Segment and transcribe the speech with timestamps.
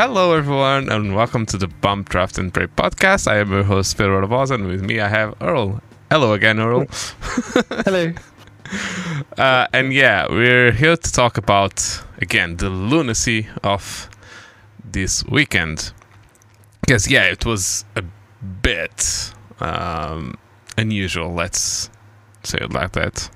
[0.00, 3.26] Hello, everyone, and welcome to the Bump Draft and Pray podcast.
[3.26, 5.82] I am your host, Phil Rodavaz, and with me I have Earl.
[6.08, 6.86] Hello again, Earl.
[7.84, 8.12] Hello.
[9.36, 14.08] Uh, and yeah, we're here to talk about, again, the lunacy of
[14.84, 15.92] this weekend.
[16.80, 18.04] Because, yeah, it was a
[18.62, 20.38] bit um,
[20.76, 21.90] unusual, let's
[22.44, 23.28] say it like that.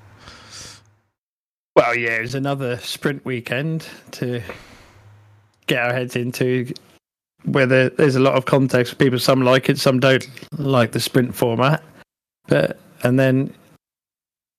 [1.75, 4.41] Well, yeah, it was another sprint weekend to
[5.67, 6.73] get our heads into.
[7.45, 10.25] Whether there's a lot of context for people, some like it, some don't
[10.57, 11.83] like the sprint format.
[12.47, 13.53] But and then,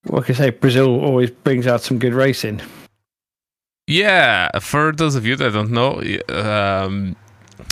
[0.06, 0.50] like I say?
[0.50, 2.60] Brazil always brings out some good racing.
[3.86, 7.16] Yeah, for those of you that don't know, um,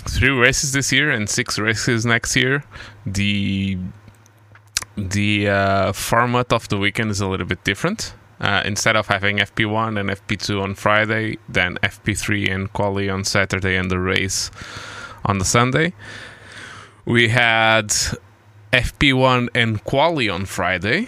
[0.09, 2.65] three races this year and six races next year.
[3.07, 3.79] The
[4.97, 8.15] the uh, format of the weekend is a little bit different.
[8.43, 13.77] Uh, instead of having FP1 and FP2 on Friday, then FP3 and quali on Saturday
[13.77, 14.51] and the race
[15.25, 15.93] on the Sunday.
[17.05, 17.95] We had
[18.73, 21.07] FP1 and quali on Friday,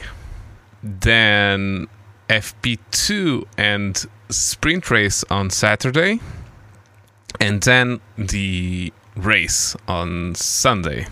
[0.80, 1.88] then
[2.28, 6.20] FP2 and sprint race on Saturday,
[7.40, 11.06] and then the race on Sunday.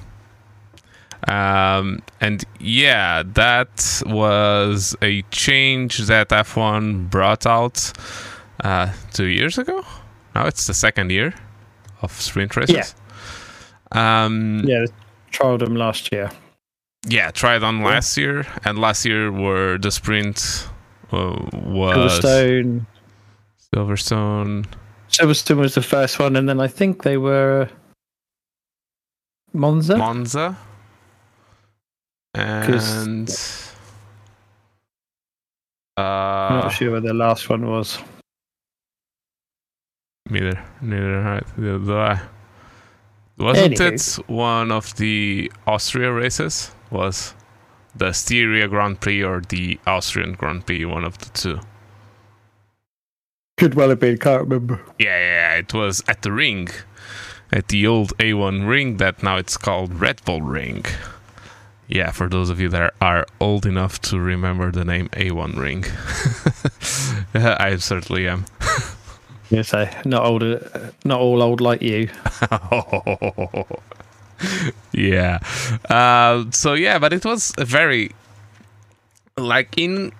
[1.28, 7.92] Um, and yeah, that was a change that F1 brought out
[8.64, 9.84] uh, two years ago.
[10.34, 11.34] Now it's the second year
[12.00, 12.94] of sprint races.
[13.94, 14.24] Yeah.
[14.24, 14.86] Um, yeah,
[15.30, 16.30] tried them last year.
[17.06, 17.86] Yeah, tried on yeah.
[17.86, 20.68] last year, and last year were the sprint
[21.12, 22.86] uh, was Silverstone.
[23.74, 24.66] Silverstone.
[25.08, 27.68] Silverstone was the first one, and then I think they were
[29.52, 29.98] Monza.
[29.98, 30.56] Monza
[32.34, 33.30] and
[35.96, 37.98] uh, I'm not sure what the last one was.
[40.30, 41.44] Neither, neither right.
[41.56, 42.20] Do I.
[43.38, 44.18] Wasn't Anywho.
[44.18, 46.70] it one of the Austria races?
[46.90, 47.34] Was
[47.94, 50.84] the Styria Grand Prix or the Austrian Grand Prix?
[50.84, 51.60] One of the two.
[53.58, 54.16] Could well have been.
[54.18, 54.80] Can't remember.
[54.98, 56.68] Yeah, yeah, it was at the ring,
[57.52, 60.84] at the old A1 ring that now it's called Red Bull Ring
[61.92, 65.84] yeah, for those of you that are old enough to remember the name A1 Ring,
[67.34, 68.46] I certainly am.
[69.50, 70.42] yes, I not old,
[71.04, 72.08] not all old like you.
[74.92, 75.38] yeah.
[75.90, 78.12] Uh, so yeah, but it was very
[79.36, 80.12] like in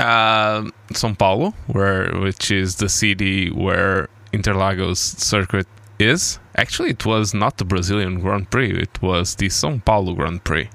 [0.00, 0.62] uh,
[0.92, 5.68] São Paulo, where which is the city where Interlagos circuit
[6.00, 6.40] is.
[6.56, 10.68] Actually, it was not the Brazilian Grand Prix; it was the São Paulo Grand Prix.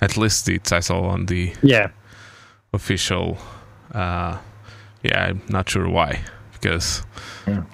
[0.00, 1.90] At least it's I saw on the yeah
[2.72, 3.38] official.
[3.92, 4.38] Uh,
[5.02, 6.22] yeah, I'm not sure why
[6.52, 7.02] because
[7.46, 7.64] yeah.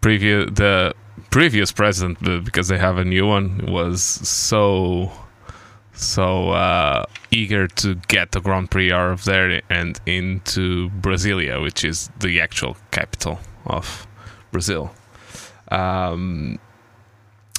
[0.00, 0.94] previous the
[1.30, 5.10] previous president because they have a new one was so
[5.92, 11.84] so uh, eager to get the Grand Prix out of there and into Brasilia, which
[11.84, 14.06] is the actual capital of
[14.52, 14.94] Brazil,
[15.70, 16.58] um,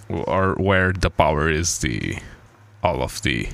[0.09, 2.19] or where the power is the
[2.84, 3.49] all of the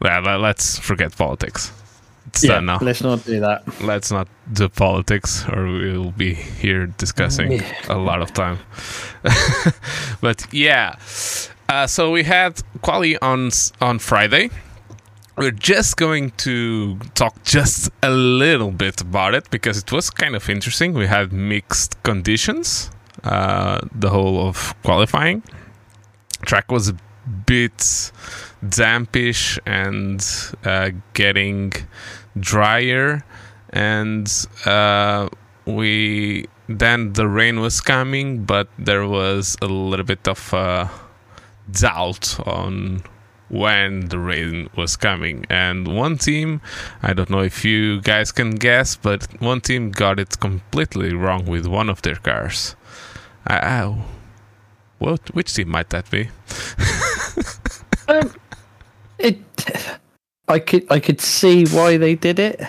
[0.00, 1.72] well, let's forget politics.
[2.28, 2.78] It's yeah, done now.
[2.80, 3.62] Let's not do that.
[3.80, 7.72] Let's not do politics, or we'll be here discussing yeah.
[7.88, 8.58] a lot of time.
[10.20, 10.96] but yeah,
[11.68, 14.50] uh, so we had quali on on Friday.
[15.36, 20.34] We're just going to talk just a little bit about it because it was kind
[20.34, 20.94] of interesting.
[20.94, 22.90] We had mixed conditions
[23.22, 25.42] uh, the whole of qualifying.
[26.42, 26.96] Track was a
[27.46, 28.12] bit
[28.66, 30.24] dampish and
[30.64, 31.72] uh, getting
[32.38, 33.24] drier.
[33.70, 34.30] And
[34.64, 35.28] uh,
[35.66, 40.88] we then the rain was coming but there was a little bit of uh,
[41.70, 43.02] doubt on
[43.48, 45.44] when the rain was coming.
[45.48, 46.60] And one team
[47.02, 51.46] i don't know if you guys can guess but one team got it completely wrong
[51.46, 52.74] with one of their cars.
[53.46, 53.94] I,
[54.98, 56.30] what which team might that be?
[58.08, 58.32] Um,
[59.18, 59.38] it,
[60.48, 62.60] I could I could see why they did it,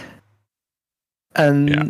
[1.35, 1.89] and yeah.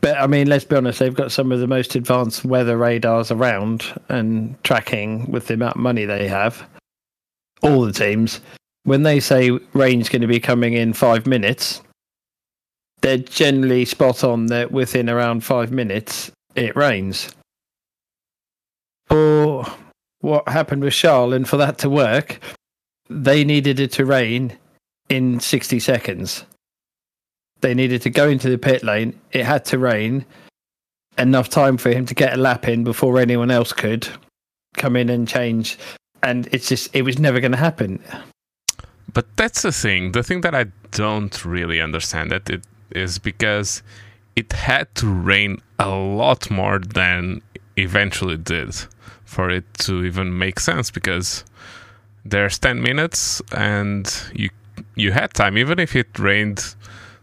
[0.00, 3.30] but I mean, let's be honest, they've got some of the most advanced weather radars
[3.30, 6.66] around and tracking with the amount of money they have.
[7.62, 8.40] All the teams,
[8.84, 11.80] when they say rain's going to be coming in five minutes,
[13.00, 17.30] they're generally spot on that within around five minutes it rains.
[19.06, 19.66] For
[20.20, 22.40] what happened with Charles, and for that to work,
[23.08, 24.56] they needed it to rain
[25.08, 26.44] in 60 seconds.
[27.60, 29.18] They needed to go into the pit lane.
[29.30, 30.24] It had to rain.
[31.18, 34.08] enough time for him to get a lap in before anyone else could
[34.76, 35.78] come in and change.
[36.22, 38.02] And it's just, it was never going to happen.
[39.12, 40.12] But that's the thing.
[40.12, 43.82] The thing that I don't really understand that it is because
[44.36, 47.42] it had to rain a lot more than
[47.76, 48.74] eventually did
[49.24, 51.44] for it to even make sense because
[52.24, 54.50] there's 10 minutes and you
[54.96, 56.74] you had time even if it rained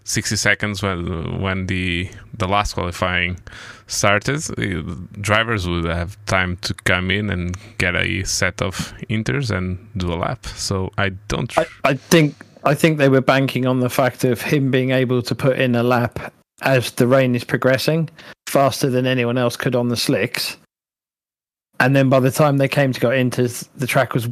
[0.03, 3.39] 60 seconds when when the the last qualifying
[3.87, 9.51] started uh, drivers would have time to come in and get a set of inters
[9.55, 10.45] and do a lap.
[10.45, 14.41] So i don't I, I think i think they were banking on the fact of
[14.41, 18.09] him being able to put in a lap as the rain is progressing
[18.47, 20.57] faster than anyone else could on the slicks.
[21.79, 24.27] And then by the time they came to go into the track was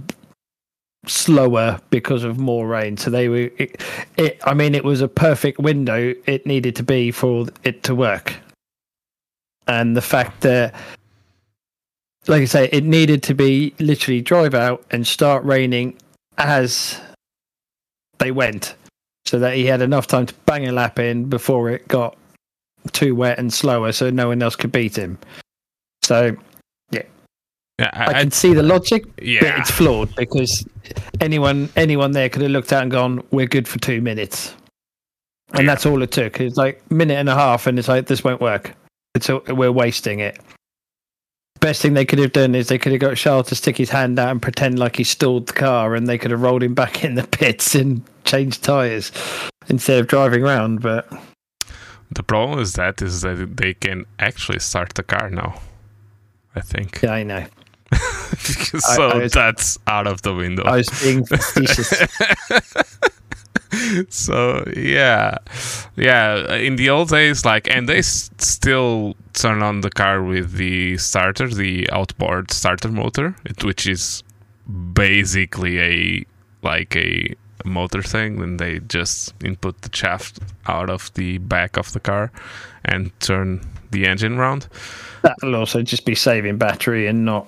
[1.06, 2.98] slower because of more rain.
[2.98, 3.82] So they were, it,
[4.18, 7.96] it, I mean, it was a perfect window it needed to be for it to
[7.96, 8.36] work.
[9.68, 10.74] And the fact that,
[12.28, 15.98] like I say, it needed to be literally drive out and start raining
[16.38, 17.00] as
[18.20, 18.76] they went,
[19.26, 22.18] so that he had enough time to bang a lap in before it got
[22.92, 25.18] too wet and slower, so no one else could beat him.
[26.04, 26.36] So
[27.80, 29.40] yeah, I, I can see the logic, yeah.
[29.42, 30.68] but it's flawed because
[31.22, 34.56] anyone anyone there could have looked at and gone, "We're good for two minutes,"
[35.54, 35.74] and yeah.
[35.74, 36.40] that's all it took.
[36.40, 38.74] It's like a minute and a half, and it's like this won't work.
[39.14, 40.40] It's a, we're wasting it.
[41.60, 43.90] Best thing they could have done is they could have got Charles to stick his
[43.90, 46.74] hand out and pretend like he stalled the car, and they could have rolled him
[46.74, 49.12] back in the pits and changed tires
[49.68, 50.82] instead of driving around.
[50.82, 51.12] But
[52.10, 55.62] the problem is that is that they can actually start the car now.
[56.56, 57.02] I think.
[57.04, 57.46] Yeah, I know.
[58.80, 60.64] so I, I was, that's out of the window.
[60.64, 62.08] I was being facetious.
[64.10, 65.38] so yeah,
[65.96, 66.56] yeah.
[66.56, 70.98] In the old days, like, and they s- still turn on the car with the
[70.98, 74.24] starter, the outboard starter motor, it, which is
[74.94, 76.26] basically a
[76.64, 77.36] like a
[77.66, 78.42] motor thing.
[78.42, 82.32] And they just input the shaft out of the back of the car
[82.86, 84.68] and turn the engine round.
[85.22, 87.48] That'll also just be saving battery and not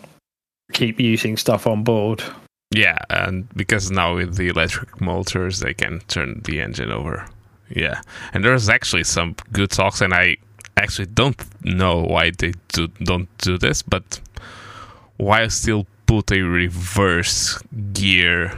[0.73, 2.23] keep using stuff on board.
[2.71, 7.25] Yeah, and because now with the electric motors, they can turn the engine over.
[7.69, 8.01] Yeah,
[8.33, 10.37] and there's actually some good talks, and I
[10.77, 14.19] actually don't know why they do, don't do this, but
[15.17, 17.61] why still put a reverse
[17.93, 18.57] gear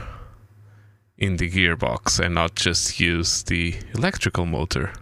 [1.18, 4.92] in the gearbox and not just use the electrical motor?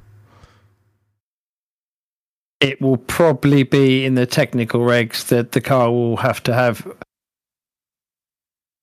[2.60, 6.86] It will probably be in the technical regs that the car will have to have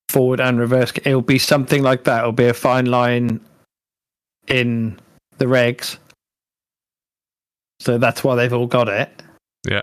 [0.09, 0.91] forward and reverse.
[1.05, 2.19] It'll be something like that.
[2.19, 3.39] It'll be a fine line
[4.47, 4.99] in
[5.37, 5.97] the regs.
[7.79, 9.09] So that's why they've all got it.
[9.67, 9.81] Yeah.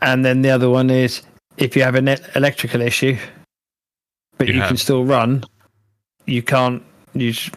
[0.00, 1.22] And then the other one is
[1.56, 3.16] if you have an electrical issue,
[4.38, 5.42] but you, you can still run,
[6.26, 6.82] you can't
[7.14, 7.50] use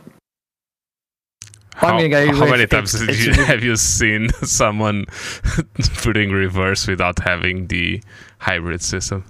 [1.80, 2.94] how, how many times
[3.26, 5.06] you, have you seen someone
[5.98, 8.04] putting reverse without having the
[8.40, 9.24] hybrid system?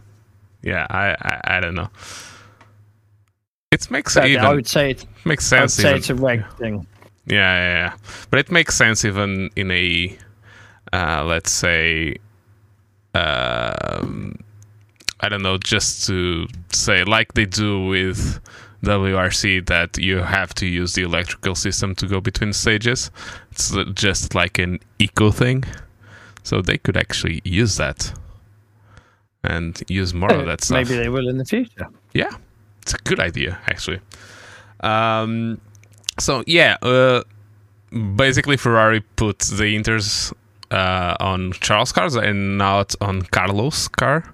[0.64, 1.90] Yeah, I I, I don't know.
[3.72, 5.60] It makes so, even, I would say it makes sense.
[5.60, 6.88] I would say even, it's a reg thing.
[7.28, 7.94] Yeah, yeah, yeah,
[8.32, 10.18] but it makes sense even in a
[10.92, 12.16] uh, let's say
[13.14, 14.40] um,
[15.20, 18.40] I don't know, just to say like they do with
[18.84, 23.12] WRC that you have to use the electrical system to go between stages.
[23.52, 25.66] It's just like an eco thing.
[26.44, 28.14] So they could actually use that
[29.44, 30.88] and use more of that stuff.
[30.88, 31.88] Maybe they will in the future.
[32.14, 32.32] Yeah,
[32.82, 34.00] it's a good idea, actually.
[34.80, 35.60] Um,
[36.18, 37.24] so, yeah, uh,
[38.16, 40.34] basically, Ferrari put the Inters
[40.72, 44.34] uh, on Charles' cars and not on Carlos' car.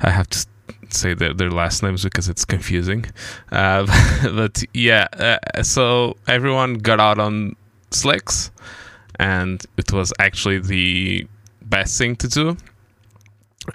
[0.00, 0.46] I have to
[0.92, 3.04] say their, their last names because it's confusing.
[3.50, 3.86] Uh,
[4.34, 7.56] but yeah, uh, so everyone got out on
[7.90, 8.50] slicks,
[9.18, 11.26] and it was actually the
[11.62, 12.56] best thing to do.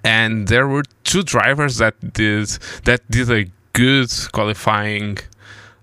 [0.03, 2.47] And there were two drivers that did
[2.85, 5.19] that did a good qualifying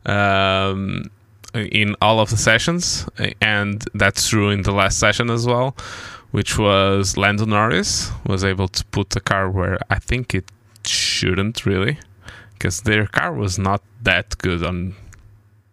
[0.07, 1.11] um,
[1.55, 3.07] in all of the sessions,
[3.41, 5.77] and that's true in the last session as well.
[6.33, 10.45] Which was Lando Norris was able to put the car where I think it
[11.21, 11.99] shouldn't really,
[12.55, 14.95] because their car was not that good on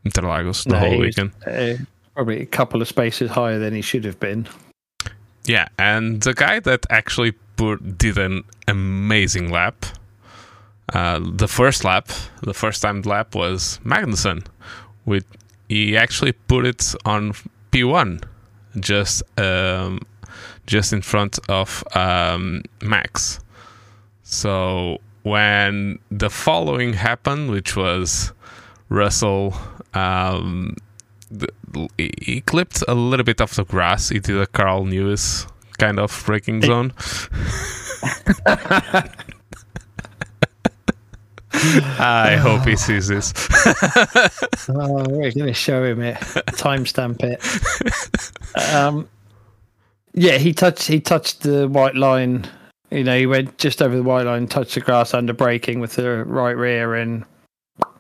[0.06, 1.32] Interlagos the no, whole weekend.
[1.46, 1.76] Uh,
[2.14, 4.48] probably a couple of spaces higher than he should have been.
[5.46, 9.86] Yeah, and the guy that actually put, did an amazing lap.
[10.94, 12.10] Uh, the first lap,
[12.42, 14.46] the first time lap was Magnussen.
[15.06, 15.26] With
[15.70, 17.34] he actually put it on
[17.72, 18.24] P1,
[18.80, 20.02] just um,
[20.66, 23.40] just in front of um, Max.
[24.24, 28.32] So when the following happened, which was
[28.90, 29.56] Russell,
[29.94, 30.76] um,
[31.30, 31.50] the,
[31.98, 34.10] he clipped a little bit of the grass.
[34.10, 35.46] He did a Carl Lewis
[35.78, 36.94] kind of breaking zone.
[42.00, 43.34] I hope he sees this.
[44.70, 48.74] oh, we're going to show him it, timestamp it.
[48.74, 49.10] Um,
[50.14, 52.48] yeah, he touched he touched the white line.
[52.92, 55.96] You know, he went just over the white line, touched the grass under braking with
[55.96, 57.26] the right rear, and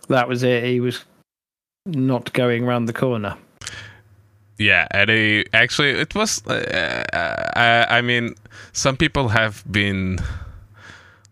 [0.08, 0.64] that was it.
[0.64, 1.04] He was
[1.86, 3.36] not going around the corner.
[4.58, 6.46] Yeah, and he actually it was.
[6.48, 7.04] Uh,
[7.56, 8.36] I, I mean,
[8.72, 10.20] some people have been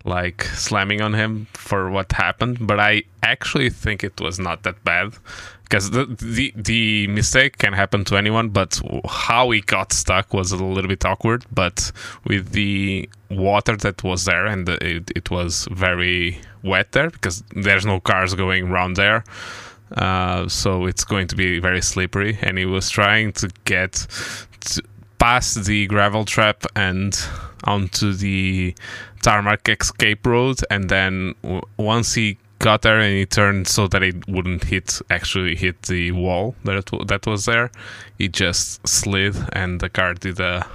[0.03, 4.83] like slamming on him for what happened, but I actually think it was not that
[4.83, 5.13] bad
[5.65, 10.51] because the, the the mistake can happen to anyone, but how he got stuck was
[10.51, 11.43] a little bit awkward.
[11.51, 11.91] But
[12.23, 17.85] with the water that was there and it, it was very wet there because there's
[17.85, 19.23] no cars going around there.
[19.97, 24.07] Uh, so it's going to be very slippery, and he was trying to get
[24.61, 24.81] to
[25.19, 27.19] past the gravel trap and
[27.65, 28.75] onto the
[29.21, 34.01] tarmac escape road, and then w- once he got there and he turned so that
[34.01, 37.69] it wouldn't hit actually hit the wall that that was there,
[38.17, 40.65] he just slid and the car did a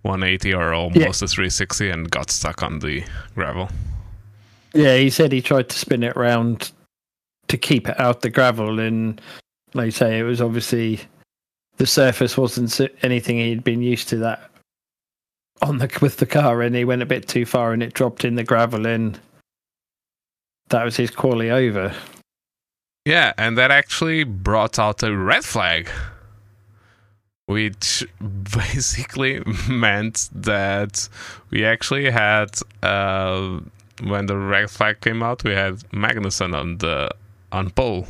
[0.00, 1.26] 180 or almost yeah.
[1.26, 3.68] a 360 and got stuck on the gravel.
[4.72, 6.72] Yeah, he said he tried to spin it around
[7.48, 9.20] to keep it out the gravel, and
[9.74, 11.00] like you say, it was obviously
[11.76, 14.50] the surface wasn't anything he'd been used to that
[15.60, 18.24] on the with the car, and he went a bit too far, and it dropped
[18.24, 19.20] in the gravel, and
[20.68, 21.94] that was his quali over.
[23.04, 25.90] Yeah, and that actually brought out a red flag,
[27.46, 28.06] which
[28.56, 31.08] basically meant that
[31.50, 32.50] we actually had
[32.82, 33.60] uh,
[34.02, 37.10] when the red flag came out, we had Magnussen on the
[37.52, 38.06] on pole,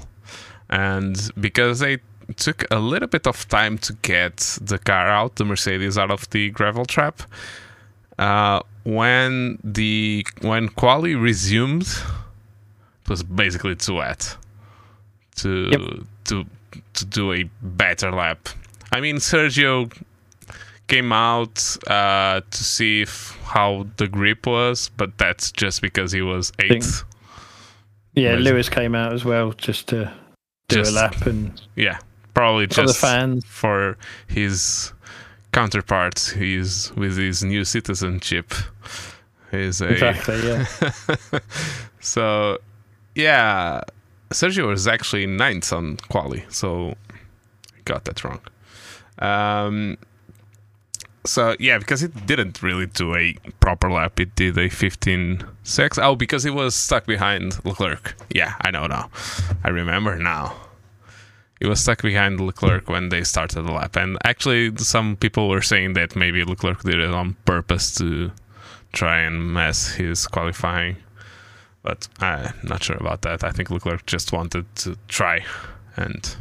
[0.71, 1.99] and because they
[2.37, 6.29] took a little bit of time to get the car out, the Mercedes out of
[6.31, 7.23] the gravel trap.
[8.19, 11.89] Uh, when the when quali resumed,
[13.05, 14.37] it was basically too wet
[15.37, 16.07] to yep.
[16.25, 16.45] to
[16.95, 18.49] to do a better lap.
[18.93, 19.93] I mean, Sergio
[20.87, 26.23] came out uh, to see if, how the grip was, but that's just because he
[26.23, 27.05] was eighth.
[28.15, 30.13] Yeah, Lewis came out as well just to
[30.69, 31.99] do just, a lap and yeah,
[32.33, 33.45] probably just the fans.
[33.45, 34.93] for his
[35.53, 36.35] counterpart.
[36.37, 38.55] He's with his new citizenship.
[39.51, 40.67] He's a, exactly yeah.
[42.01, 42.59] so
[43.15, 43.83] yeah,
[44.31, 48.41] Sergio was actually ninth on quali, so I got that wrong.
[49.19, 49.99] Um,
[51.25, 54.21] so yeah, because it didn't really do a proper lap.
[54.21, 56.03] It did a 15.6.
[56.03, 58.15] Oh, because it was stuck behind Leclerc.
[58.31, 59.11] Yeah, I know now.
[59.63, 60.55] I remember now.
[61.61, 65.63] It was stuck behind Leclerc when they started the lap, and actually, some people were
[65.63, 68.33] saying that maybe Leclerc did it on purpose to
[68.93, 70.97] try and mess his qualifying.
[71.85, 73.45] But I'm not sure about that.
[73.45, 75.45] I think Leclerc just wanted to try
[75.97, 76.37] and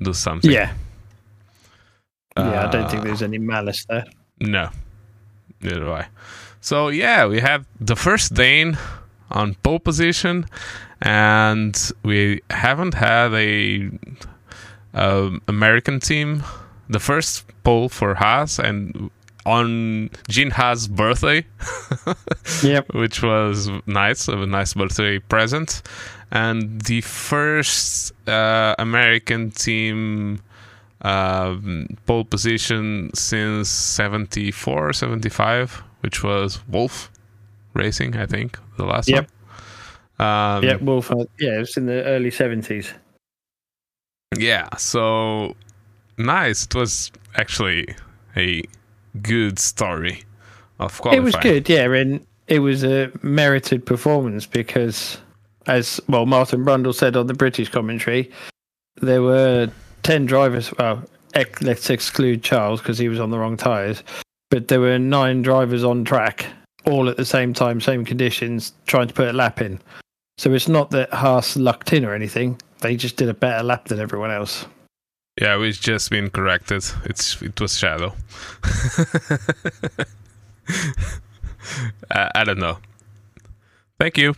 [0.00, 0.50] do something.
[0.50, 0.72] Yeah.
[2.36, 4.06] Yeah, I don't think there's any malice there.
[4.40, 4.70] No,
[5.60, 6.06] neither do I.
[6.60, 8.78] So yeah, we have the first Dane
[9.30, 10.46] on pole position,
[11.02, 13.90] and we haven't had a
[14.94, 16.44] um, American team.
[16.88, 19.10] The first pole for Haas, and
[19.44, 21.44] on Gene Haas' birthday,
[22.62, 22.92] yep.
[22.94, 25.82] which was nice, a nice birthday present,
[26.30, 30.40] and the first uh, American team
[31.02, 37.10] um, pole position since 74, 75, which was Wolf
[37.74, 39.28] Racing, I think, the last yep.
[40.18, 40.26] one.
[40.28, 41.10] Um, yeah, Wolf.
[41.10, 42.92] Uh, yeah, it was in the early 70s.
[44.38, 45.56] Yeah, so
[46.16, 46.64] nice.
[46.64, 47.94] It was actually
[48.36, 48.62] a
[49.20, 50.24] good story
[50.78, 51.22] of qualifying.
[51.22, 55.18] It was good, yeah, and it was a merited performance because,
[55.66, 58.30] as well, Martin Brundle said on the British commentary,
[58.96, 59.70] there were
[60.02, 60.72] 10 drivers.
[60.78, 61.04] Well,
[61.34, 64.02] ex- let's exclude Charles because he was on the wrong tyres.
[64.50, 66.46] But there were nine drivers on track,
[66.84, 69.80] all at the same time, same conditions, trying to put a lap in.
[70.36, 72.60] So it's not that Haas lucked in or anything.
[72.80, 74.66] They just did a better lap than everyone else.
[75.40, 76.84] Yeah, we've just been corrected.
[77.04, 78.14] It's it was Shadow.
[82.10, 82.78] I, I don't know.
[83.98, 84.34] Thank you.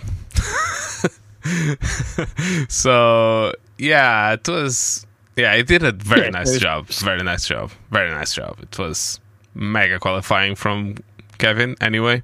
[2.68, 5.04] so yeah, it was
[5.36, 6.86] yeah, it did a very yeah, nice job.
[6.86, 7.72] Very nice job.
[7.90, 8.58] Very nice job.
[8.62, 9.18] It was
[9.54, 10.96] mega qualifying from
[11.38, 12.22] Kevin anyway.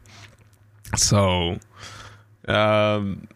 [0.97, 1.59] So,
[2.47, 3.27] um,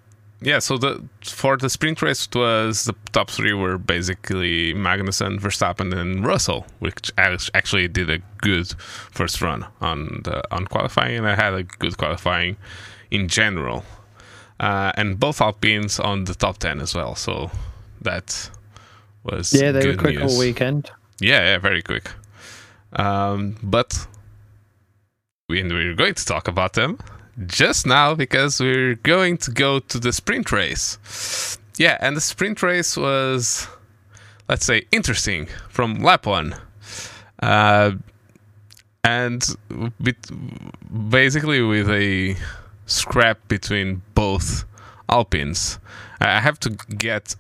[0.45, 0.59] yeah.
[0.59, 5.93] So the for the sprint race it was the top three were basically Magnussen, Verstappen,
[5.97, 8.69] and Russell, which actually did a good
[9.11, 12.57] first run on the on qualifying, and I had a good qualifying
[13.11, 13.85] in general.
[14.61, 17.15] Uh, and both Alpines on the top ten as well.
[17.17, 17.51] So
[18.03, 18.51] that
[19.25, 20.33] was yeah, they were quick news.
[20.33, 20.91] all weekend.
[21.21, 22.11] Yeah, yeah, very quick.
[22.93, 24.07] Um, but
[25.49, 26.99] we, we're going to talk about them
[27.47, 31.59] just now because we're going to go to the sprint race.
[31.77, 33.67] Yeah, and the sprint race was,
[34.49, 36.55] let's say, interesting from lap one.
[37.43, 37.93] Uh,
[39.03, 39.45] and
[41.11, 42.37] basically with a
[42.87, 44.65] scrap between both
[45.09, 45.79] Alpines.
[46.21, 47.37] I have to get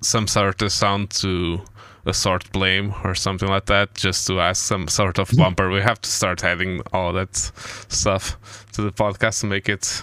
[0.00, 1.62] some sort of sound to
[2.06, 5.70] assort blame or something like that, just to ask some sort of bumper.
[5.70, 10.02] We have to start adding all that stuff to the podcast to make it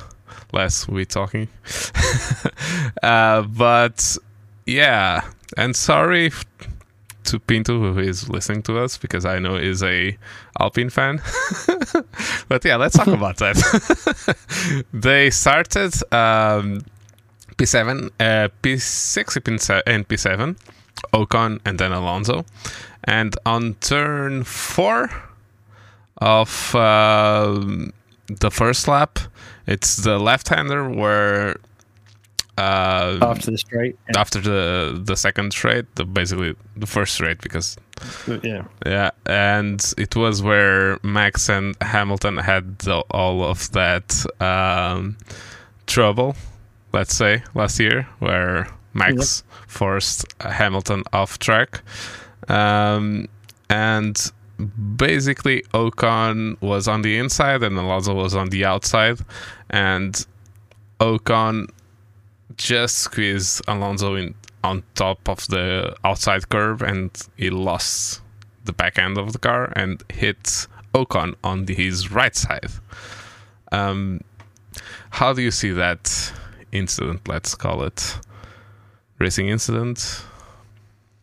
[0.53, 1.47] less we talking.
[3.03, 4.17] uh, but
[4.65, 5.25] yeah,
[5.57, 6.31] and sorry
[7.23, 10.17] to Pinto who is listening to us because I know is a
[10.59, 11.21] Alpine fan.
[12.47, 14.35] but yeah, let's talk about that.
[14.93, 16.81] they started um,
[17.57, 20.57] P7, uh, P6 and P7
[21.13, 22.45] Ocon and then Alonso.
[23.03, 25.09] And on turn four
[26.17, 27.59] of uh,
[28.27, 29.19] the first lap,
[29.65, 31.57] it's the left-hander where
[32.57, 34.19] uh, after the straight, yeah.
[34.19, 37.77] after the the second straight, the basically the first straight because
[38.43, 45.17] yeah, yeah, and it was where Max and Hamilton had the, all of that um,
[45.87, 46.35] trouble,
[46.93, 49.69] let's say last year, where Max yep.
[49.69, 51.81] forced Hamilton off track.
[52.47, 53.27] Um,
[53.69, 54.31] and
[54.95, 59.19] basically, Ocon was on the inside and Alonso was on the outside.
[59.69, 60.25] And
[60.99, 61.69] Ocon
[62.57, 68.21] just squeezed Alonso in on top of the outside curve and he lost
[68.65, 72.69] the back end of the car and hit Ocon on the, his right side.
[73.71, 74.21] Um,
[75.09, 76.33] how do you see that
[76.71, 77.27] incident?
[77.27, 78.17] Let's call it
[79.21, 80.23] racing incident.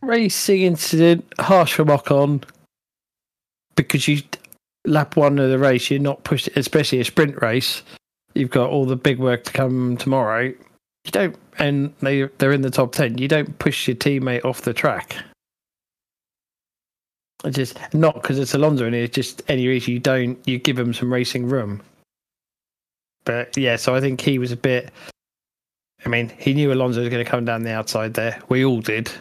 [0.01, 2.43] Racing incident, harsh from Ocon,
[3.75, 4.21] because you
[4.85, 7.83] lap one of the race, you're not pushed, especially a sprint race.
[8.33, 10.43] You've got all the big work to come tomorrow.
[10.43, 13.17] You don't, and they they're in the top ten.
[13.17, 15.17] You don't push your teammate off the track.
[17.43, 20.37] It's just not because it's Alonso and it's just any reason you don't.
[20.47, 21.81] You give him some racing room.
[23.25, 24.91] But yeah, so I think he was a bit
[26.05, 28.41] I mean, he knew Alonso was going to come down the outside there.
[28.49, 29.11] We all did.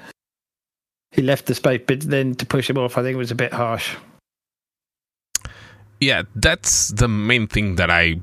[1.10, 3.34] He left the space, but then to push him off, I think it was a
[3.34, 3.96] bit harsh.
[6.00, 8.20] Yeah, that's the main thing that I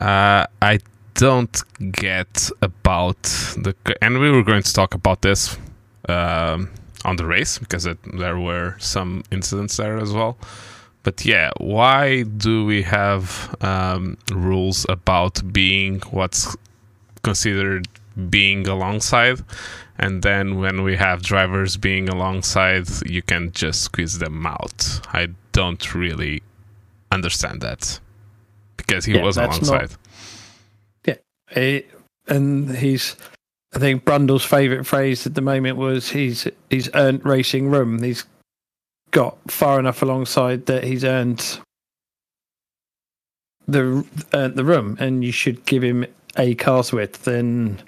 [0.00, 0.80] uh, I
[1.14, 3.74] don't get about the.
[4.02, 5.56] And we were going to talk about this
[6.08, 6.70] um,
[7.04, 10.36] on the race because it, there were some incidents there as well.
[11.04, 16.56] But yeah, why do we have um, rules about being what's
[17.22, 17.86] considered
[18.30, 19.40] being alongside?
[19.98, 25.00] And then when we have drivers being alongside, you can just squeeze them out.
[25.12, 26.42] I don't really
[27.12, 28.00] understand that
[28.76, 29.90] because he yeah, was alongside.
[29.90, 29.96] Not,
[31.06, 31.90] yeah, it,
[32.26, 33.14] and he's.
[33.74, 38.02] I think Brundle's favourite phrase at the moment was he's he's earned racing room.
[38.02, 38.24] He's
[39.14, 41.58] got far enough alongside that he's earned
[43.66, 46.04] the earned the room, and you should give him
[46.36, 47.24] a car's width.
[47.24, 47.80] Then,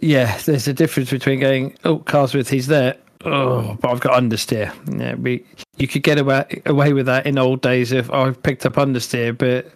[0.00, 2.96] yeah, there's a difference between going, oh, car's width, he's there.
[3.24, 4.72] Oh, but I've got understeer.
[4.98, 5.44] Yeah, we
[5.76, 9.36] you could get away away with that in old days if I've picked up understeer,
[9.36, 9.70] but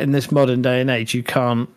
[0.00, 1.68] in this modern day and age, you can't.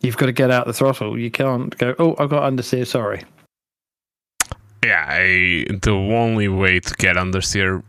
[0.00, 1.18] You've got to get out the throttle.
[1.18, 1.94] You can't go.
[1.98, 2.86] Oh, I've got understeer.
[2.86, 3.24] Sorry
[4.84, 7.82] yeah, I, the only way to get understeer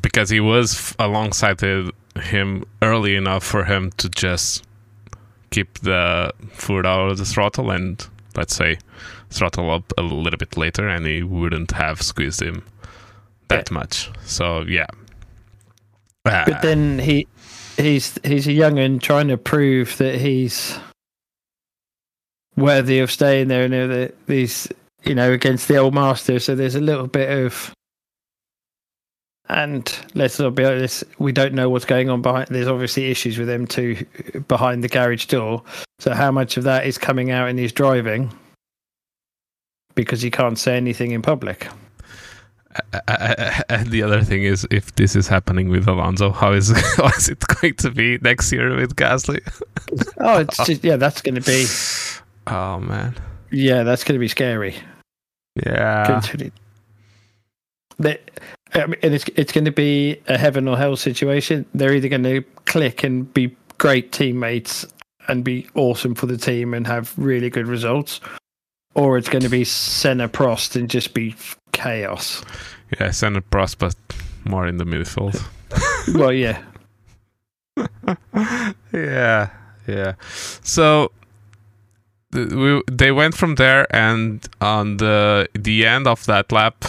[0.00, 4.64] because he was alongside him early enough for him to just
[5.50, 8.78] keep the foot out of the throttle and let's say
[9.30, 12.64] throttle up a little bit later and he wouldn't have squeezed him
[13.48, 13.74] that yeah.
[13.74, 14.10] much.
[14.24, 14.86] So yeah.
[16.24, 17.26] Uh, but then he
[17.76, 20.78] he's he's a young and trying to prove that he's
[22.56, 24.68] worthy of staying there and the, these
[25.04, 26.38] you know, against the old master.
[26.38, 27.72] So there's a little bit of,
[29.48, 32.48] and let's not be honest, we don't know what's going on behind.
[32.48, 34.06] There's obviously issues with them too
[34.48, 35.62] behind the garage door.
[35.98, 38.32] So how much of that is coming out in his driving?
[39.94, 41.68] Because he can't say anything in public.
[43.68, 47.28] and the other thing is, if this is happening with Alonso, how is how is
[47.28, 49.40] it going to be next year with Gasly?
[50.18, 51.66] oh, it's just, yeah, that's going to be.
[52.48, 53.14] Oh man.
[53.52, 54.74] Yeah, that's going to be scary.
[55.64, 56.20] Yeah.
[57.98, 58.20] That,
[58.74, 61.66] I mean, and it's it's going to be a heaven or hell situation.
[61.74, 64.86] They're either going to click and be great teammates
[65.28, 68.20] and be awesome for the team and have really good results,
[68.94, 71.34] or it's going to be Senna Prost and just be
[71.72, 72.42] chaos.
[72.98, 73.94] Yeah, Senna Prost, but
[74.44, 75.42] more in the midfield.
[76.14, 76.62] well, yeah.
[78.92, 79.50] yeah,
[79.86, 80.14] yeah.
[80.62, 81.12] So
[82.32, 86.84] we, they went from there, and on the the end of that lap,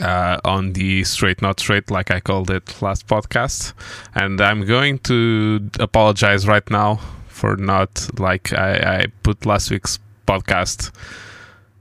[0.00, 3.72] uh, on the straight not straight, like I called it last podcast,
[4.14, 9.98] and I'm going to apologize right now for not like I, I put last week's
[10.26, 10.92] podcast.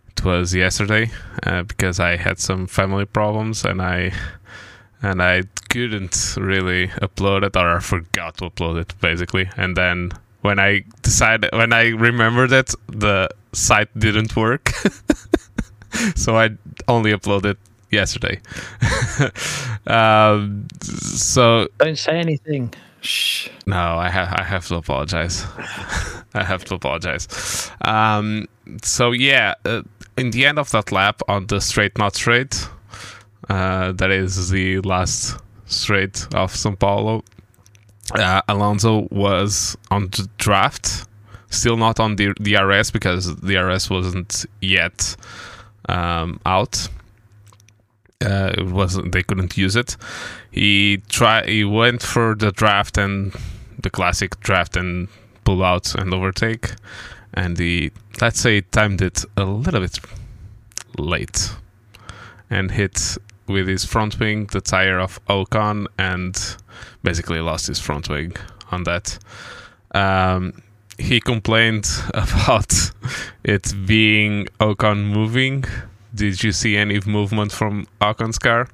[0.10, 1.10] It was yesterday
[1.44, 4.14] uh, because I had some family problems and I
[5.02, 10.12] and I couldn't really upload it or I forgot to upload it basically, and then
[10.42, 14.70] when I decided when I remembered that the site didn't work.
[16.16, 16.52] so I
[16.88, 17.58] only uploaded
[17.92, 18.40] yesterday.
[19.88, 22.74] um, so don't say anything.
[23.02, 23.50] Shh.
[23.66, 25.46] No, I have I have to apologize.
[26.34, 27.72] I have to apologize.
[27.82, 28.48] Um,
[28.84, 29.82] so yeah, uh,
[30.18, 32.68] in the end of that lap on the straight not straight,
[33.50, 37.24] uh, that is the last straight of São Paulo
[38.16, 41.06] uh, Alonso was on the draft,
[41.50, 45.16] still not on the DRS because the DRS wasn't yet
[45.88, 46.88] um, out.
[48.24, 49.98] Uh, it wasn't they couldn't use it.
[50.52, 53.34] He try he went for the draft and
[53.80, 55.08] the classic draft and
[55.44, 56.74] pull out and overtake,
[57.34, 60.00] and he let's say timed it a little bit
[61.00, 61.52] late,
[62.50, 66.58] and hit with his front wing the tire of Ocon and
[67.04, 68.34] basically lost his front wing
[68.72, 69.18] on that.
[69.94, 70.62] Um,
[70.98, 72.92] he complained about
[73.44, 75.66] it being Ocon moving.
[76.14, 78.68] Did you see any movement from Ocon's car?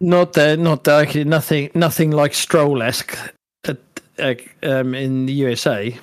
[0.00, 1.02] not that, not there.
[1.02, 3.16] Actually, nothing, nothing like Stroll esque
[4.18, 5.96] um, in the USA.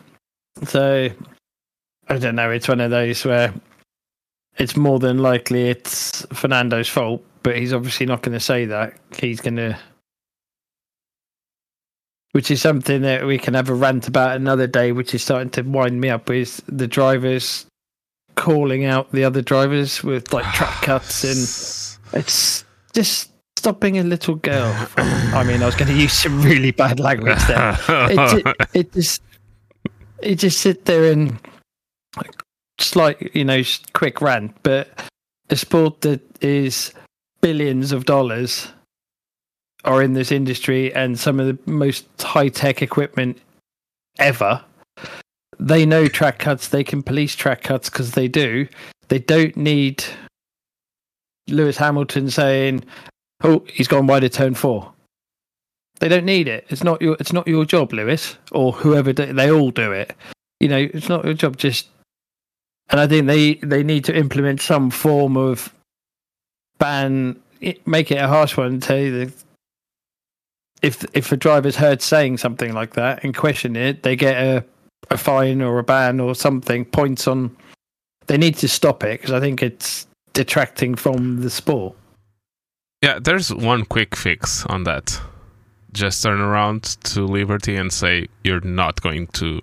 [0.63, 1.10] So
[2.08, 2.51] I don't know.
[2.51, 3.54] It's one of those where
[4.58, 8.93] it's more than likely it's Fernando's fault, but he's obviously not going to say that.
[9.17, 9.77] He's going to,
[12.32, 15.49] which is something that we can have a rant about another day, which is starting
[15.51, 16.30] to wind me up.
[16.30, 17.65] Is the drivers
[18.36, 24.36] calling out the other drivers with like track cuts and it's just stopping a little
[24.36, 24.73] girl.
[24.86, 27.77] From, I mean, I was going to use some really bad language there.
[27.88, 29.21] It, it, it just,
[30.21, 31.38] it just sit there and
[32.80, 33.62] slight, you know,
[33.93, 34.89] quick rant, but
[35.49, 36.93] a sport that is
[37.41, 38.69] billions of dollars
[39.84, 43.39] are in this industry and some of the most high tech equipment
[44.19, 44.63] ever.
[45.60, 46.67] They know track cuts.
[46.67, 48.67] They can police track cuts because they do.
[49.10, 50.04] They don't need
[51.47, 52.84] Lewis Hamilton saying,
[53.43, 54.93] "Oh, he's gone wide of turn four.
[55.99, 56.65] They don't need it.
[56.69, 57.15] It's not your.
[57.19, 59.13] It's not your job, Lewis, or whoever.
[59.13, 60.15] Do, they all do it.
[60.60, 61.58] You know, it's not your job.
[61.58, 61.89] Just
[62.89, 65.73] and I think they they need to implement some form of
[66.81, 68.79] ban, it, make it a harsh one.
[68.79, 69.33] Tell you that
[70.81, 74.65] if if a driver's heard saying something like that and question it, they get a
[75.09, 76.83] a fine or a ban or something.
[76.85, 77.55] Points on.
[78.27, 81.95] They need to stop it because I think it's detracting from the sport.
[83.03, 85.19] Yeah, there's one quick fix on that.
[85.91, 89.59] Just turn around to Liberty and say you're not going to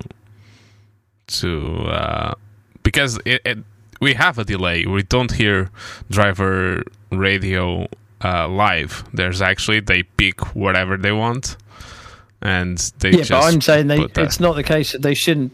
[1.28, 2.34] to uh,
[2.82, 3.58] because it, it,
[4.00, 4.86] we have a delay.
[4.86, 5.70] We don't hear
[6.10, 7.86] driver radio
[8.24, 9.04] uh, live.
[9.12, 11.56] There's actually they pick whatever they want,
[12.42, 13.10] and they.
[13.10, 14.00] Yeah, but I'm saying they.
[14.16, 15.52] It's not the case that they shouldn't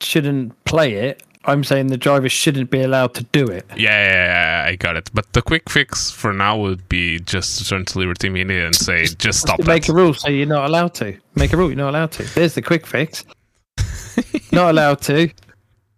[0.00, 1.22] shouldn't play it.
[1.44, 3.64] I'm saying the driver shouldn't be allowed to do it.
[3.70, 5.08] Yeah, yeah, yeah, I got it.
[5.14, 8.76] But the quick fix for now would be just to turn to Liberty Media and
[8.76, 9.92] say, just stop Make that.
[9.92, 11.16] a rule so you're not allowed to.
[11.36, 12.24] Make a rule you're not allowed to.
[12.34, 13.24] There's the quick fix.
[14.52, 15.30] not allowed to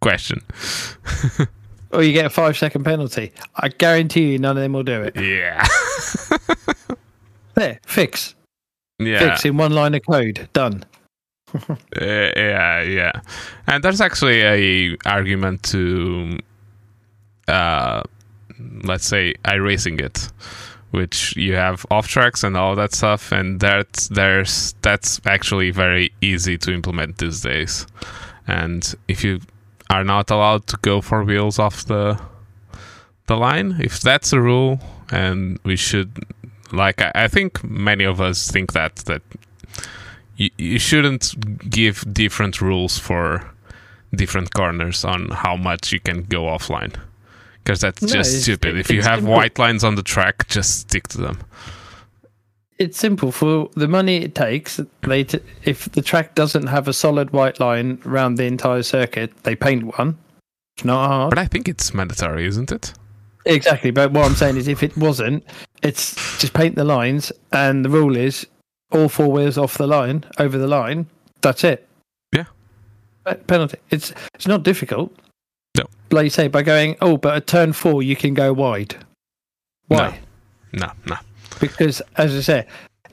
[0.00, 0.40] question.
[1.92, 3.32] or you get a five second penalty.
[3.56, 5.16] I guarantee you none of them will do it.
[5.16, 5.66] Yeah.
[7.54, 8.34] there, fix.
[8.98, 9.18] Yeah.
[9.18, 10.48] Fix in one line of code.
[10.52, 10.84] Done.
[11.54, 13.12] uh, yeah, yeah.
[13.66, 16.38] And there's actually a argument to
[17.48, 18.02] uh
[18.84, 20.28] let's say erasing it
[20.90, 26.12] which you have off tracks and all that stuff and that's there's that's actually very
[26.20, 27.86] easy to implement these days
[28.46, 29.40] and if you
[29.90, 32.18] are not allowed to go for wheels off the
[33.26, 33.76] the line.
[33.80, 34.80] If that's a rule,
[35.12, 36.10] and we should,
[36.72, 39.22] like, I, I think many of us think that that
[40.36, 41.34] you, you shouldn't
[41.70, 43.50] give different rules for
[44.14, 46.94] different corners on how much you can go offline
[47.62, 48.76] because that's No, just stupid.
[48.76, 51.38] if you have white lines on the track, just stick to them.
[52.80, 54.80] It's simple for the money it takes.
[55.02, 59.36] They t- if the track doesn't have a solid white line around the entire circuit,
[59.42, 60.16] they paint one.
[60.76, 61.30] It's not hard.
[61.30, 62.94] But I think it's mandatory, isn't it?
[63.44, 65.44] Exactly, but what I'm saying is, if it wasn't,
[65.82, 68.46] it's just paint the lines, and the rule is
[68.92, 71.06] all four wheels off the line, over the line.
[71.42, 71.86] That's it.
[72.34, 72.46] Yeah.
[73.26, 73.78] Pe- Penalty.
[73.90, 75.14] It's it's not difficult.
[75.76, 75.84] No.
[76.10, 78.96] Like you say, by going, oh, but at turn four you can go wide.
[79.88, 80.18] Why?
[80.72, 81.16] No, no.
[81.58, 82.66] Because as I say,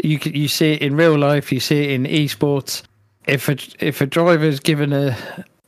[0.04, 2.84] you you see it in real life, you see it in esports.
[3.26, 5.18] If a if a driver's given a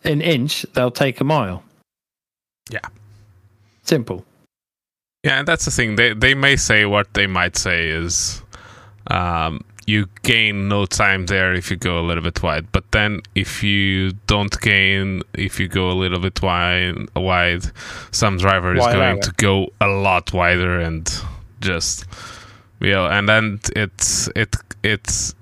[0.04, 1.64] an inch, they'll take a mile.
[2.70, 2.88] Yeah.
[3.84, 4.26] Simple.
[5.24, 5.96] Yeah, and that's the thing.
[5.96, 8.42] They they may say what they might say is
[9.08, 12.72] um, you gain no time there if you go a little bit wide.
[12.72, 17.64] But then if you don't gain if you go a little bit wide, wide
[18.12, 21.12] some driver is Why going allow to go a lot wider and
[21.60, 22.06] just
[22.82, 25.36] yeah, and then it's it it's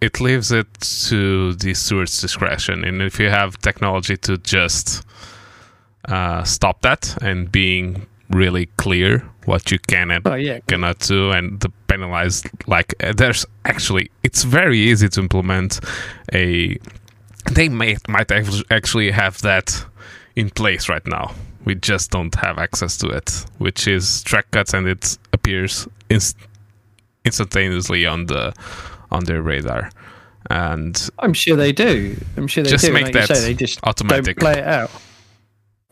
[0.00, 0.66] it leaves it
[1.08, 2.84] to the steward's discretion.
[2.84, 5.02] And if you have technology to just
[6.08, 10.58] uh, stop that and being really clear what you can and Oh yeah.
[10.66, 15.80] cannot do and the penalized like uh, there's actually it's very easy to implement
[16.32, 16.78] a
[17.52, 18.32] they may might
[18.70, 19.84] actually have that
[20.36, 21.34] in place right now
[21.66, 26.38] we just don't have access to it which is track cuts and it appears inst-
[27.24, 28.54] instantaneously on the
[29.10, 29.90] on their radar
[30.50, 32.16] and I'm sure they do.
[32.36, 32.92] I'm sure they Just do.
[32.92, 34.90] make like that say, they just automatic don't play it out.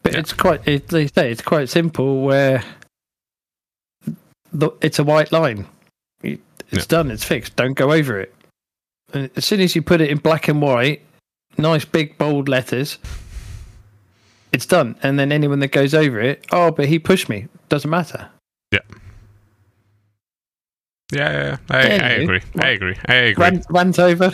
[0.03, 0.19] But Yeah.
[0.21, 0.67] it's quite.
[0.69, 2.23] It, they say it's quite simple.
[2.23, 2.63] Where
[4.53, 5.67] the, it's a white line.
[6.23, 6.41] It-
[6.71, 6.97] It's Yeah.
[6.99, 7.11] done.
[7.11, 7.57] It's fixed.
[7.57, 8.35] Don't go over it.
[9.15, 11.03] And as soon as you put it in black and white,
[11.59, 12.99] nice big bold letters,
[14.53, 14.97] it's done.
[15.03, 17.47] And then anyone that goes over it, oh, but he pushed me.
[17.69, 18.29] Doesn't matter.
[18.71, 18.81] yeah,
[21.13, 21.57] yeah, yeah.
[21.71, 24.33] I, I agree i agree i agree Rant, rant over.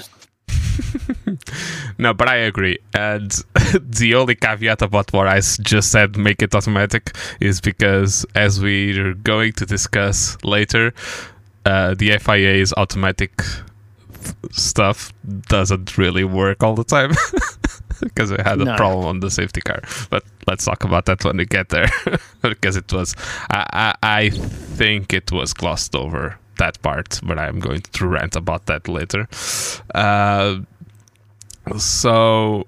[1.99, 2.79] no, but I agree.
[2.95, 3.31] And
[3.81, 9.14] the only caveat about what I just said, make it automatic, is because as we're
[9.14, 10.95] going to discuss later,
[11.67, 13.43] uh, the FIA's automatic
[14.53, 15.12] stuff
[15.49, 17.12] doesn't really work all the time.
[18.01, 18.77] because we had a No.
[18.77, 21.91] problem on the safety car, but let's talk about that when we get there.
[22.43, 23.17] because it was,
[23.51, 28.37] I, I, I think it was glossed over that part, but I'm going to rant
[28.37, 29.27] about that later.
[29.94, 30.61] Uh,
[31.77, 32.66] so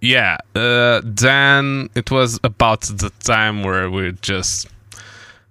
[0.00, 4.66] yeah uh, then it was about the time where we're just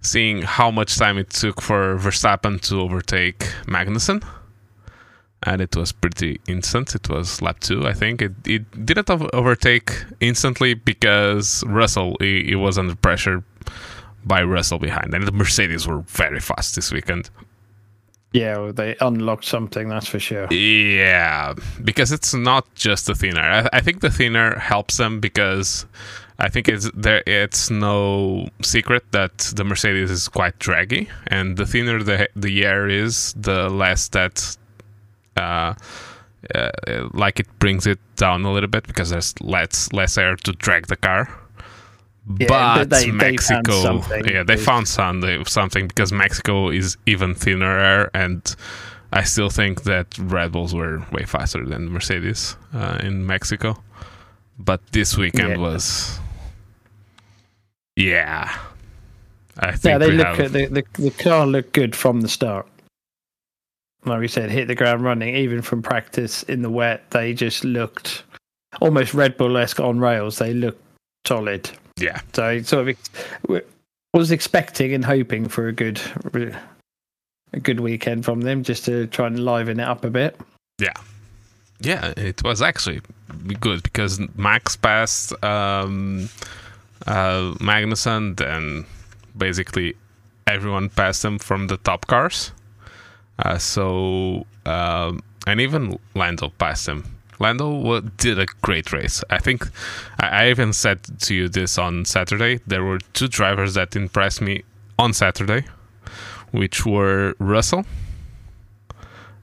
[0.01, 4.23] seeing how much time it took for Verstappen to overtake Magnussen.
[5.43, 6.93] And it was pretty instant.
[6.93, 8.21] It was lap 2 I think.
[8.21, 13.43] It, it didn't overtake instantly because Russell he, he was under pressure
[14.25, 15.13] by Russell behind.
[15.13, 17.29] And the Mercedes were very fast this weekend
[18.33, 19.89] Yeah, they unlocked something.
[19.89, 20.47] That's for sure.
[20.51, 23.41] Yeah, because it's not just the thinner.
[23.41, 25.85] I, I think the thinner helps them because
[26.39, 27.23] I think it's there.
[27.27, 32.87] It's no secret that the Mercedes is quite draggy, and the thinner the the air
[32.87, 34.57] is, the less that.
[35.37, 35.73] Uh,
[36.55, 36.71] uh,
[37.13, 40.87] like it brings it down a little bit because there's less less air to drag
[40.87, 41.29] the car.
[42.39, 44.25] Yeah, but they- they found Mexico, something.
[44.25, 48.55] yeah, they They- found some, something because Mexico is even thinner air, and
[49.11, 53.81] I still think that Red Bulls were way faster than Mercedes uh, in Mexico.
[54.59, 55.57] But this weekend Yeah.
[55.57, 56.19] was,
[57.95, 58.55] yeah,
[59.59, 62.67] I think Yeah, they look have, the, the the car looked good from the start.
[64.05, 65.35] Like we said, hit the ground running.
[65.35, 68.23] Even from practice in the wet, they just looked
[68.79, 70.37] almost Red Bull esque on rails.
[70.39, 70.81] They looked
[71.27, 71.69] solid.
[71.97, 73.65] Yeah, So I sort of ex-
[74.13, 76.01] was expecting and hoping for a good
[77.53, 80.39] a good weekend from them, just to try and liven it up a bit.
[80.79, 80.93] Yeah.
[81.79, 82.13] Yeah.
[82.17, 83.01] It was actually
[83.59, 86.29] good because Max passed um,
[87.07, 88.85] uh, Magnussen, then
[89.37, 89.95] basically
[90.47, 92.51] everyone passed him from the top cars.
[93.39, 97.03] Uh, so um, and even Lando passed him.
[97.41, 99.23] Lando did a great race.
[99.29, 99.67] I think
[100.19, 102.59] I, even said to you this on Saturday.
[102.67, 104.63] There were two drivers that impressed me
[104.97, 105.65] on Saturday,
[106.51, 107.85] which were Russell,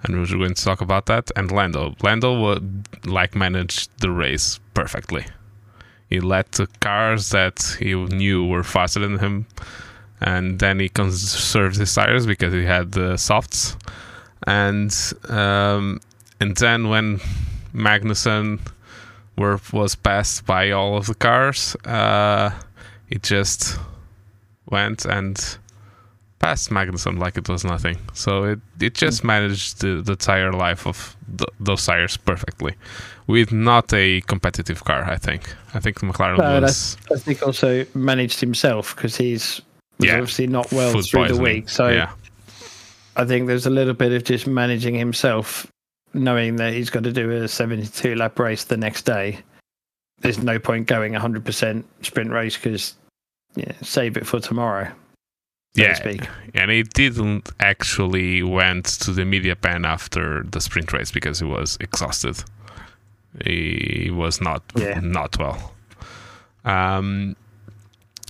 [0.02, 1.94] and we we're going to talk about that, and Lando.
[2.02, 5.26] Lando would like managed the race perfectly.
[6.08, 9.46] He let the cars that he knew were faster than him
[10.20, 13.76] and then he conserved his tires because he had the softs,
[14.46, 14.94] and
[15.28, 16.00] um,
[16.40, 17.20] and then when
[17.74, 18.60] Magnussen
[19.36, 22.50] were was passed by all of the cars, uh,
[23.08, 23.78] it just
[24.70, 25.58] went and
[26.38, 27.98] passed Magnussen like it was nothing.
[28.14, 32.74] So it it just managed the, the tire life of th- those tires perfectly,
[33.26, 35.04] with not a competitive car.
[35.04, 35.54] I think.
[35.74, 36.96] I think McLaren was.
[37.10, 39.60] I, I think also managed himself because he's
[40.00, 40.14] Yeah.
[40.18, 41.68] obviously not well through the week.
[41.68, 42.10] So yeah,
[43.16, 45.66] I think there's a little bit of just managing himself,
[46.18, 49.38] knowing that he's got to do a 72 lap race the next day.
[50.20, 52.96] There's no point going 100% sprint race because
[53.54, 54.90] yeah, save it for tomorrow.
[55.76, 55.94] So Yeah.
[55.94, 61.38] To and he didn't actually went to the media pen after the sprint race because
[61.38, 62.42] he was exhausted.
[63.44, 65.00] He was not Yeah.
[65.00, 65.74] not well.
[66.64, 67.36] Um,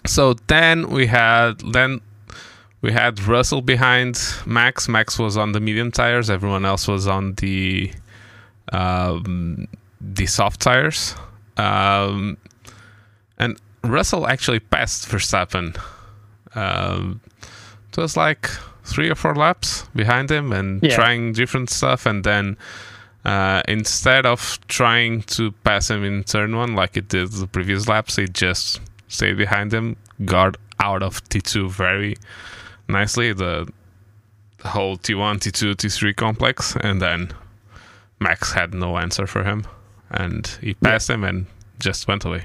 [0.06, 2.00] so then we had then
[2.80, 4.88] we had Russell behind Max.
[4.88, 6.30] Max was on the medium tires.
[6.30, 7.92] Everyone else was on the
[8.72, 9.66] um,
[10.00, 11.14] the soft tires.
[11.56, 12.36] Um,
[13.38, 15.76] and Russell actually passed Verstappen.
[16.54, 17.20] Um,
[17.90, 18.48] it was like
[18.84, 20.94] three or four laps behind him and Yeah.
[20.94, 22.06] trying different stuff.
[22.06, 22.56] And then
[23.24, 27.88] uh, instead of trying to pass him in turn one like it did the previous
[27.88, 32.16] laps, he just stayed behind him, got out of T2 very
[32.88, 33.70] nicely, the,
[34.58, 37.30] the whole T1, T2, T3 complex, and then
[38.20, 39.66] Max had no answer for him.
[40.10, 41.46] And he passed him and
[41.78, 42.44] just went away.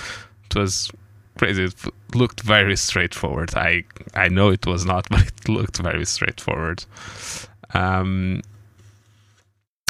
[0.46, 0.90] it was
[1.36, 1.64] crazy.
[1.64, 1.74] It
[2.14, 3.54] looked very straightforward.
[3.54, 6.84] I I know it was not, but it looked very straightforward.
[7.74, 8.42] Um,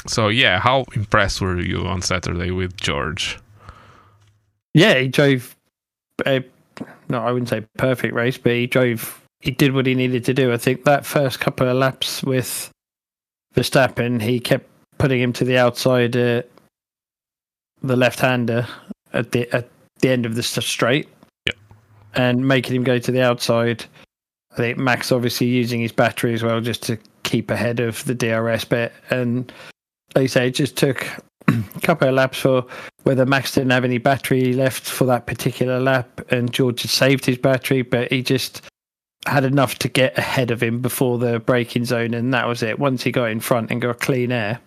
[0.07, 3.39] so yeah, how impressed were you on Saturday with George?
[4.73, 5.55] Yeah, he drove
[6.25, 6.43] a
[7.09, 9.21] no, I wouldn't say perfect race, but he drove.
[9.43, 10.53] He did what he needed to do.
[10.53, 12.71] I think that first couple of laps with
[13.53, 16.43] Verstappen, he kept putting him to the outside, uh,
[17.81, 18.65] the left-hander
[19.11, 19.67] at the at
[19.99, 21.09] the end of the straight,
[21.45, 21.55] Yeah.
[22.15, 23.83] and making him go to the outside.
[24.53, 28.15] I think Max obviously using his battery as well, just to keep ahead of the
[28.15, 28.93] DRS bit.
[29.09, 29.51] And
[30.15, 31.05] like you say, it just took
[31.49, 32.65] a couple of laps for
[33.03, 37.25] whether Max didn't have any battery left for that particular lap and George had saved
[37.25, 38.61] his battery, but he just
[39.25, 42.79] had enough to get ahead of him before the braking zone, and that was it.
[42.79, 44.59] Once he got in front and got clean air,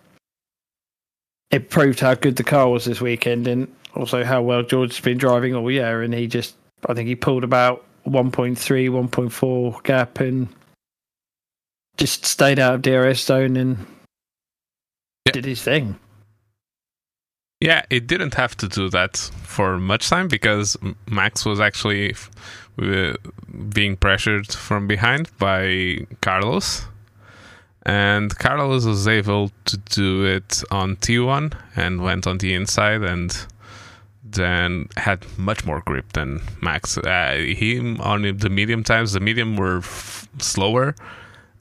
[1.51, 5.03] it proved how good the car was this weekend and also how well George has
[5.03, 6.01] been driving all year.
[6.01, 6.55] And he just,
[6.87, 8.55] I think he pulled about 1.3,
[8.89, 10.47] 1.4 gap and
[11.97, 13.77] just stayed out of DRS zone and
[15.25, 15.31] Yeah.
[15.33, 15.97] did his thing.
[17.59, 20.77] Yeah, it didn't have to do that for much time because
[21.09, 22.13] Max was actually
[22.79, 23.13] uh,
[23.73, 26.85] being pressured from behind by Carlos.
[27.83, 33.35] And Carlos was able to do it on T1 and went on the inside and
[34.23, 36.97] then had much more grip than Max.
[36.99, 40.93] Uh, him on the medium times, the medium were f- slower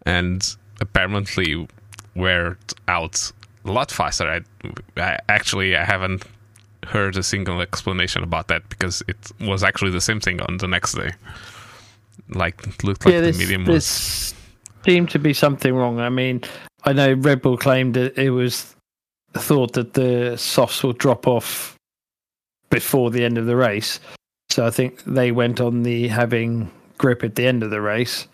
[0.04, 1.66] and apparently
[2.14, 3.32] were out
[3.66, 4.28] a lot faster.
[4.28, 4.40] I,
[5.00, 6.24] I actually I haven't
[6.86, 10.68] heard a single explanation about that because it was actually the same thing on the
[10.68, 11.10] next day.
[12.30, 14.34] Like it looked like yeah, the this, medium this was
[14.84, 16.00] seemed to be something wrong.
[16.00, 16.42] I mean,
[16.84, 18.74] I know Red Bull claimed that it was
[19.34, 21.76] thought that the softs will drop off
[22.70, 24.00] before the end of the race.
[24.50, 28.26] So I think they went on the having grip at the end of the race.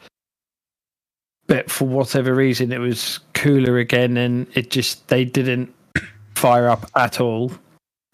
[1.46, 5.74] But for whatever reason, it was cooler again, and it just they didn't
[6.34, 7.52] fire up at all,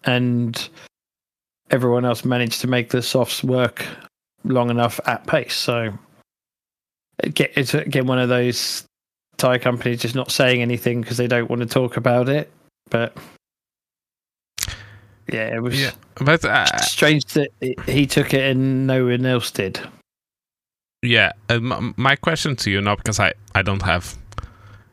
[0.05, 0.69] and
[1.71, 3.85] everyone else managed to make the softs work
[4.43, 5.55] long enough at pace.
[5.55, 5.93] So
[7.23, 8.85] it's again one of those
[9.37, 12.49] tire companies just not saying anything because they don't want to talk about it.
[12.89, 13.15] But
[15.31, 17.49] yeah, it was Yeah, but uh, strange that
[17.85, 19.79] he took it and no one else did.
[21.03, 21.31] yeah.
[21.49, 24.17] Um, my question to you now because I I don't have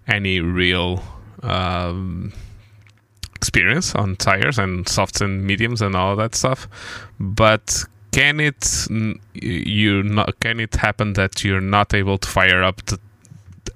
[0.09, 1.02] any real
[1.42, 2.32] um,
[3.34, 6.68] experience on tires and softs and mediums and all that stuff,
[7.20, 8.86] but can it
[9.34, 12.98] you not can it happen that you're not able to fire up the,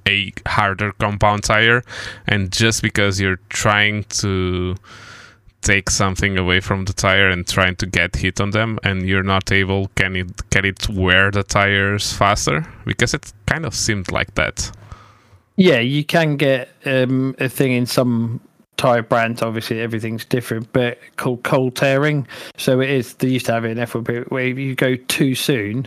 [0.08, 1.82] a harder compound tire
[2.26, 4.74] and just because you're trying to
[5.60, 9.22] take something away from the tire and trying to get hit on them and you're
[9.22, 12.66] not able can it can it wear the tires faster?
[12.86, 14.72] Because it kind of seemed like that
[15.60, 18.40] Yeah, you can get um, a thing in some
[18.78, 19.42] tire brands.
[19.42, 22.26] Obviously, everything's different, but called cold tearing.
[22.56, 23.12] So it is.
[23.12, 25.86] They used to have it in F1 where if you go too soon,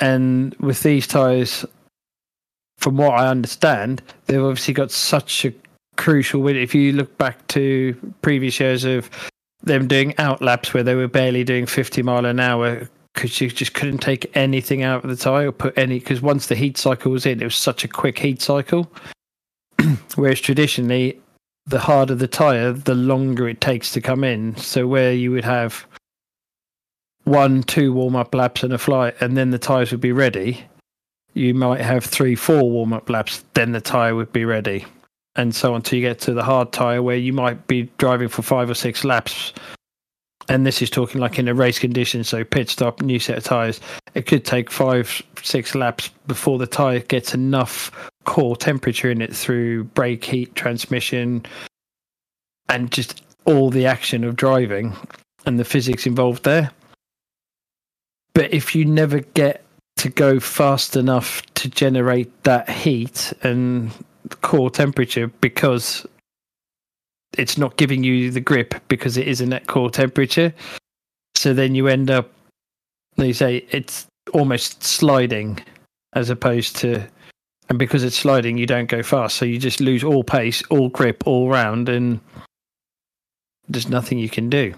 [0.00, 1.64] And with these tyres,
[2.78, 5.52] from what I understand, they've obviously got such a
[5.96, 6.56] crucial win.
[6.56, 9.10] If you look back to previous years of
[9.62, 13.50] them doing out laps where they were barely doing 50 mile an hour because you
[13.50, 16.78] just couldn't take anything out of the tyre or put any, because once the heat
[16.78, 18.90] cycle was in, it was such a quick heat cycle.
[20.14, 21.20] Whereas traditionally,
[21.66, 24.56] the harder the tyre, the longer it takes to come in.
[24.56, 25.86] So where you would have
[27.24, 30.64] one, two warm up laps and a flight, and then the tyres would be ready.
[31.34, 34.84] You might have three, four warm up laps, then the tyre would be ready,
[35.36, 38.42] and so until you get to the hard tyre where you might be driving for
[38.42, 39.52] five or six laps.
[40.48, 43.44] And this is talking like in a race condition, so pit stop, new set of
[43.44, 43.80] tyres.
[44.14, 47.90] It could take five, six laps before the tyre gets enough
[48.24, 51.44] core temperature in it through brake heat, transmission,
[52.68, 54.94] and just all the action of driving
[55.46, 56.70] and the physics involved there.
[58.34, 59.64] But if you never get
[59.96, 63.92] to go fast enough to generate that heat and
[64.40, 66.06] core temperature because
[67.38, 70.52] it's not giving you the grip because it isn't at core temperature.
[71.34, 72.30] So then you end up,
[73.16, 75.58] they say, it's almost sliding
[76.14, 77.06] as opposed to,
[77.68, 79.36] and because it's sliding, you don't go fast.
[79.36, 82.20] So you just lose all pace, all grip, all round, and
[83.68, 84.74] there's nothing you can do.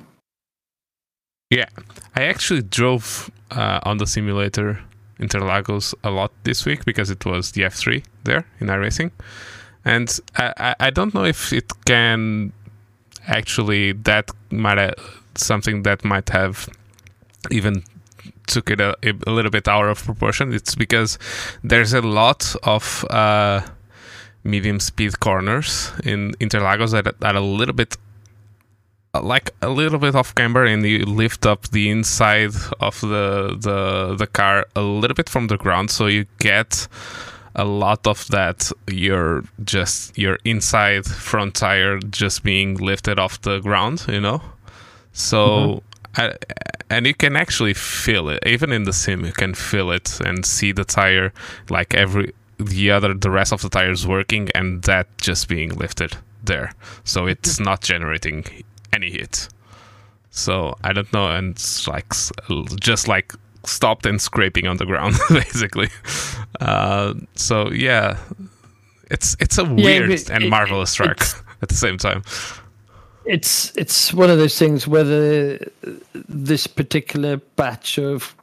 [1.50, 1.66] Yeah,
[2.16, 4.80] I actually drove uh, on the simulator
[5.20, 9.10] Interlagos a lot this week because it was the F3 there in iRacing,
[9.84, 12.52] and I, I don't know if it can
[13.26, 14.94] actually that might have,
[15.34, 16.68] something that might have
[17.50, 17.82] even
[18.46, 20.52] took it a, a, little bit out of proportion.
[20.52, 21.18] It's because
[21.62, 23.62] there's a lot of uh,
[24.42, 27.96] medium speed corners in Interlagos that are a little bit
[29.22, 34.16] like a little bit off camber and you lift up the inside of the the
[34.16, 36.88] the car a little bit from the ground so you get
[37.54, 43.60] a lot of that you're just your inside front tire just being lifted off the
[43.60, 44.42] ground you know
[45.12, 45.80] so mm-hmm.
[46.16, 46.36] I,
[46.90, 50.44] and you can actually feel it even in the sim you can feel it and
[50.44, 51.32] see the tire
[51.70, 56.16] like every the other the rest of the tires working and that just being lifted
[56.42, 56.72] there
[57.04, 58.44] so it's not generating
[58.94, 59.48] any hit.
[60.30, 62.12] So I don't know, and it's like
[62.80, 63.34] just like
[63.66, 65.88] stopped and scraping on the ground basically.
[66.60, 68.18] Uh, so yeah,
[69.10, 71.18] it's it's a weird yeah, and it, marvelous track
[71.62, 72.22] at the same time.
[73.24, 75.58] It's it's one of those things whether
[76.12, 78.34] this particular batch of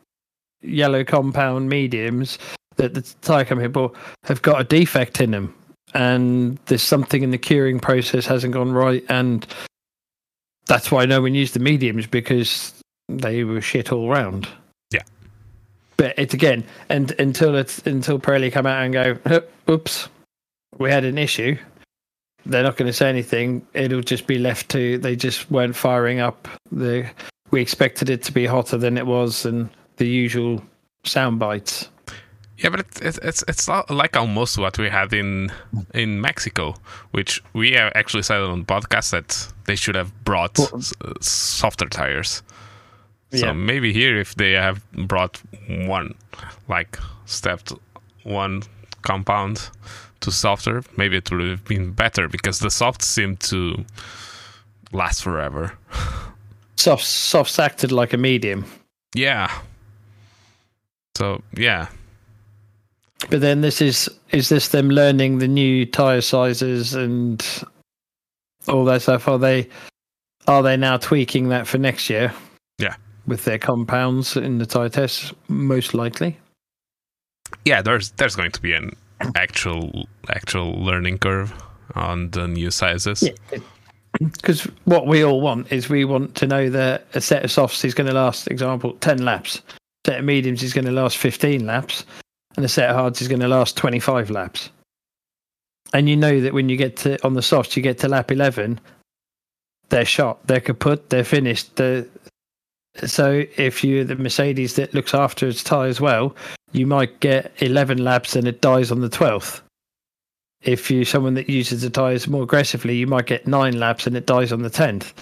[0.61, 2.37] yellow compound mediums
[2.77, 3.03] that the
[3.45, 5.53] company bought have got a defect in them
[5.93, 9.45] and there's something in the curing process hasn't gone right and
[10.67, 12.73] that's why no one used the mediums because
[13.09, 14.47] they were shit all round.
[16.01, 20.09] But it's again, and until it's until Pirelli come out and go, oops,
[20.79, 21.55] we had an issue.
[22.43, 23.67] They're not going to say anything.
[23.75, 27.07] It'll just be left to they just weren't firing up the.
[27.51, 30.63] We expected it to be hotter than it was, and the usual
[31.03, 31.87] sound bites.
[32.57, 35.51] Yeah, but it's it's it's like almost what we had in
[35.93, 36.73] in Mexico,
[37.11, 42.41] which we have actually said on podcast that they should have brought uh, softer tires.
[43.31, 43.53] So yeah.
[43.53, 46.15] maybe here, if they have brought one,
[46.67, 47.71] like stepped
[48.23, 48.63] one
[49.03, 49.69] compound
[50.19, 53.85] to softer, maybe it would have been better because the soft seemed to
[54.91, 55.73] last forever.
[56.75, 58.65] Soft, soft acted like a medium.
[59.15, 59.51] Yeah.
[61.15, 61.87] So yeah,
[63.29, 67.45] but then this is is this them learning the new tire sizes and
[68.67, 69.27] all that stuff?
[69.27, 69.69] Are they
[70.47, 72.33] are they now tweaking that for next year?
[72.79, 72.95] Yeah,
[73.25, 76.37] with their compounds in the tests, most likely.
[77.65, 78.95] Yeah, there's there's going to be an
[79.35, 81.53] actual actual learning curve
[81.95, 83.23] on the new sizes.
[83.23, 83.59] Yeah.
[84.19, 87.85] Because what we all want is we want to know that a set of softs
[87.85, 89.61] is going to last, example, 10 laps.
[90.05, 92.05] A set of mediums is going to last 15 laps
[92.57, 94.69] and a set of hards is going to last 25 laps.
[95.93, 98.31] And you know that when you get to on the softs, you get to lap
[98.31, 98.79] 11,
[99.89, 101.75] they're shot, they're kaput, they're finished.
[101.75, 102.05] They're,
[103.05, 106.35] so if you're the Mercedes that looks after its tyres well,
[106.71, 109.61] you might get 11 laps and it dies on the 12th.
[110.61, 114.15] If you're someone that uses the tyres more aggressively, you might get nine laps and
[114.15, 115.13] it dies on the 10th.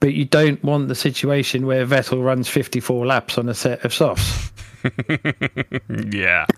[0.00, 3.94] But you don't want the situation where Vettel runs 54 laps on a set of
[3.94, 4.52] softs.
[6.12, 6.46] yeah.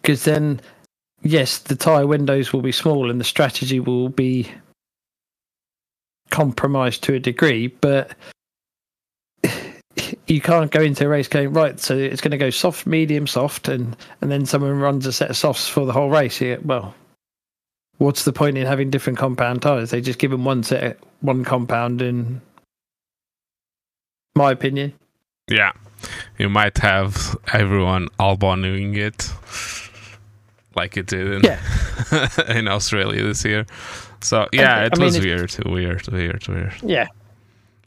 [0.00, 0.60] Because then,
[1.22, 4.50] yes, the tyre windows will be small and the strategy will be
[6.30, 8.14] compromised to a degree, but
[10.28, 11.80] you can't go into a race going right.
[11.80, 15.30] So it's going to go soft, medium, soft, and and then someone runs a set
[15.30, 16.40] of softs for the whole race.
[16.40, 16.94] You, well,
[17.96, 19.90] what's the point in having different compound tires?
[19.90, 22.02] They just give them one set, one compound.
[22.02, 22.40] In
[24.34, 24.92] my opinion,
[25.48, 25.72] yeah,
[26.38, 29.32] you might have everyone alboning it
[30.76, 32.28] like it did in, yeah.
[32.48, 33.66] in Australia this year.
[34.20, 36.74] So yeah, it I was mean, weird, weird, weird, weird.
[36.82, 37.06] Yeah,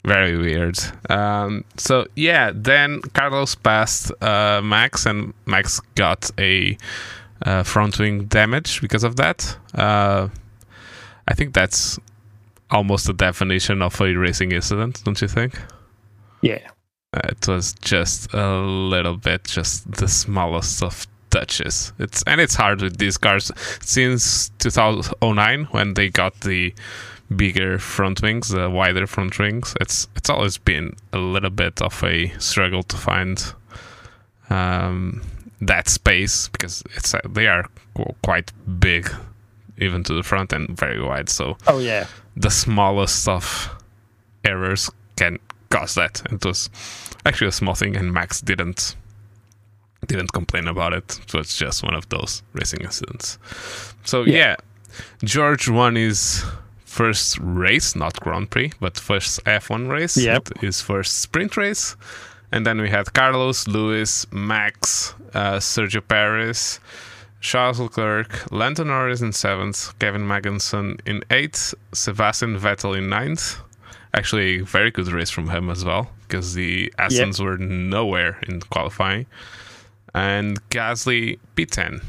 [0.04, 0.78] very weird.
[1.08, 6.76] Um, so yeah, then Carlos passed uh, Max, and Max got a
[7.44, 9.56] uh, front wing damage because of that.
[9.74, 10.28] Uh,
[11.28, 11.98] I think that's
[12.70, 15.60] almost the definition of a racing incident, don't you think?
[16.40, 16.68] Yeah.
[17.14, 21.92] Uh, it was just a little bit, just the smallest of touches.
[21.98, 23.50] It's and it's hard with these cars
[23.80, 26.74] since 2009 when they got the
[27.36, 29.74] bigger front wings, the wider front wings.
[29.80, 33.42] It's it's always been a little bit of a struggle to find
[34.50, 35.22] um,
[35.60, 37.66] that space because it's uh, they are
[38.22, 39.10] quite big,
[39.78, 41.28] even to the front and very wide.
[41.28, 42.06] So oh yeah,
[42.36, 43.70] the smallest of
[44.44, 45.38] errors can
[45.70, 46.22] cause that.
[46.30, 46.70] It was
[47.24, 48.96] actually a small thing, and Max didn't
[50.06, 51.20] didn't complain about it.
[51.28, 53.38] So it's just one of those racing incidents.
[54.04, 54.56] So yeah, yeah
[55.24, 56.44] George one his
[56.92, 60.16] first race, not Grand Prix, but first F1 race.
[60.16, 60.58] Yep.
[60.60, 61.96] His first sprint race.
[62.52, 66.80] And then we had Carlos, Lewis, Max, uh, Sergio Perez,
[67.40, 73.58] Charles Leclerc, Lando Norris in seventh, Kevin Magnussen in eighth, Sebastian Vettel in ninth.
[74.12, 77.46] Actually, very good race from him as well, because the Astons yep.
[77.46, 79.24] were nowhere in qualifying.
[80.14, 82.02] And Gasly P10.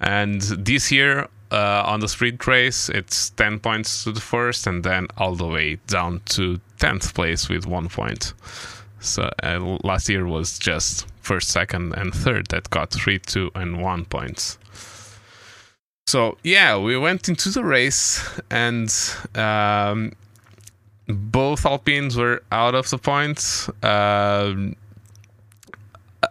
[0.00, 4.82] And this year, uh, on the sprint race, it's 10 points to the first, and
[4.82, 8.32] then all the way down to 10th place with one point.
[9.00, 13.82] So uh, last year was just first, second, and third that got three, two, and
[13.82, 14.58] one points.
[16.06, 18.92] So yeah, we went into the race, and
[19.34, 20.12] um,
[21.06, 23.68] both Alpines were out of the points.
[23.82, 24.54] Uh,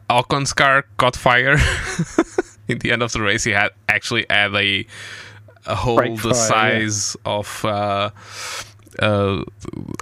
[0.09, 1.57] Ocon's car caught fire
[2.71, 3.43] in the end of the race.
[3.43, 4.85] He had actually had a,
[5.65, 7.31] a hole the fire, size yeah.
[7.31, 7.65] of.
[7.65, 8.09] Uh,
[8.99, 9.43] uh,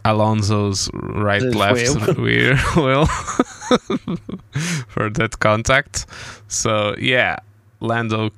[0.04, 3.06] Alonso's right left wheel, wheel
[4.88, 6.06] for that contact.
[6.48, 7.38] So yeah,
[7.80, 8.32] Lando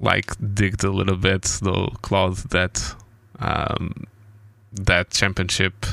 [0.00, 2.94] like digged a little bit, though clawed that
[3.40, 4.06] um,
[4.72, 5.86] that championship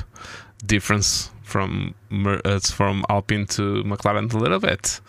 [0.66, 5.00] difference from uh, from Alpine to McLaren a little bit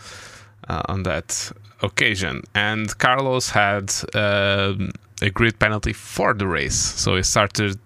[0.68, 1.52] uh, on that
[1.84, 2.42] occasion.
[2.54, 4.74] And Carlos had uh,
[5.22, 7.78] a grid penalty for the race, so he started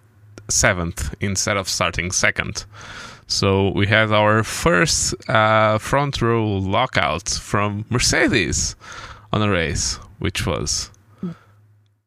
[0.49, 2.65] seventh instead of starting second.
[3.27, 8.75] So we had our first uh, front row lockout from Mercedes
[9.33, 10.91] on a race, which was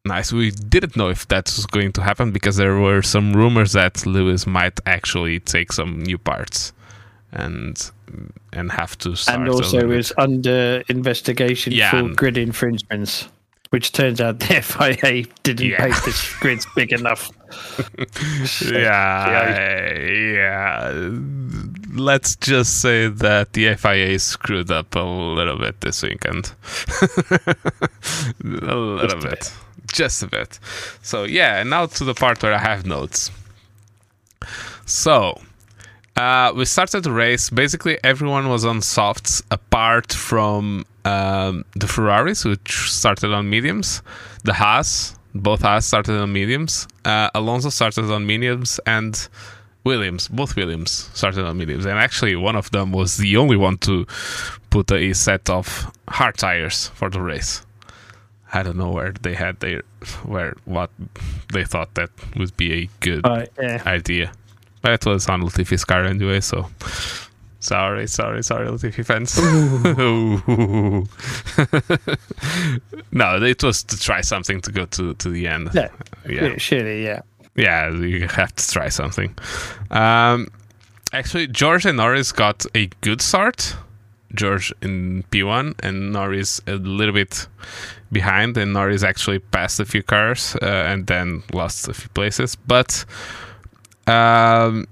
[0.03, 0.33] nice.
[0.33, 4.05] We didn't know if that was going to happen because there were some rumors that
[4.07, 6.73] Lewis might actually take some new parts
[7.31, 7.91] and
[8.53, 9.39] and have to start.
[9.39, 13.27] And also is under investigation yeah, for grid infringements.
[13.69, 15.85] Which turns out the FIA didn't yeah.
[15.85, 17.31] make the grids big enough.
[18.69, 21.09] yeah, yeah.
[21.93, 26.51] Let's just say that the FIA screwed up a little bit this weekend.
[27.01, 27.55] a
[28.43, 29.29] little just bit.
[29.29, 29.53] bit.
[29.93, 30.59] Just a bit.
[31.01, 33.31] So, yeah, and now to the part where I have notes.
[34.85, 35.39] So,
[36.15, 37.49] uh, we started the race.
[37.49, 44.01] Basically, everyone was on softs apart from um, the Ferraris, which started on mediums.
[44.43, 46.87] The Haas, both Haas started on mediums.
[47.05, 49.27] Uh, Alonso started on mediums, and
[49.83, 51.85] Williams, both Williams started on mediums.
[51.85, 54.05] And actually, one of them was the only one to
[54.69, 57.65] put a set of hard tires for the race.
[58.53, 59.83] I don't know where they had their
[60.25, 60.89] where what
[61.53, 63.81] they thought that would be a good uh, yeah.
[63.85, 64.33] idea.
[64.81, 66.67] But it was on Latifi's car anyway, so
[67.59, 69.37] sorry, sorry, sorry, Latifi fans.
[73.11, 75.69] no, it was to try something to go to, to the end.
[75.73, 75.89] Yeah,
[76.27, 76.57] yeah.
[76.57, 77.21] surely, yeah.
[77.55, 79.35] Yeah, you have to try something.
[79.89, 80.47] Um,
[81.13, 83.75] actually, George and Norris got a good start.
[84.33, 87.47] George in P1 and Norris a little bit
[88.11, 92.55] behind, and Norris actually passed a few cars uh, and then lost a few places.
[92.55, 93.05] But
[94.11, 94.87] um,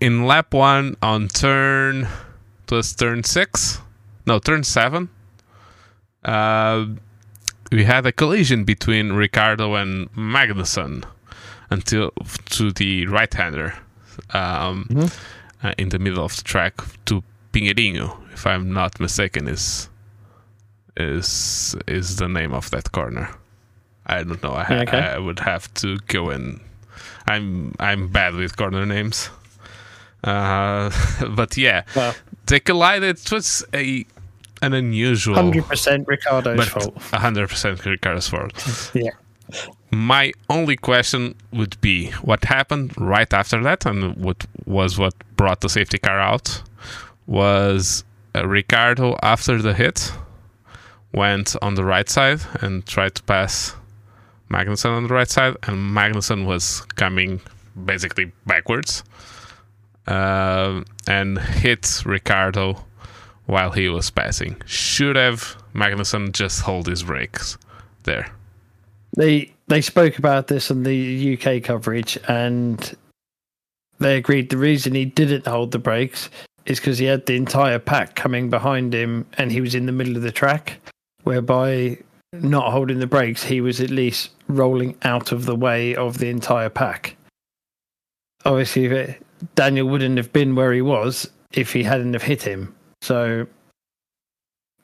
[0.00, 2.08] in lap one on turn,
[2.64, 3.80] it was turn six,
[4.26, 5.08] no, turn seven.
[6.24, 6.86] Uh,
[7.70, 11.04] we had a collision between Ricciardo and Magnussen
[11.70, 12.10] until
[12.50, 13.74] to the right-hander.
[14.30, 15.66] Um, mm-hmm.
[15.66, 16.74] uh, in the middle of the track
[17.06, 17.22] to
[17.52, 19.88] Pinheirinho, if I'm not mistaken, is
[20.96, 23.28] is is the name of that corner.
[24.06, 24.52] I don't know.
[24.52, 24.98] I, ha- okay.
[24.98, 26.60] I would have to go in.
[27.26, 29.30] I'm I'm bad with corner names.
[30.22, 30.90] Uh,
[31.30, 32.14] but yeah, well,
[32.46, 33.18] they collided.
[33.18, 34.06] It was a
[34.62, 35.34] an unusual.
[35.34, 36.96] Hundred percent Ricciardo's fault.
[37.12, 38.90] hundred percent Ricardo's fault.
[38.94, 39.10] yeah.
[39.90, 45.60] My only question would be what happened right after that, and what was what brought
[45.60, 46.62] the safety car out
[47.26, 48.04] was
[48.34, 50.12] uh, Ricciardo after the hit
[51.12, 53.76] went on the right side and tried to pass
[54.50, 57.40] Magnussen on the right side, and Magnussen was coming
[57.84, 59.02] basically backwards
[60.06, 62.84] uh, and hit Ricardo
[63.46, 64.60] while he was passing.
[64.66, 67.58] Should have Magnussen just hold his brakes
[68.04, 68.30] there.
[69.16, 72.94] They they spoke about this on the UK coverage, and
[73.98, 76.28] they agreed the reason he didn't hold the brakes
[76.66, 79.92] is because he had the entire pack coming behind him, and he was in the
[79.92, 80.78] middle of the track,
[81.22, 81.98] whereby
[82.42, 86.28] not holding the brakes, he was at least rolling out of the way of the
[86.28, 87.16] entire pack.
[88.44, 89.22] Obviously, it,
[89.54, 92.74] Daniel wouldn't have been where he was if he hadn't have hit him.
[93.02, 93.46] So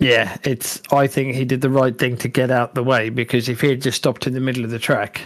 [0.01, 0.83] yeah, it's.
[0.91, 3.69] I think he did the right thing to get out the way because if he
[3.69, 5.21] had just stopped in the middle of the track,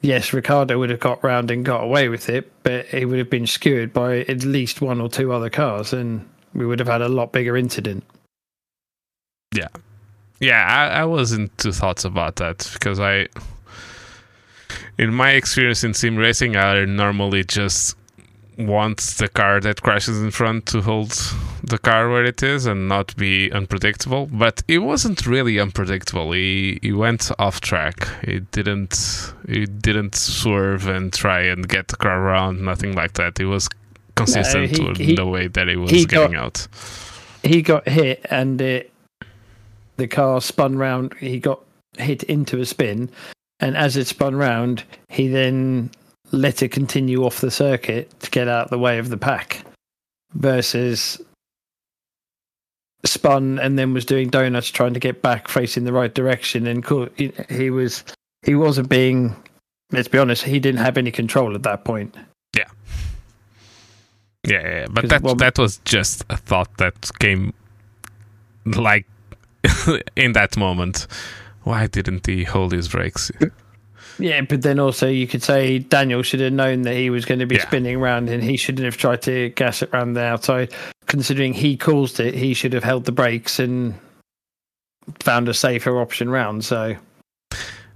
[0.00, 3.28] yes, Ricardo would have got round and got away with it, but he would have
[3.28, 7.02] been skewered by at least one or two other cars, and we would have had
[7.02, 8.02] a lot bigger incident.
[9.54, 9.68] Yeah,
[10.40, 13.28] yeah, I, I was in two thoughts about that because I,
[14.98, 17.96] in my experience in sim racing, I normally just
[18.66, 21.10] want the car that crashes in front to hold
[21.62, 24.28] the car where it is and not be unpredictable.
[24.32, 26.32] But it wasn't really unpredictable.
[26.32, 28.08] He he went off track.
[28.24, 32.62] He didn't he didn't swerve and try and get the car around.
[32.62, 33.38] Nothing like that.
[33.40, 33.68] It was
[34.14, 36.68] consistent no, he, in he, the way that it was getting got, out.
[37.42, 38.89] He got hit and it,
[40.00, 41.14] the car spun round.
[41.14, 41.60] He got
[41.96, 43.10] hit into a spin,
[43.60, 45.90] and as it spun round, he then
[46.32, 49.64] let it continue off the circuit to get out of the way of the pack
[50.34, 51.20] versus
[53.04, 56.66] spun and then was doing donuts trying to get back facing the right direction.
[56.66, 56.84] And
[57.48, 58.04] he was
[58.42, 59.34] he wasn't being
[59.92, 62.14] let's be honest he didn't have any control at that point.
[62.56, 62.64] Yeah.
[64.46, 67.52] Yeah, yeah, but that well, that was just a thought that came
[68.64, 69.06] like
[70.16, 71.06] in that moment
[71.62, 73.30] why didn't he hold his brakes
[74.18, 77.38] Yeah, but then also you could say Daniel should have known that he was going
[77.40, 77.66] to be yeah.
[77.66, 80.74] spinning around and he shouldn't have tried to gas it around the outside.
[81.06, 83.94] Considering he caused it, he should have held the brakes and
[85.18, 86.64] found a safer option round.
[86.64, 86.96] So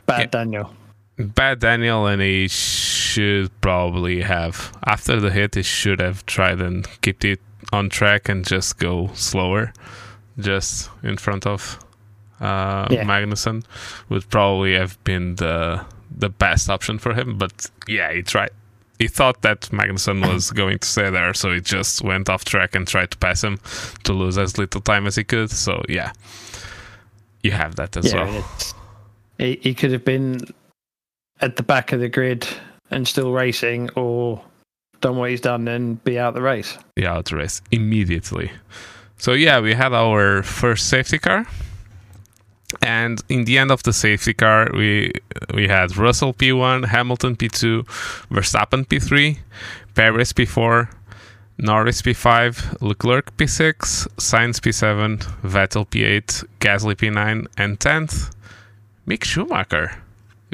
[0.07, 0.27] bad yeah.
[0.27, 0.75] Daniel.
[1.17, 5.55] Bad Daniel, and he should probably have after the hit.
[5.55, 7.41] He should have tried and kept it
[7.73, 9.73] on track and just go slower,
[10.39, 11.79] just in front of
[12.41, 13.05] uh, yeah.
[13.05, 13.65] Magnussen.
[14.09, 15.85] Would probably have been the
[16.17, 17.39] the best option for him.
[17.39, 18.51] But yeah, he tried.
[18.99, 22.75] He thought that Magnussen was going to stay there, so he just went off track
[22.75, 23.59] and tried to pass him
[24.05, 25.51] to lose as little time as he could.
[25.51, 26.13] So yeah,
[27.43, 28.49] you have that as yeah, well.
[29.39, 30.41] He, he could have been
[31.41, 32.47] at the back of the grid
[32.91, 34.43] and still racing, or
[35.01, 36.79] done what he's done and be out the race.
[36.97, 38.51] Yeah, out the race immediately.
[39.19, 41.47] So yeah, we had our first safety car.
[42.83, 45.13] And in the end of the safety car, we
[45.55, 47.85] we had Russell P1, Hamilton P2,
[48.31, 49.39] Verstappen P3,
[49.95, 50.89] Perez P4,
[51.59, 58.35] Norris P5, Leclerc P6, Sainz P7, Vettel P8, Gasly P9, and 10th,
[59.07, 60.03] Mick Schumacher.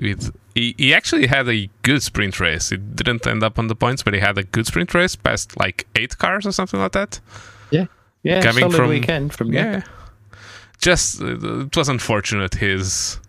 [0.01, 2.73] With he, he actually had a good sprint race.
[2.73, 5.59] It didn't end up on the points, but he had a good sprint race past
[5.59, 7.21] like eight cars or something like that.
[7.71, 7.87] Yeah,
[8.23, 9.83] yeah, coming from, weekend from yeah
[10.81, 13.21] just it was unfortunate his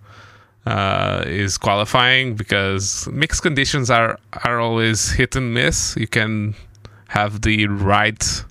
[0.66, 5.96] uh, is qualifying because mixed conditions are are always hit and miss.
[5.98, 6.56] You can
[7.10, 8.44] have the right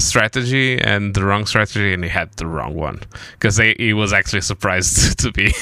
[0.00, 3.00] strategy and the wrong strategy, and he had the wrong one
[3.32, 5.52] because he was actually surprised to be,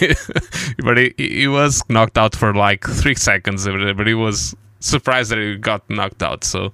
[0.85, 5.39] but he he was knocked out for like three seconds, but he was surprised that
[5.39, 6.45] he got knocked out.
[6.45, 6.73] So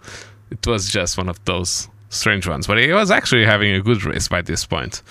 [0.50, 2.66] it was just one of those strange ones.
[2.66, 5.02] But he was actually having a good race by this point.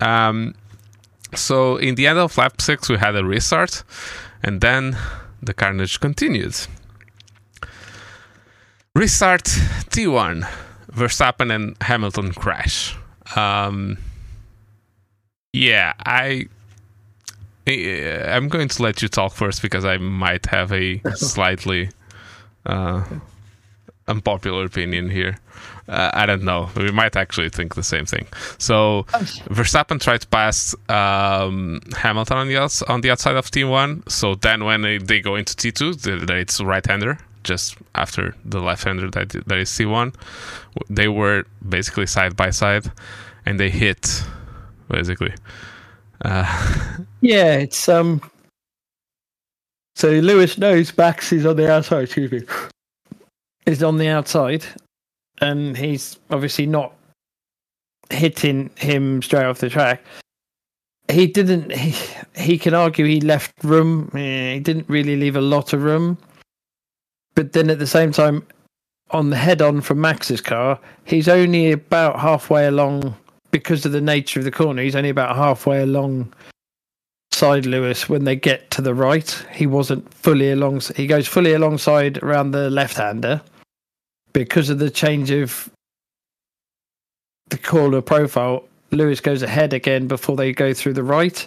[0.00, 0.54] Um,
[1.34, 3.82] so in the end of lap six, we had a restart,
[4.42, 4.96] and then
[5.42, 6.54] the carnage continued.
[8.94, 10.48] Restart T1,
[10.92, 12.96] Verstappen and Hamilton crash.
[13.34, 13.98] Um,
[15.52, 16.48] yeah, I
[17.66, 21.90] I'm going to let you talk first because I might have a slightly
[22.64, 23.04] uh,
[24.08, 25.38] unpopular opinion here.
[25.88, 26.68] Uh, I don't know.
[26.76, 28.26] We might actually think the same thing.
[28.58, 29.04] So
[29.50, 34.10] Verstappen tried to pass um, Hamilton on the outs- on the outside of T1.
[34.10, 38.60] So then when they, they go into T2, the, the, it's right-hander just after the
[38.60, 40.14] left-hander that that is T1.
[40.90, 42.90] They were basically side by side,
[43.46, 44.24] and they hit
[44.88, 45.32] basically.
[46.24, 46.44] Uh,
[47.20, 48.20] yeah, it's um.
[49.94, 52.04] So Lewis knows Max is on the outside.
[52.04, 52.42] Excuse me.
[53.66, 54.64] Is on the outside,
[55.40, 56.92] and he's obviously not
[58.10, 60.04] hitting him straight off the track.
[61.10, 61.72] He didn't.
[61.72, 61.94] He,
[62.36, 64.08] he can argue he left room.
[64.12, 66.16] He didn't really leave a lot of room.
[67.34, 68.46] But then at the same time,
[69.10, 73.16] on the head on from Max's car, he's only about halfway along
[73.50, 74.80] because of the nature of the corner.
[74.80, 76.32] He's only about halfway along
[77.32, 79.30] side Lewis when they get to the right.
[79.52, 80.82] He wasn't fully along.
[80.94, 83.42] He goes fully alongside around the left hander
[84.36, 85.70] because of the change of
[87.48, 91.46] the corner profile, Lewis goes ahead again before they go through the right.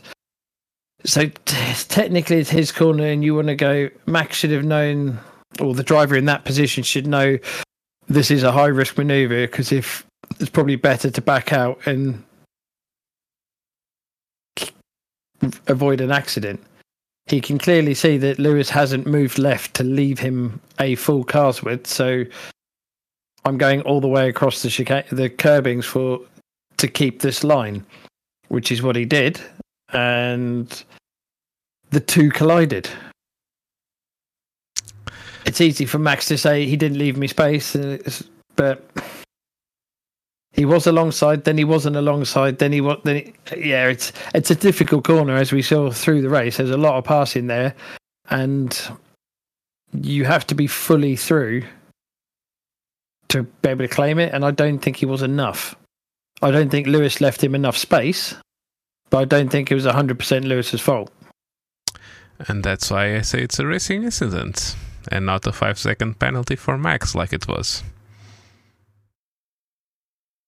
[1.05, 3.91] So t- technically, it's his corner, and you want to go.
[4.07, 5.19] Max should have known,
[5.61, 7.37] or the driver in that position should know
[8.07, 10.03] this is a high risk maneuver because if
[10.39, 12.23] it's probably better to back out and
[15.67, 16.59] avoid an accident.
[17.27, 21.61] He can clearly see that Lewis hasn't moved left to leave him a full cars
[21.61, 22.25] width, so
[23.49, 26.19] I'm going all the way across the chicane, the curbings for
[26.77, 27.83] to keep this line,
[28.49, 29.41] which is what he did,
[29.91, 30.83] and
[31.89, 32.87] the two collided.
[35.47, 37.75] It's easy for Max to say he didn't leave me space,
[38.55, 38.87] but
[40.53, 42.99] he was alongside, then he wasn't alongside, then he was.
[43.03, 46.57] Then he, yeah, it's it's a difficult corner as we saw through the race.
[46.57, 47.73] There's a lot of passing there,
[48.29, 48.79] and
[49.91, 51.63] you have to be fully through
[53.29, 55.75] to be able to claim it, and I don't think he was enough.
[56.41, 58.35] I don't think Lewis left him enough space,
[59.09, 61.11] but I don't think it was 100% Lewis's fault.
[62.47, 64.75] And that's why I say it's a racing incident
[65.11, 67.83] and not a five second penalty for Max like it was.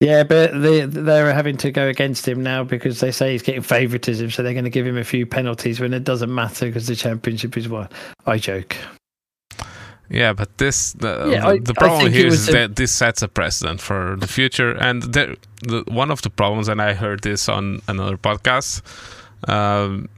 [0.00, 3.62] Yeah, but they they're having to go against him now because they say he's getting
[3.62, 6.88] favouritism, so they're going to give him a few penalties when it doesn't matter because
[6.88, 7.88] the championship is won.
[8.26, 8.76] I joke.
[10.12, 12.52] Yeah, but this the, yeah, I, the problem here is a...
[12.52, 16.68] that this sets a precedent for the future, and there, the, one of the problems,
[16.68, 18.82] and I heard this on another podcast,
[19.48, 20.10] um,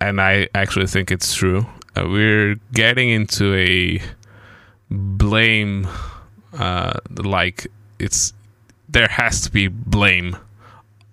[0.00, 1.64] and I actually think it's true.
[1.96, 4.02] Uh, we're getting into a
[4.90, 5.86] blame,
[6.58, 7.68] uh, like
[8.00, 8.32] it's
[8.88, 10.36] there has to be blame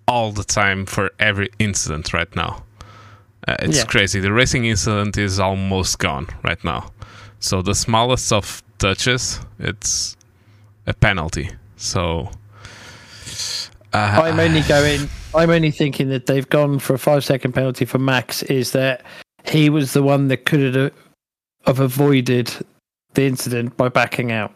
[0.07, 2.63] all the time for every incident right now.
[3.47, 3.85] Uh, it's yeah.
[3.85, 4.19] crazy.
[4.19, 6.91] The racing incident is almost gone right now.
[7.39, 10.17] So the smallest of touches, it's
[10.85, 11.49] a penalty.
[11.75, 12.31] So
[13.93, 15.09] uh, I'm only going.
[15.35, 18.43] I'm only thinking that they've gone for a five second penalty for Max.
[18.43, 19.03] Is that
[19.45, 20.93] he was the one that could have,
[21.65, 22.51] have avoided
[23.13, 24.51] the incident by backing out.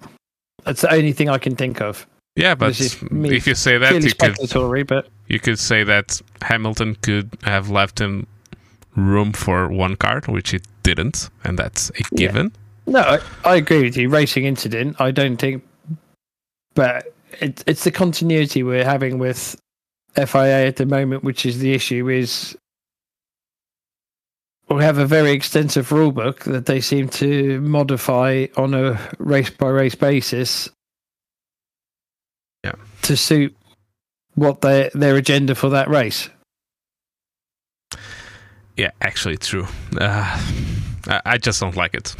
[0.64, 2.06] That's the only thing I can think of.
[2.36, 7.30] Yeah, but if you say that, you could, but you could say that Hamilton could
[7.44, 8.26] have left him
[8.96, 12.54] room for one card, which it didn't, and that's a given.
[12.88, 14.10] No, I, I agree with you.
[14.10, 15.64] Racing incident, I don't think,
[16.74, 19.60] but it, it's the continuity we're having with
[20.16, 22.10] FIA at the moment, which is the issue.
[22.10, 22.56] Is
[24.70, 29.50] we have a very extensive rule book that they seem to modify on a race
[29.50, 30.70] by race basis.
[32.64, 32.76] Yeah.
[33.04, 33.56] To suit
[34.36, 36.30] what their their agenda for that race.
[38.78, 39.68] Yeah, actually, true.
[40.00, 40.42] Uh,
[41.08, 42.16] I just don't like it.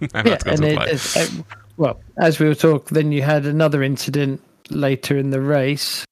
[0.00, 1.42] yeah, and it, it, uh,
[1.76, 6.04] well, as we were talking, then you had another incident later in the race,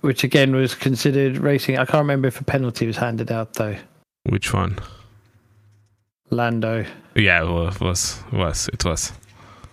[0.00, 1.78] which again was considered racing.
[1.78, 3.76] I can't remember if a penalty was handed out though.
[4.24, 4.78] Which one?
[6.30, 6.84] Lando.
[7.14, 7.80] Yeah, it was.
[7.80, 9.12] Was, was it was?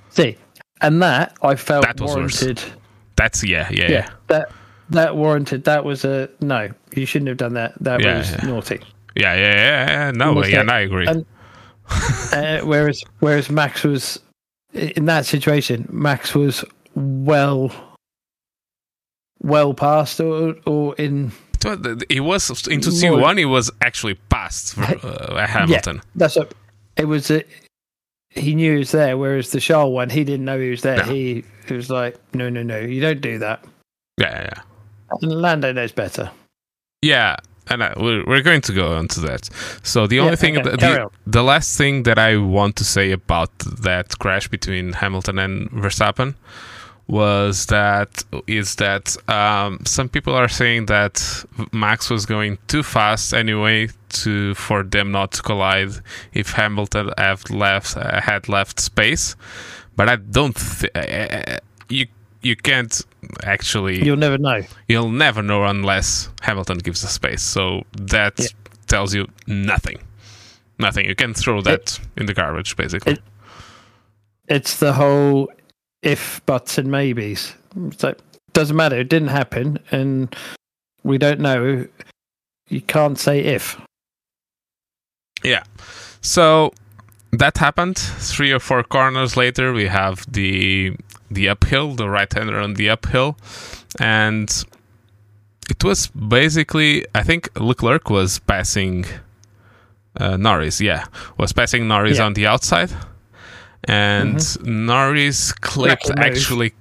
[0.09, 0.37] See,
[0.81, 2.57] and that I felt that was warranted.
[2.59, 2.71] Worse.
[3.15, 4.09] That's yeah, yeah, yeah, yeah.
[4.27, 4.51] That
[4.89, 5.63] that warranted.
[5.63, 6.69] That was a no.
[6.93, 7.73] You shouldn't have done that.
[7.81, 8.45] That yeah, was yeah.
[8.45, 8.81] naughty.
[9.15, 9.89] Yeah, yeah, yeah.
[9.89, 10.11] yeah.
[10.11, 11.07] No, yeah, I agree.
[11.07, 11.25] And,
[12.33, 14.19] uh, whereas, whereas Max was
[14.73, 16.63] in that situation, Max was
[16.95, 17.71] well,
[19.39, 21.31] well past, or or in.
[22.09, 23.37] He was into C one.
[23.37, 25.97] He was actually past for, uh, Hamilton.
[25.97, 26.53] Yeah, that's what
[26.97, 27.29] it was.
[27.29, 27.43] A,
[28.29, 30.97] he knew he was there, whereas the Charles one, he didn't know he was there.
[30.97, 31.03] No.
[31.03, 33.63] He, he was like, "No, no, no, you don't do that."
[34.17, 34.61] Yeah, yeah.
[35.21, 36.31] And Lando knows better.
[37.01, 37.35] Yeah,
[37.71, 39.49] and I, we're, we're going to go on to that.
[39.83, 42.83] So the only Yeah, thing, okay, the, the, the last thing that I want to
[42.83, 46.35] say about that crash between Hamilton and Verstappen
[47.07, 51.43] was that is that um, some people are saying that
[51.73, 55.91] Max was going too fast anyway to for them not to collide
[56.33, 59.35] if Hamilton have left uh, had left space,
[59.97, 60.55] but I don't.
[60.55, 61.57] Th- uh,
[61.89, 62.05] you
[62.41, 63.01] you can't
[63.43, 64.61] actually You'll never know.
[64.87, 67.41] you'll never know unless Hamilton gives a space.
[67.43, 68.47] So that Yeah.
[68.87, 69.99] tells you nothing.
[70.79, 71.05] Nothing.
[71.07, 73.13] You can throw that in the garbage, basically.
[73.13, 73.23] It-
[74.47, 75.49] It's the whole
[76.01, 77.53] if, buts, and maybes.
[77.97, 78.15] So
[78.53, 78.97] doesn't matter.
[78.99, 80.35] It didn't happen, and
[81.03, 81.85] we don't know.
[82.67, 83.77] You can't say if.
[85.43, 85.63] yeah.
[86.21, 86.73] So
[87.31, 87.97] that happened.
[87.97, 90.95] Three or four corners later, we have the
[91.31, 93.37] the uphill, the right hander on the uphill,
[93.99, 94.49] and
[95.69, 97.05] it was basically.
[97.15, 99.05] I think Leclerc was passing
[100.17, 100.81] uh, Norris.
[100.81, 101.05] Yeah,
[101.37, 102.25] was passing Norris Yeah.
[102.25, 102.91] on the outside,
[103.85, 106.73] and Norris clipped Great actually.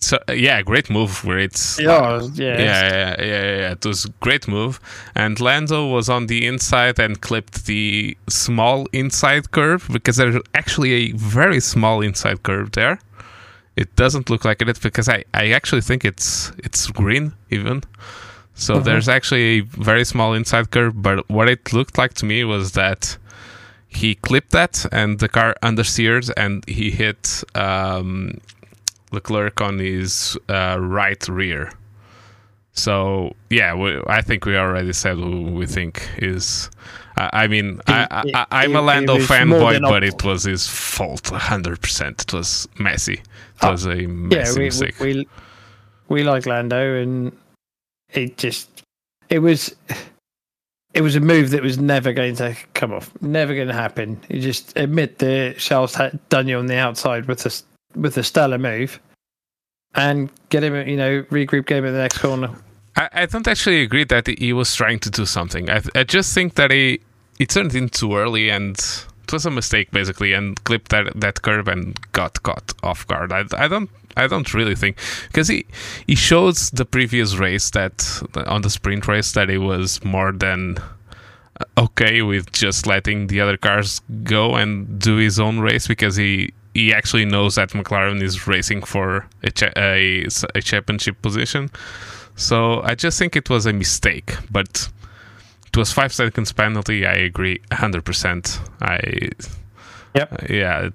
[0.00, 2.58] So yeah, great move where it's Yeah, yeah.
[2.58, 3.70] yeah, yeah, yeah, yeah, yeah.
[3.72, 4.80] It was a great move.
[5.14, 10.92] And Lando was on the inside and clipped the small inside curve because there's actually
[10.92, 12.98] a very small inside curve there.
[13.76, 17.82] It doesn't look like it because I, I actually think it's it's green even.
[18.54, 18.84] So Mhm.
[18.84, 22.72] there's actually a very small inside curve, but what it looked like to me was
[22.72, 23.16] that
[23.88, 28.38] he clipped that and the car understeered and he hit um,
[29.10, 31.70] Leclerc on his uh, right rear.
[32.74, 36.70] So yeah, we, I think we already said who we think is.
[37.18, 40.66] Uh, I mean, I, It- I, I'm it- a Lando fanboy, but it was his
[40.68, 42.22] fault, hundred percent.
[42.22, 43.20] It was messy.
[43.62, 44.98] It was a Yeah, we, mistake.
[45.00, 45.26] we
[46.08, 47.32] we like Lando, and
[48.12, 48.82] it just
[49.30, 49.74] it was
[50.94, 54.20] it was a move that was never going to come off, never going to happen.
[54.28, 58.22] You just admit the Charles had done you on the outside with a with a
[58.22, 59.00] stellar move,
[59.94, 62.50] and get him, you know, regroup game in the next corner.
[62.96, 65.70] I, I don't actually agree that he was trying to do something.
[65.70, 67.00] I, I just think that he
[67.38, 68.76] he turned in too early and
[69.32, 73.32] it was a mistake basically, and clipped that that curve and got caught off guard.
[73.32, 75.66] I, I don't I don't really think because he
[76.06, 80.78] he shows the previous race that on the sprint race that he was more than
[81.58, 86.16] uh, okay with just letting the other cars go and do his own race because
[86.16, 91.70] he he actually knows that McLaren is racing for a, cha- a, a championship position.
[92.34, 94.88] So I just think it was a mistake, but
[95.72, 97.06] it was five seconds penalty.
[97.06, 98.60] I agree, hundred percent.
[98.80, 99.30] I
[100.14, 100.50] Yep.
[100.50, 100.90] yeah,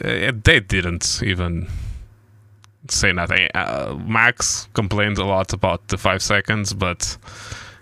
[0.00, 1.66] they didn't even
[2.88, 3.48] say nothing.
[3.54, 7.16] Uh, Max complained a lot about the five seconds, but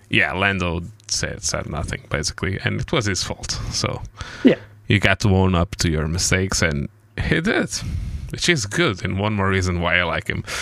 [0.08, 3.50] yeah, Lando said said nothing basically, and it was his fault.
[3.72, 4.00] So
[4.44, 4.56] Yeah.
[4.88, 6.88] you got to own up to your mistakes, and
[7.20, 7.70] he did,
[8.30, 10.44] which is good, and one more reason why I like him.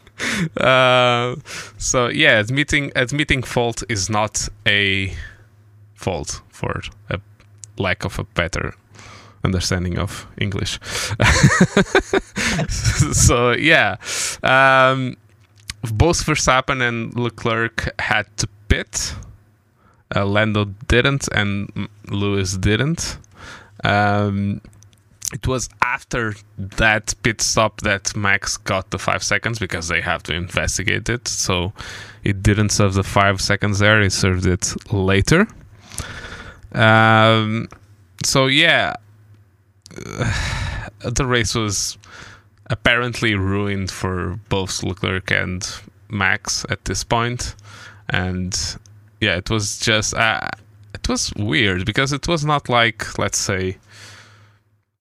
[0.56, 1.36] uh,
[1.78, 5.14] so yeah, admitting admitting fault is not a
[5.94, 7.20] fault for a
[7.76, 8.74] lack of a better
[9.44, 10.78] understanding of English.
[12.68, 13.96] so yeah,
[14.42, 15.16] um,
[15.82, 19.14] both Verstappen and Leclerc had to pit.
[20.14, 23.18] Uh, Lando didn't, and Lewis didn't.
[23.84, 24.60] Um,
[25.32, 30.22] it was after that pit stop that Max got the five seconds because they have
[30.24, 31.28] to investigate it.
[31.28, 31.72] So
[32.24, 35.46] it didn't serve the five seconds there; it served it later.
[36.72, 37.68] Um,
[38.24, 38.94] so yeah,
[39.94, 41.98] the race was
[42.66, 45.68] apparently ruined for both Leclerc and
[46.08, 47.54] Max at this point.
[48.08, 48.78] and
[49.20, 50.48] yeah, it was just uh,
[50.94, 53.78] it was weird because it was not like let's say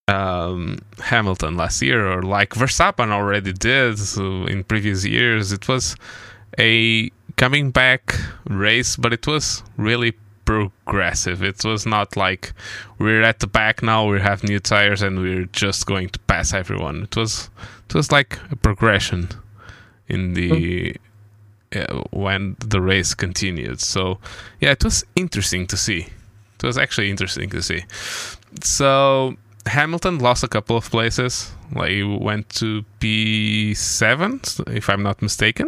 [0.10, 5.52] um, Hamilton last year or like Verstappen already did in previous years.
[5.52, 5.96] It was
[6.58, 8.16] a coming back
[8.50, 10.14] race, but it was really
[10.46, 11.44] progressive.
[11.44, 12.54] It was not like
[12.98, 16.54] we're at the back now, we have new tires, and we're just going to pass
[16.54, 17.04] everyone.
[17.04, 17.50] It was
[17.88, 19.30] it was like a progression
[20.08, 20.96] in the
[21.76, 23.80] uh, when the race continued.
[23.80, 24.18] So
[24.60, 26.08] yeah, it was interesting to see.
[26.56, 27.86] It was actually interesting to see.
[28.64, 29.38] So
[29.70, 31.52] Hamilton lost a couple of places.
[31.74, 35.68] Like he went to P seven, if I'm not mistaken.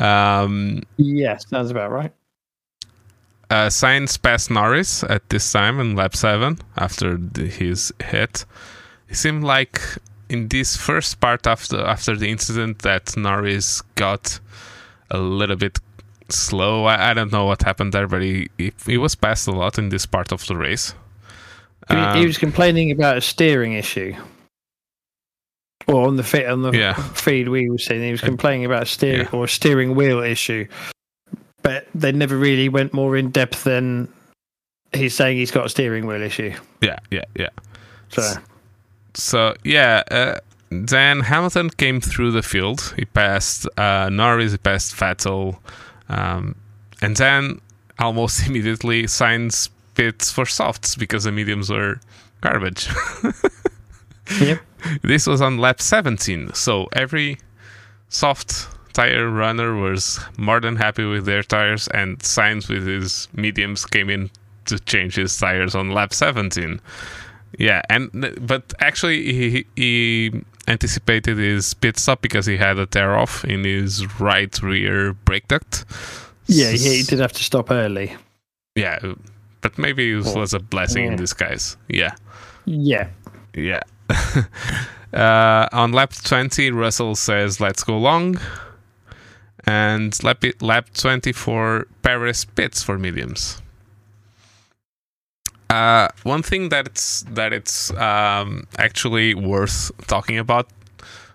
[0.00, 2.12] Um, Yes, sounds about right.
[3.50, 8.44] uh, Sainz passed Norris at this time in lap seven after the, his hit.
[9.08, 9.80] It seemed like
[10.28, 14.40] in this first part after after the incident that Norris got
[15.10, 15.78] a little bit
[16.28, 16.84] slow.
[16.84, 19.78] I, I don't know what happened there, but he, he, he was passed a lot
[19.78, 20.94] in this part of the race.
[21.88, 24.14] He, he Um, was complaining about a steering issue.
[25.86, 26.94] Or on the fit on the Yeah.
[27.12, 29.28] feed we were seeing, he was complaining about a steering Yeah.
[29.38, 30.66] or a steering wheel issue.
[31.62, 34.08] But they never really went more in depth than
[34.92, 36.52] he's saying he's got a steering wheel issue.
[36.82, 37.48] yeah, yeah, yeah.
[38.10, 38.34] So
[39.14, 40.38] So yeah, uh,
[40.70, 42.92] then Hamilton came through the field.
[42.96, 45.56] He passed uh, Norris, he passed Vettel,
[46.10, 46.54] um,
[47.00, 47.60] and then
[47.98, 52.00] almost immediately Sainz pits for softs because the mediums were
[52.40, 52.88] garbage.
[54.40, 54.60] Yep.
[55.02, 57.38] This was on lap 17, so every
[58.08, 63.86] soft tire runner was more than happy with their tires, and Sainz with his mediums
[63.86, 64.30] came in
[64.66, 66.80] to change his tires on lap 17.
[67.58, 73.16] Yeah, and but actually he he anticipated his pit stop because he had a tear
[73.16, 75.86] off in his right rear brake duct.
[76.46, 78.14] Yeah, he, he did have to stop early.
[78.74, 78.98] Yeah,
[79.60, 81.76] but maybe it was a blessing in disguise.
[81.88, 82.14] Yeah.
[82.64, 83.08] Yeah.
[83.54, 83.82] Yeah.
[85.12, 88.38] uh, on lap 20, Russell says, let's go long.
[89.66, 93.60] And lap, lap 24, Perez pits for mediums.
[95.70, 100.70] Uh, one thing that it's that it's um, actually worth talking about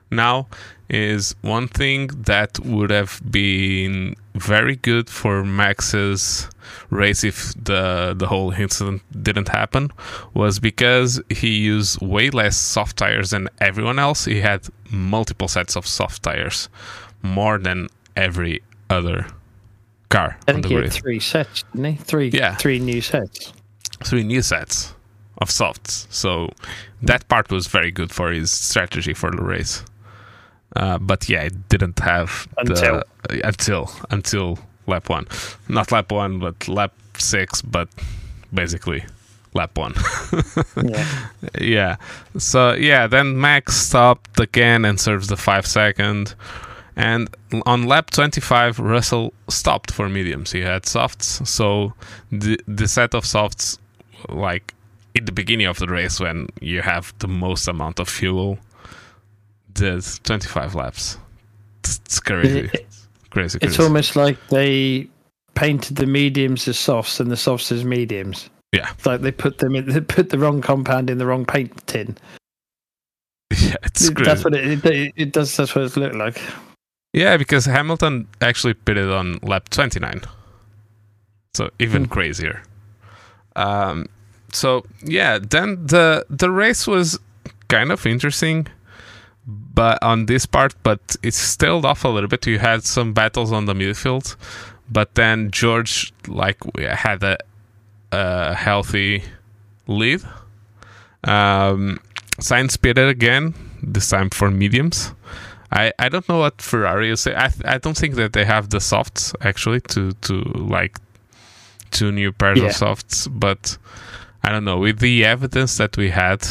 [0.09, 0.47] now
[0.89, 6.49] is one thing that would have been very good for Max's
[6.89, 9.91] race if the the whole incident didn't happen
[10.33, 14.25] was because he used way less soft tires than everyone else.
[14.25, 16.69] He had multiple sets of soft tires,
[17.21, 19.25] more than every other
[20.09, 22.03] car I think he had three sets, didn't he?
[22.03, 22.55] Three Yeah.
[22.55, 23.53] three new sets.
[24.03, 24.93] Three new sets
[25.37, 26.07] of softs.
[26.09, 26.49] So
[27.01, 29.83] that part was very good for his strategy for the race.
[30.75, 33.03] Uh, but yeah, it didn't have Until.
[33.29, 35.27] the, until until lap one,
[35.67, 37.89] not lap one, but lap six, but
[38.53, 39.03] basically
[39.53, 39.93] lap one.
[40.83, 41.29] Yeah.
[41.61, 41.95] yeah.
[42.37, 46.35] So yeah, then Max stopped again and serves the five second.
[46.95, 47.27] And
[47.65, 50.51] on lap 25, Russell stopped for mediums.
[50.51, 51.47] He had softs.
[51.49, 51.93] So
[52.31, 53.79] the the set of softs,
[54.29, 54.73] like
[55.15, 58.57] in the beginning of the race when you have the most amount of fuel,
[59.73, 61.17] did 25 laps.
[61.79, 62.69] It's, it's crazy.
[62.73, 62.85] It-
[63.29, 63.57] crazy.
[63.61, 65.07] It's almost like they
[65.55, 68.49] painted the mediums as softs and the softs as mediums.
[68.71, 68.91] Yeah.
[68.91, 71.85] It's like they put them in, they put the wrong compound in the wrong paint
[71.87, 72.17] tin.
[73.59, 74.23] yeah, it's crazy.
[74.25, 75.55] That's what it, it, it does.
[75.57, 76.41] That's what it looked like.
[77.13, 80.21] Yeah, because Hamilton actually pitted on lap 29.
[81.55, 82.09] So even Hmm.
[82.09, 82.63] crazier.
[83.55, 84.07] Um,
[84.51, 87.19] so yeah, then the the race was
[87.67, 88.65] kind of interesting,
[89.45, 92.45] but on this part, but it stalled off a little bit.
[92.47, 94.35] You had some battles on the midfield,
[94.89, 97.37] but then George like had a,
[98.11, 99.23] a healthy
[99.87, 100.21] lead.
[101.23, 101.99] Um,
[102.39, 105.13] Sainz pitted again, this time for mediums.
[105.71, 107.37] I, I don't know what Ferrari is saying.
[107.37, 110.97] I th- I don't think that they have the softs actually to to like
[111.91, 112.67] two new pairs Yeah.
[112.67, 113.77] of softs, but
[114.43, 116.45] I don't know with the evidence that we had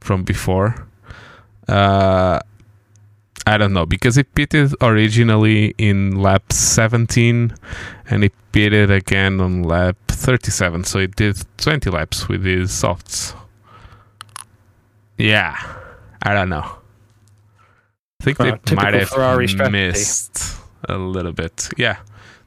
[0.00, 0.86] from before.
[1.70, 2.40] Uh,
[3.46, 7.54] I don't know because it pitted originally in lap 17
[8.10, 13.34] and it pitted again on lap 37, so it did 20 laps with these softs.
[15.16, 15.56] Yeah,
[16.22, 16.64] I don't know.
[18.20, 19.72] I think they might have Ferrari strategy.
[19.72, 20.56] missed
[20.88, 21.68] a little bit.
[21.76, 21.96] Yeah,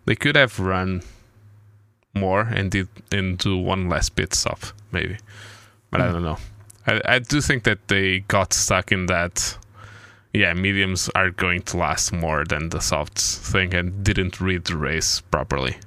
[0.05, 1.01] they could have run
[2.13, 4.59] more and did and do one less pit stop
[4.91, 5.17] maybe,
[5.89, 6.13] but I Hmm.
[6.13, 6.37] don't know.
[6.87, 9.57] I I do think that they got stuck in that.
[10.33, 14.77] Yeah, mediums are going to last more than the softs thing, and didn't read the
[14.77, 15.77] race properly.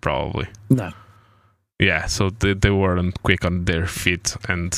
[0.00, 0.48] Probably.
[0.68, 0.92] No.
[1.78, 4.76] Yeah, so they, they weren't quick on their feet and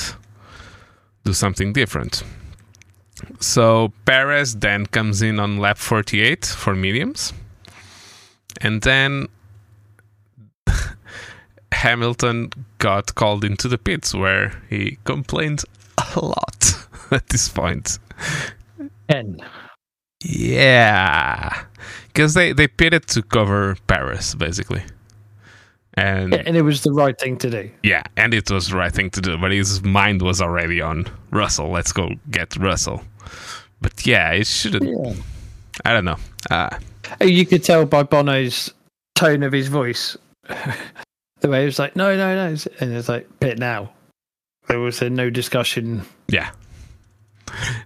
[1.24, 2.22] do something different.
[3.40, 7.32] So Perez then comes in on lap 48 for mediums.
[8.60, 9.28] And then
[11.72, 15.62] Hamilton got called into the pits where he complained
[16.16, 16.74] a lot
[17.12, 17.98] at this point.
[19.08, 19.38] Ten.
[20.24, 21.64] Yeah.
[22.08, 24.82] Because they, they pitted to cover Perez, basically.
[25.94, 27.70] And Yeah, and it was the right thing to do.
[27.82, 31.06] yeah, and it was the right thing to do, but his mind was already on
[31.30, 31.70] Russell.
[31.70, 33.02] Let's go get Russell.
[33.80, 34.84] But yeah, it shouldn't.
[34.84, 35.14] Yeah.
[35.84, 36.16] I don't know.
[36.50, 36.70] Uh,
[37.20, 38.72] You could tell by Bono's
[39.14, 40.16] tone of his voice,
[41.40, 43.92] the way he was like, "No, no, no," and it's like, "Pit now."
[44.68, 46.02] There was a no discussion.
[46.28, 46.50] yeah,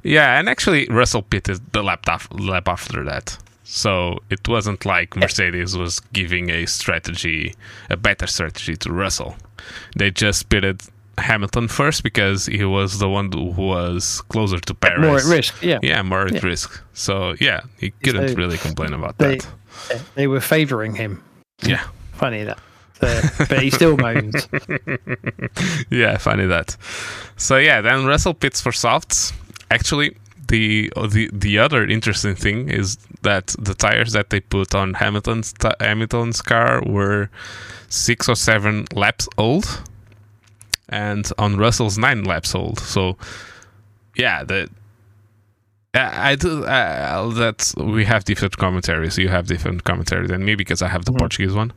[0.02, 3.38] yeah, and actually, Russell pitted the lap, lap after that.
[3.64, 7.54] So it wasn't like Mercedes was giving a strategy,
[7.88, 9.36] a better strategy to Russell.
[9.96, 10.82] They just pitted
[11.16, 15.00] Hamilton first because he was the one who was closer to Perez.
[15.00, 15.78] More at risk, yeah.
[15.82, 16.46] Yeah, more at yeah.
[16.46, 16.82] risk.
[16.92, 20.02] So yeah, he couldn't so really complain about they, that.
[20.14, 21.22] They were favouring him.
[21.62, 21.84] Yeah.
[22.12, 22.58] Funny that.
[23.48, 24.48] But he still moans.
[25.90, 26.76] yeah, funny that.
[27.36, 29.32] So yeah, then Russell pits for softs.
[29.70, 30.16] Actually,
[30.48, 35.54] the the the other interesting thing is that the tires that they put on Hamilton's
[35.80, 37.30] Hamilton's car were
[37.88, 39.82] six or seven laps old,
[40.88, 42.78] and on Russell's nine laps old.
[42.78, 43.16] So
[44.16, 44.68] yeah, the
[45.94, 49.16] I do uh, that we have different commentaries.
[49.16, 51.18] You have different commentaries than me because I have the mm-hmm.
[51.18, 51.72] Portuguese one,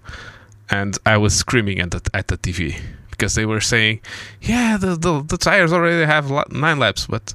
[0.69, 2.79] and I was screaming at the at the TV
[3.11, 4.01] because they were saying,
[4.41, 7.33] "Yeah, the the, the tires already have nine laps, but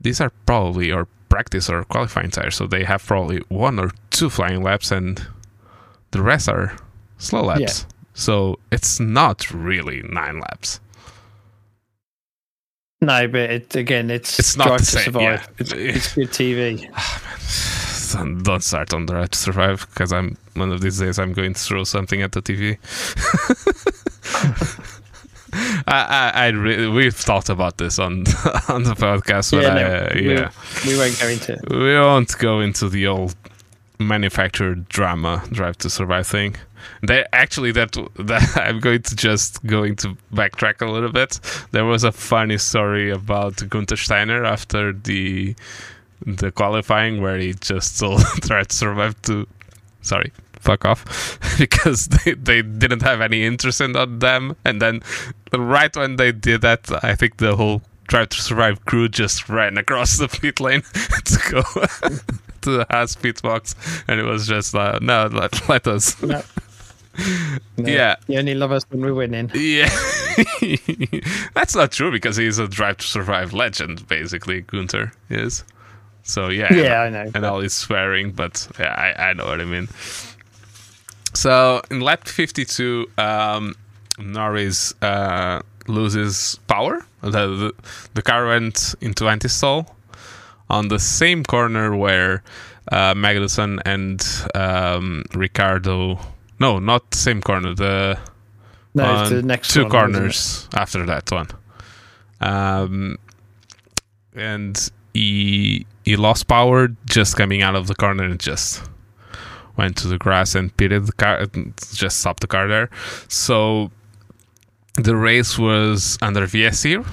[0.00, 4.30] these are probably or practice or qualifying tires, so they have probably one or two
[4.30, 5.26] flying laps, and
[6.12, 6.76] the rest are
[7.18, 7.60] slow laps.
[7.60, 7.94] Yeah.
[8.14, 10.80] So it's not really nine laps.
[13.00, 15.14] No, but it, again, it's it's not the same.
[15.16, 15.44] Yeah.
[15.58, 16.88] It's, it's good TV.
[16.88, 17.83] Oh, ah,
[18.14, 21.60] Don't start on Drive to Survive because I'm one of these days I'm going to
[21.60, 22.78] throw something at the TV.
[25.86, 28.12] I, I, I re- we've talked about this on
[28.68, 30.50] on the podcast, but yeah, no, I, yeah,
[30.86, 31.52] we won't go into.
[31.52, 31.68] It.
[31.70, 33.36] We won't go into the old
[33.98, 36.56] manufactured drama Drive to Survive thing.
[37.02, 41.40] They actually that that I'm going to just going to backtrack a little bit.
[41.70, 45.54] There was a funny story about Gunther Steiner after the
[46.26, 49.46] the qualifying where he just still tried to Survive to
[50.02, 55.00] sorry fuck off because they, they didn't have any interest in them and then
[55.52, 59.76] right when they did that i think the whole drive to survive crew just ran
[59.76, 60.82] across the pit lane
[61.24, 61.62] to go
[62.64, 63.74] to the Haas pit box.
[64.08, 66.20] And it was just like no let, let us.
[66.22, 66.42] No.
[67.76, 68.16] No, yeah.
[68.26, 69.48] You only love us when we're winning.
[69.54, 69.88] Yeah.
[71.54, 75.62] That's not true because he's a drive to survive legend basically gunther is
[76.24, 79.60] so yeah yeah i know and all his swearing but yeah I, I know what
[79.60, 79.88] i mean
[81.34, 83.74] so in lap 52, um,
[84.18, 87.04] Norris uh, loses power.
[87.20, 87.72] The, the,
[88.14, 89.94] the car went into anti-stall
[90.70, 92.42] on the same corner where
[92.90, 96.20] uh, Magnussen and um, Ricciardo.
[96.60, 97.74] No, not same corner.
[97.74, 98.18] The
[98.94, 101.48] no, the next two one, corners after that one.
[102.40, 103.18] Um,
[104.36, 108.82] and he he lost power just coming out of the corner and just
[109.76, 111.46] went to the grass and pitted the car,
[111.94, 112.90] just stopped the car there.
[113.28, 113.90] So
[114.94, 117.04] the race was under VSC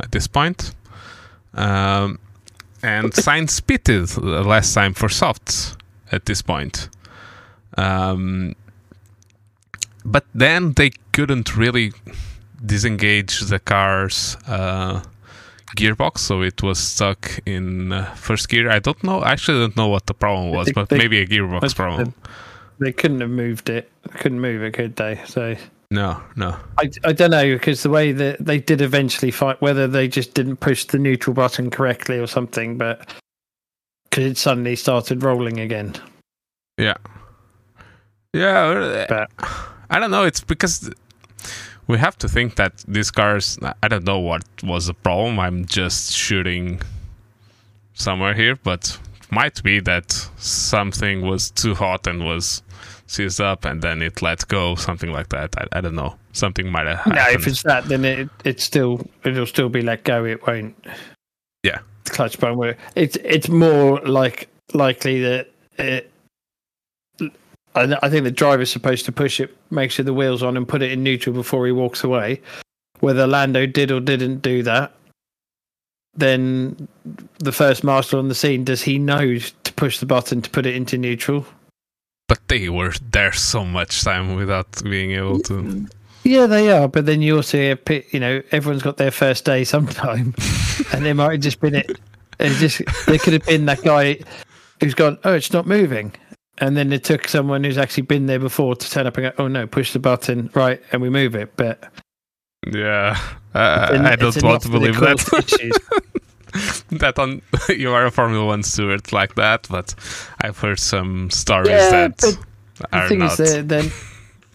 [0.00, 0.74] at this point.
[1.54, 2.18] Um,
[2.82, 5.76] and Sainz pitted the last time for softs
[6.12, 6.88] at this point.
[7.76, 8.54] Um,
[10.04, 11.92] but then they couldn't really
[12.64, 15.02] disengage the car's uh,
[15.78, 18.68] gearbox, so it was stuck in uh, first gear.
[18.70, 19.20] I don't know.
[19.20, 22.14] I actually don't know what the problem was, but they, maybe a gearbox problem.
[22.80, 23.90] They couldn't have moved it.
[24.18, 25.20] Couldn't move it, could they?
[25.26, 25.56] So
[25.90, 26.56] no, no.
[26.78, 30.34] I, I don't know because the way that they did eventually fight, whether they just
[30.34, 33.14] didn't push the neutral button correctly or something, but
[34.10, 35.94] because it suddenly started rolling again.
[36.76, 36.96] Yeah.
[38.34, 39.30] Yeah, but,
[39.90, 40.24] I don't know.
[40.24, 40.92] It's because
[41.88, 45.40] we have to think that these cars i don't know what was the problem.
[45.40, 46.80] I'm just shooting
[47.94, 48.98] somewhere here but
[49.30, 52.62] might be that something was too hot and was
[53.06, 55.54] seized up and then it let go something like that.
[55.58, 56.16] I, I don't know.
[56.32, 57.16] Something might have happened.
[57.16, 60.24] no if it's that then it it still it'll still be let go.
[60.24, 60.76] It won't
[61.62, 61.80] yeah.
[62.04, 65.48] clutch button it's it's more like likely that
[65.78, 66.10] it
[67.78, 70.82] I, think the driver's supposed to push it, make sure the wheels on, and put
[70.82, 72.40] it in neutral before he walks away.
[73.00, 74.92] Whether Lando did or didn't do that,
[76.14, 76.88] then
[77.38, 80.66] the first master on the scene does he know to push the button to put
[80.66, 81.46] it into neutral?
[82.26, 85.86] But they were there so much time without being able to.
[86.24, 86.88] Yeah, they are.
[86.88, 90.34] But then you also you know, everyone's got their first day sometime,
[90.92, 91.98] and there might have just been it.
[92.40, 94.18] It just there could have been that guy
[94.80, 95.18] who's gone.
[95.24, 96.12] Oh, it's not moving
[96.58, 99.42] and then it took someone who's actually been there before to turn up and go,
[99.42, 101.84] "Oh no, push the button, right, and we move it." But
[102.66, 103.18] yeah,
[103.54, 105.18] uh, I don't want to believe that.
[106.90, 109.94] that on you are a Formula One steward like that, but
[110.40, 112.38] I've heard some stories yeah, that
[112.92, 113.38] are the thing not.
[113.38, 113.90] Is they're, they're,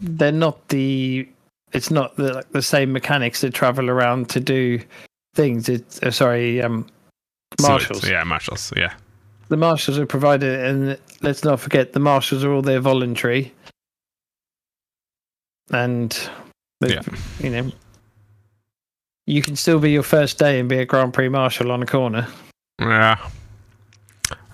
[0.01, 1.27] they're not the
[1.71, 4.80] it's not the like, the same mechanics that travel around to do
[5.34, 5.69] things.
[5.69, 6.88] It's uh, sorry, um,
[7.61, 8.07] marshals.
[8.07, 8.73] yeah, marshals.
[8.75, 8.93] Yeah,
[9.49, 13.53] the marshals are provided, and let's not forget the marshals are all there voluntary,
[15.72, 16.30] and
[16.82, 17.02] yeah.
[17.40, 17.72] you know
[19.26, 21.86] you can still be your first day and be a Grand Prix marshal on a
[21.86, 22.28] corner.
[22.80, 23.18] Yeah,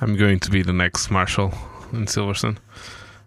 [0.01, 1.53] I'm going to be the next marshal
[1.91, 2.57] in Silverstone.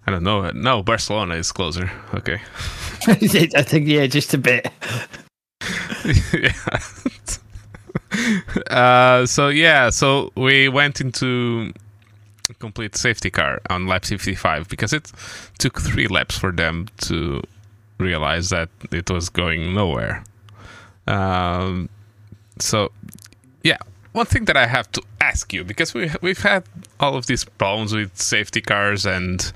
[0.06, 0.50] I don't know.
[0.50, 1.90] No, Barcelona is closer.
[2.14, 2.40] Okay.
[3.06, 4.68] I think yeah, just a bit.
[6.32, 6.52] yeah.
[8.70, 11.72] uh, so yeah, so we went into
[12.58, 15.10] complete safety car on lap 55 because it
[15.58, 17.42] took three laps for them to
[17.98, 20.24] realize that it was going nowhere.
[21.06, 21.88] Um,
[22.58, 22.92] so
[23.62, 23.78] yeah,
[24.12, 26.64] one thing that I have to ask you because we we've had
[27.00, 29.52] all of these problems with safety cars and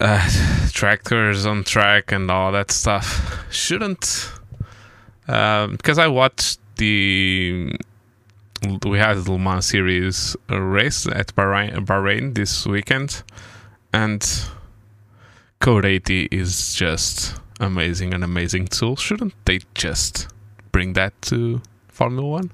[0.00, 0.28] uh,
[0.72, 3.44] tractors on track and all that stuff.
[3.50, 4.30] Shouldn't
[5.28, 7.76] um, because I watched the
[8.86, 13.22] we had the Le Mans series race at Bahrain, Bahrain this weekend,
[13.92, 14.22] and
[15.60, 18.96] Code 80 is just amazing, an amazing tool.
[18.96, 20.28] Shouldn't they just
[20.70, 22.50] bring that to Formula One?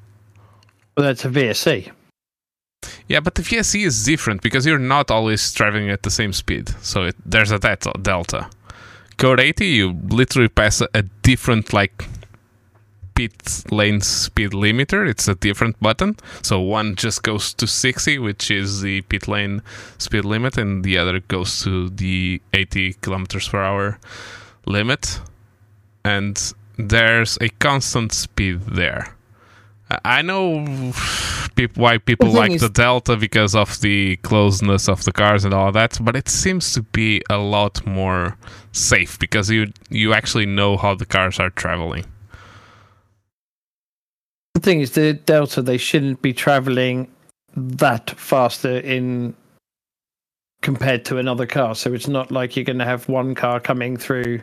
[0.97, 1.93] Well, that's a VSC.
[3.07, 6.69] Yeah, but the VSC is different because you're not always traveling at the same speed.
[6.83, 8.51] So it, there's a delta.
[9.17, 12.05] Code 80, you literally pass a, a different, like,
[13.19, 15.09] pit lane speed limiter.
[15.09, 16.15] It's a different button.
[16.41, 19.63] So one just goes to 60, which is the pit lane
[19.99, 23.99] speed limit, and the other goes to the 80 kilometers per hour
[24.67, 25.21] limit.
[26.05, 26.37] And
[26.77, 29.17] there's a constant speed there.
[30.05, 30.93] I know
[31.75, 35.73] why people like is- the Delta because of the closeness of the cars and all
[35.73, 38.37] that, but it seems to be a lot more
[38.71, 42.05] safe because you you actually know how the cars are traveling.
[44.59, 47.07] The thing is, the Delta they shouldn't be traveling
[47.55, 49.37] that faster in
[50.63, 51.77] compared to another car.
[51.77, 54.43] So it's not like you're going to have one car coming through.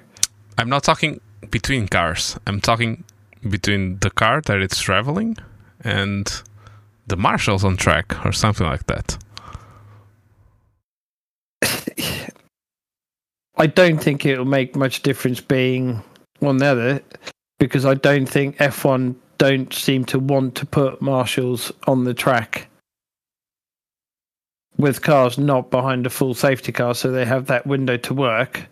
[0.57, 1.19] I'm not talking
[1.51, 2.39] between cars.
[2.47, 3.03] I'm talking
[3.49, 5.35] between the car that it's traveling
[5.81, 6.31] and
[7.07, 9.17] the marshals on track or something like that.
[13.57, 16.01] I don't think it'll make much difference being
[16.39, 17.01] one the other
[17.59, 22.67] because I don't think F1 don't seem to want to put marshals on the track
[24.77, 28.67] with cars not behind a full safety car so they have that window to work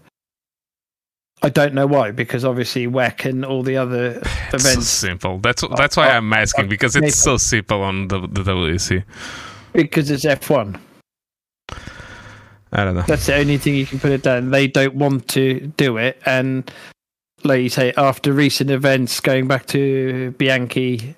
[1.43, 4.87] I don't know why, because obviously WEC and all the other it's events.
[4.87, 5.39] So simple.
[5.39, 9.03] That's that's why I'm asking because it's so simple on the, the WEC.
[9.73, 10.79] Because it's F1.
[12.71, 13.03] I don't know.
[13.05, 14.51] That's the only thing you can put it down.
[14.51, 16.71] They don't want to do it, and
[17.43, 21.15] like you say, after recent events, going back to Bianchi,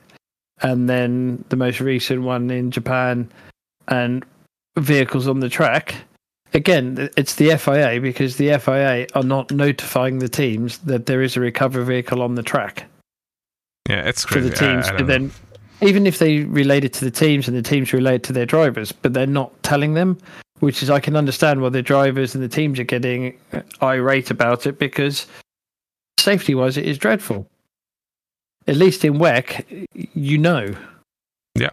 [0.61, 3.29] and then the most recent one in Japan,
[3.87, 4.25] and
[4.77, 5.95] vehicles on the track
[6.55, 11.37] again, it's the FIA because the FIA are not notifying the teams that there is
[11.37, 12.85] a recovery vehicle on the track.
[13.89, 14.49] Yeah, it's crazy.
[14.49, 15.31] For the teams, I, I then
[15.81, 18.91] even if they relate it to the teams and the teams relate to their drivers,
[18.91, 20.17] but they're not telling them,
[20.59, 23.37] which is I can understand why the drivers and the teams are getting
[23.83, 25.27] irate about it because
[26.25, 27.47] safety wise, it is dreadful.
[28.67, 30.75] At least in WEC, you know.
[31.55, 31.69] Yeah.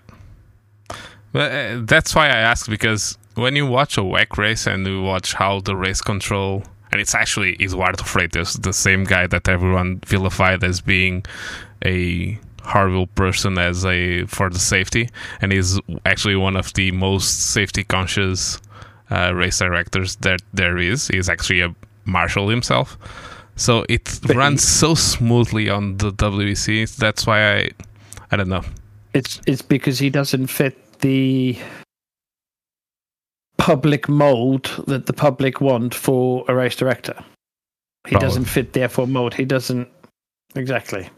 [1.32, 5.02] Well, uh, that's why I asked because when you watch a WEC race and you
[5.02, 10.00] watch how the race control and it's actually Eduardo Freitas, the same guy that everyone
[10.06, 11.24] vilified as being
[11.84, 15.08] a horrible person as a for the safety,
[15.40, 18.60] and he's actually one of the most safety conscious
[19.10, 21.08] uh, race directors that there is.
[21.08, 21.74] He's actually a
[22.04, 22.98] marshal himself,
[23.56, 26.96] so it but runs so smoothly on the WEC.
[26.96, 27.70] That's why I,
[28.30, 28.64] I don't know.
[29.14, 31.58] It's it's because he doesn't fit the
[33.58, 37.14] public mold that the public want for a race director.
[38.08, 39.34] He doesn't fit the F1 mold.
[39.34, 39.88] He doesn't
[40.56, 41.08] exactly.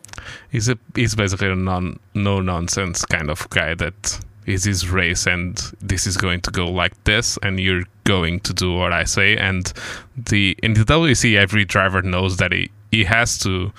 [0.51, 5.27] He's a he's basically a non no nonsense kind of guy that is his race
[5.27, 9.05] and this is going to go like this and you're going to do what I
[9.05, 9.37] say.
[9.37, 9.73] And
[10.17, 13.73] the in the WEC every driver knows that he, he has to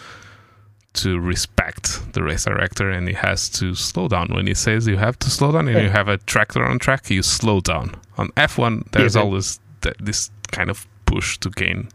[0.94, 4.30] to respect the race director and he has to slow down.
[4.34, 7.10] When he says you have to slow down and you have a tractor on track
[7.10, 7.96] you slow down.
[8.18, 11.90] On f1 there's yeah, always th- this kind of push to gain.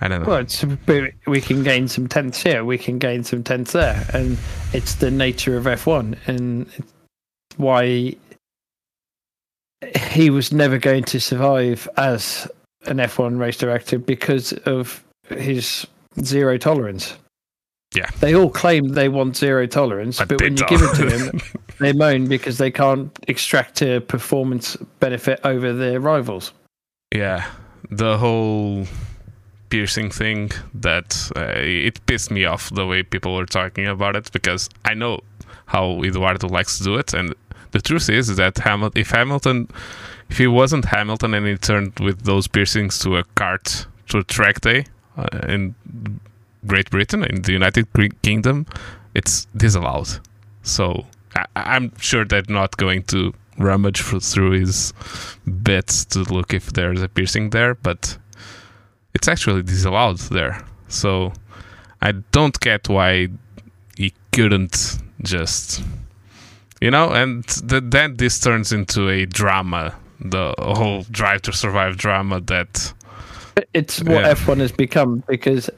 [0.00, 0.28] I don't know.
[0.28, 4.38] Well we can gain some tenths here we can gain some tenths there and
[4.72, 6.70] it's the nature of f1 and
[7.58, 8.14] why
[9.96, 12.50] he was never going to survive as
[12.86, 15.86] an f1 race director because of his
[16.22, 17.16] zero tolerance
[17.94, 18.10] yeah.
[18.20, 21.40] They all claim they want zero tolerance, but, but when you give it to them,
[21.80, 26.52] they moan because they can't extract a performance benefit over their rivals.
[27.14, 27.50] Yeah,
[27.90, 28.86] the whole
[29.70, 34.30] piercing thing that uh, it pissed me off the way people were talking about it
[34.32, 35.20] because I know
[35.66, 37.34] how Eduardo likes to do it, and
[37.72, 39.68] the truth is that Hamilton, if Hamilton,
[40.28, 44.24] if he wasn't Hamilton and he turned with those piercings to a cart to a
[44.24, 44.86] track day
[45.16, 45.74] uh, in
[46.66, 47.86] Great Britain in the United
[48.22, 48.66] Kingdom,
[49.14, 50.20] it's disallowed.
[50.62, 51.06] So
[51.54, 54.92] I, am sure they're not going to rummage through his
[55.62, 58.18] bits to look if there's a piercing there, but
[59.14, 60.64] it's actually disallowed there.
[60.88, 61.32] So
[62.00, 63.28] I don't get why
[63.96, 65.82] he couldn't just,
[66.80, 71.96] you know, and th- then this turns into a drama, the whole Drive to Survive
[71.96, 72.92] drama that.
[73.74, 74.34] It's what yeah.
[74.34, 75.68] F1 has become because,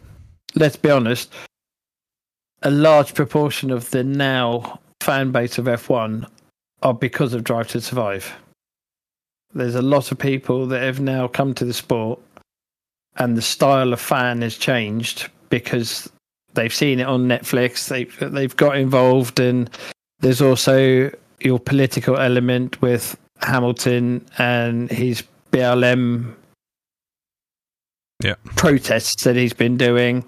[0.55, 1.32] let's be honest,
[2.62, 6.28] a large proportion of the now fan base of F1
[6.82, 8.32] are because of Drive to Survive.
[9.55, 12.20] There's a lot of people that have now come to the sport,
[13.16, 16.09] and the style of fan has changed because
[16.55, 17.89] they've seen it on Netflix.
[17.89, 19.68] They've they've got involved, and
[20.21, 21.11] there's also
[21.41, 25.23] your political element with Hamilton and his
[25.53, 26.35] BLM
[28.23, 28.35] yeah.
[28.57, 30.25] protests that he's been doing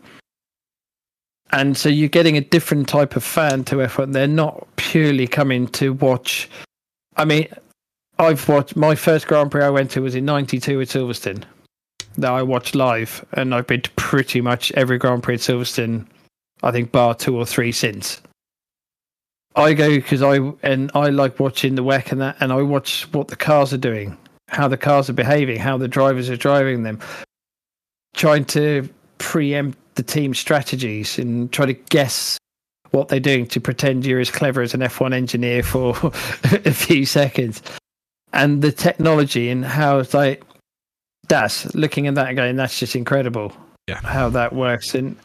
[1.53, 4.13] and so you're getting a different type of fan to F1.
[4.13, 6.49] They're not purely coming to watch.
[7.17, 7.47] I mean,
[8.19, 11.45] I've watched my first Grand Prix I went to was in '92 at Silverstone.
[12.17, 16.07] That I watched live, and I've been to pretty much every Grand Prix at Silverstone.
[16.63, 18.23] I think bar two or three since.
[19.55, 23.09] I go because I and I like watching the WEC and that, and I watch
[23.13, 24.17] what the cars are doing,
[24.49, 26.99] how the cars are behaving, how the drivers are driving them,
[28.15, 28.89] trying to
[29.19, 32.39] preempt the team strategies and try to guess
[32.93, 35.91] what they're doing to pretend you're as clever as an F1 engineer for
[36.45, 37.63] a few seconds.
[38.33, 40.43] And the technology and how it's like
[41.29, 43.53] that's looking at that and going, that's just incredible.
[43.89, 44.01] Yeah.
[44.03, 44.95] How that works.
[44.95, 45.17] And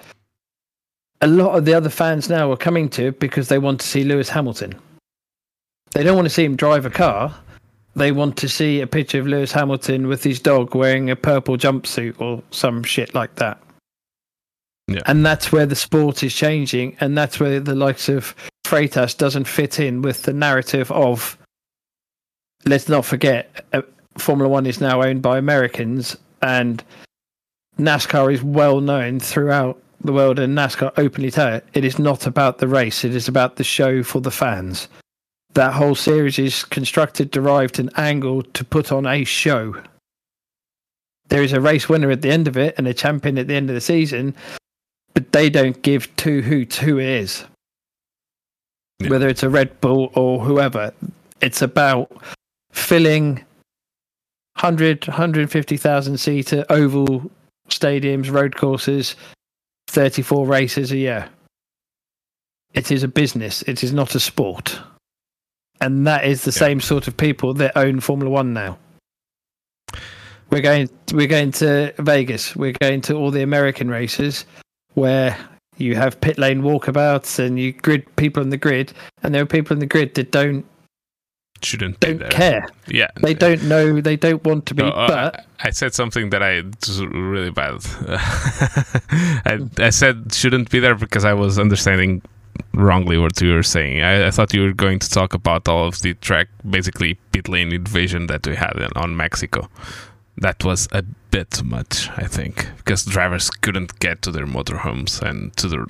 [1.22, 4.04] a lot of the other fans now are coming to because they want to see
[4.04, 4.76] Lewis Hamilton.
[5.92, 7.34] They don't want to see him drive a car.
[7.96, 11.58] They want to see a picture of Lewis Hamilton with his dog wearing a purple
[11.58, 13.60] jumpsuit or some shit like that.
[14.88, 15.02] Yeah.
[15.06, 18.36] And that's where the sport is changing, and that's where the likes of
[18.66, 21.38] Freitas doesn't fit in with the narrative of.
[22.66, 23.82] Let's not forget, uh,
[24.18, 26.84] Formula One is now owned by Americans, and
[27.78, 32.26] NASCAR is well known throughout the world, and NASCAR openly tell it, it is not
[32.26, 34.88] about the race; it is about the show for the fans.
[35.54, 39.76] That whole series is constructed, derived, and angled to put on a show.
[41.30, 43.56] There is a race winner at the end of it and a champion at the
[43.56, 44.36] end of the season,
[45.14, 47.44] but they don't give two hoots who it is.
[49.00, 49.10] Yeah.
[49.10, 50.94] Whether it's a Red Bull or whoever,
[51.42, 52.12] it's about
[52.72, 53.44] filling
[54.56, 57.30] 100, 150,000 seater oval
[57.70, 59.16] stadiums, road courses,
[59.88, 61.30] 34 races a year.
[62.74, 64.80] It is a business, it is not a sport.
[65.80, 66.60] And that is the yeah.
[66.60, 68.78] same sort of people that own Formula One now.
[70.50, 74.46] We're going we're going to Vegas, we're going to all the American races
[74.94, 75.38] where
[75.78, 78.94] you have pit lane walkabouts and you grid people on the grid,
[79.24, 80.66] and there are people in the grid that don't
[81.64, 82.68] shouldn't don't care.
[82.88, 84.02] Yeah, they don't know.
[84.02, 84.84] They don't want to be.
[84.84, 86.64] No, but I, I, said something that I
[87.00, 87.82] really bad.
[89.46, 92.22] I, I said shouldn't be there because I was understanding
[92.74, 94.02] wrongly what you were saying.
[94.02, 97.48] I, I, thought you were going to talk about all of the track, basically pit
[97.50, 99.70] lane invasion that we had in, on Mexico
[100.38, 105.22] that was a bit too much, I think, because drivers couldn't get to their motorhomes
[105.22, 105.88] and to the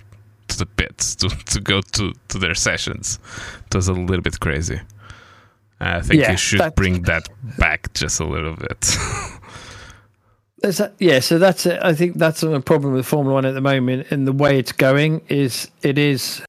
[0.48, 3.20] to the pits to, to go to, to their sessions.
[3.66, 4.80] It was a little bit crazy.
[5.80, 8.98] I think yeah, you should that, bring that back just a little bit.
[11.00, 11.80] yeah, so that's it.
[11.84, 14.72] I think that's a problem with Formula One at the moment, and the way it's
[14.72, 16.42] going is it is.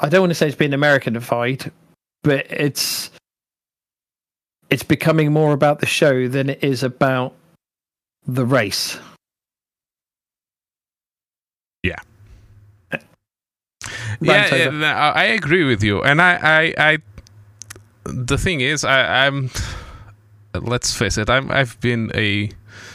[0.00, 1.70] I don't want to say it's been Americanified,
[2.22, 3.10] but it's
[4.68, 7.34] it's becoming more about the show than it is about
[8.26, 8.98] the race.
[11.82, 12.00] Yeah.
[14.20, 16.98] yeah, yeah, I agree with you, and I, I, I
[18.06, 19.50] the thing is, I, I'm.
[20.54, 21.50] Let's face it, I'm.
[21.50, 22.50] I've been a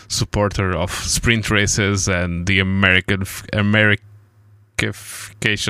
[0.07, 3.23] supporter of sprint races and the American
[3.53, 4.05] American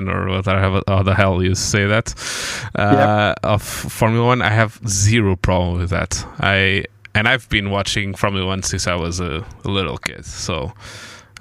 [0.08, 2.16] or whatever how the hell you say that
[2.76, 3.40] uh, yep.
[3.44, 4.42] of Formula One.
[4.42, 6.26] I have zero problem with that.
[6.40, 10.72] I and I've been watching Formula One since I was a, a little kid, so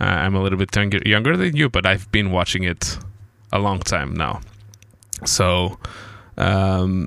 [0.01, 2.99] uh, I'm a little bit younger, younger than you, but I've been watching it
[3.53, 4.41] a long time now.
[5.25, 5.79] So
[6.41, 7.07] Um,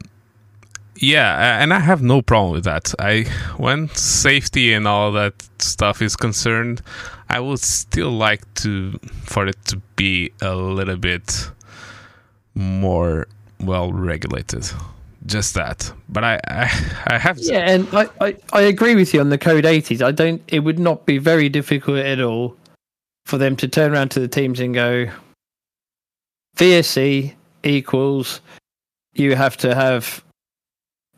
[1.04, 2.94] yeah, and I have no problem with that.
[2.98, 3.26] I
[3.58, 6.82] when safety and all that stuff is concerned,
[7.30, 11.52] I would still like to for it to be a little bit
[12.56, 13.28] more
[13.60, 14.70] well regulated.
[15.26, 16.64] Just that, but I I,
[17.08, 20.02] I have yeah, and I, I I agree with you on the code 80s.
[20.02, 20.42] I don't.
[20.48, 22.58] It would not be very difficult at all
[23.26, 25.10] for them to turn around to the teams and go,
[26.58, 28.42] VSC equals
[29.14, 30.23] you have to have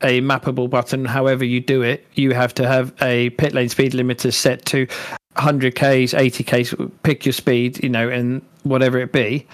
[0.02, 1.04] a mappable button.
[1.04, 4.86] However, you do it, you have to have a pit lane speed limiter set to
[5.36, 6.92] 100k's, 80k's.
[7.02, 9.46] Pick your speed, you know, and whatever it be.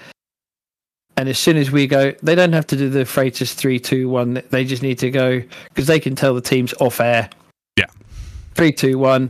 [1.15, 4.09] And as soon as we go, they don't have to do the Freitas three, two,
[4.09, 4.41] one.
[4.49, 7.29] They just need to go because they can tell the teams off air.
[7.77, 7.85] Yeah,
[8.55, 9.29] three, two, one.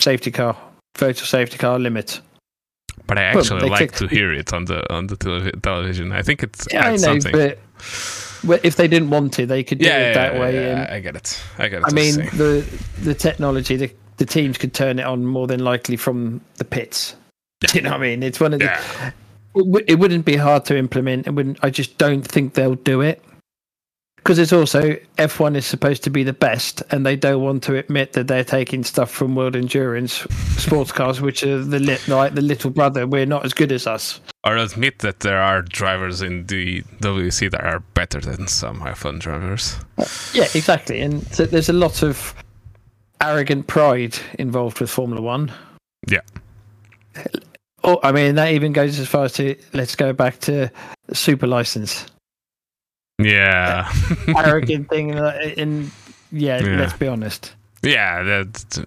[0.00, 0.56] Safety car,
[0.96, 2.20] virtual safety car limit.
[3.06, 5.16] But I actually Boom, like to hear it on the on the
[5.60, 6.12] television.
[6.12, 7.32] I think it's yeah, I know, something.
[7.32, 7.58] but
[8.44, 10.54] if they didn't want to, they could do yeah, it that yeah, way.
[10.54, 11.42] Yeah, I get it.
[11.58, 11.84] I get it.
[11.86, 12.66] I mean, the
[13.00, 17.16] the technology, the the teams could turn it on more than likely from the pits.
[17.60, 18.22] Do you know what I mean?
[18.22, 19.12] It's one of the.
[19.54, 21.26] It, it wouldn't be hard to implement.
[21.26, 21.58] It wouldn't.
[21.62, 23.22] I just don't think they'll do it
[24.22, 27.76] because it's also F1 is supposed to be the best, and they don't want to
[27.76, 30.26] admit that they're taking stuff from World Endurance
[30.58, 33.06] sports cars, which are the lit, like the little brother.
[33.06, 34.20] We're not as good as us.
[34.44, 39.20] Or admit that there are drivers in the WEC that are better than some F1
[39.20, 39.76] drivers.
[40.34, 41.00] Yeah, exactly.
[41.00, 42.34] And so there's a lot of
[43.22, 45.50] arrogant pride involved with Formula One.
[46.06, 46.20] Yeah.
[47.84, 50.70] Oh, I mean, that even goes as far as to let's go back to
[51.14, 52.06] super license.
[53.24, 53.92] Yeah.
[54.28, 55.10] arrogant thing.
[55.10, 55.90] In,
[56.32, 57.54] yeah, yeah, let's be honest.
[57.82, 58.84] Yeah, that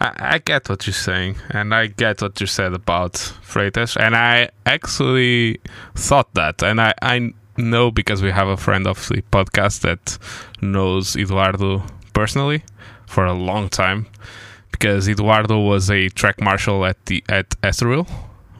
[0.00, 4.14] I, I, get what you're saying, and I get what you said about Freitas, and
[4.14, 5.60] I actually
[5.96, 10.18] thought that, and I, I know because we have a friend of the podcast that
[10.62, 11.82] knows Eduardo
[12.12, 12.62] personally
[13.06, 14.06] for a long time,
[14.70, 18.08] because Eduardo was a track marshal at the at Estoril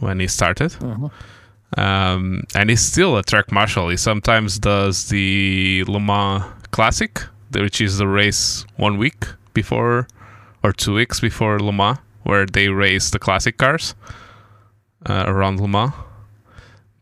[0.00, 0.74] when he started.
[0.82, 1.08] Uh-huh.
[1.76, 3.88] Um, and he's still a track marshal.
[3.88, 7.20] He sometimes does the Le Mans Classic,
[7.52, 10.06] which is the race one week before
[10.62, 13.94] or two weeks before Le Mans, where they race the classic cars
[15.06, 15.92] uh, around Le Mans,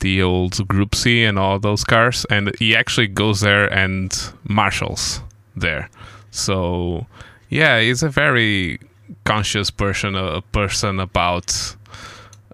[0.00, 2.26] the old Group C and all those cars.
[2.30, 4.12] And he actually goes there and
[4.44, 5.20] marshals
[5.54, 5.88] there.
[6.30, 7.06] So,
[7.48, 8.80] yeah, he's a very
[9.24, 11.76] conscious person, a person about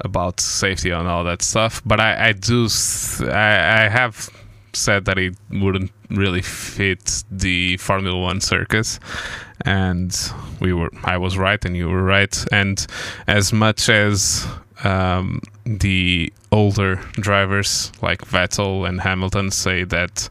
[0.04, 1.82] about safety and all that stuff.
[1.84, 2.68] But I, I do,
[3.22, 4.30] I, I have
[4.72, 9.00] said that it wouldn't really fit the Formula One circus,
[9.64, 10.16] and
[10.60, 12.44] we were, I was right, and you were right.
[12.52, 12.84] And
[13.26, 14.46] as much as
[14.84, 20.28] um, the older drivers like Vettel and Hamilton say that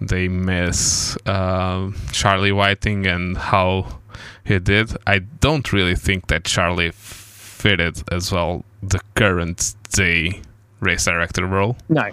[0.00, 4.00] they miss uh, Charlie Whiting and how
[4.44, 10.40] he did, I don't really think that Charlie fitted as well the current day
[10.80, 11.76] race director role.
[11.88, 12.10] No.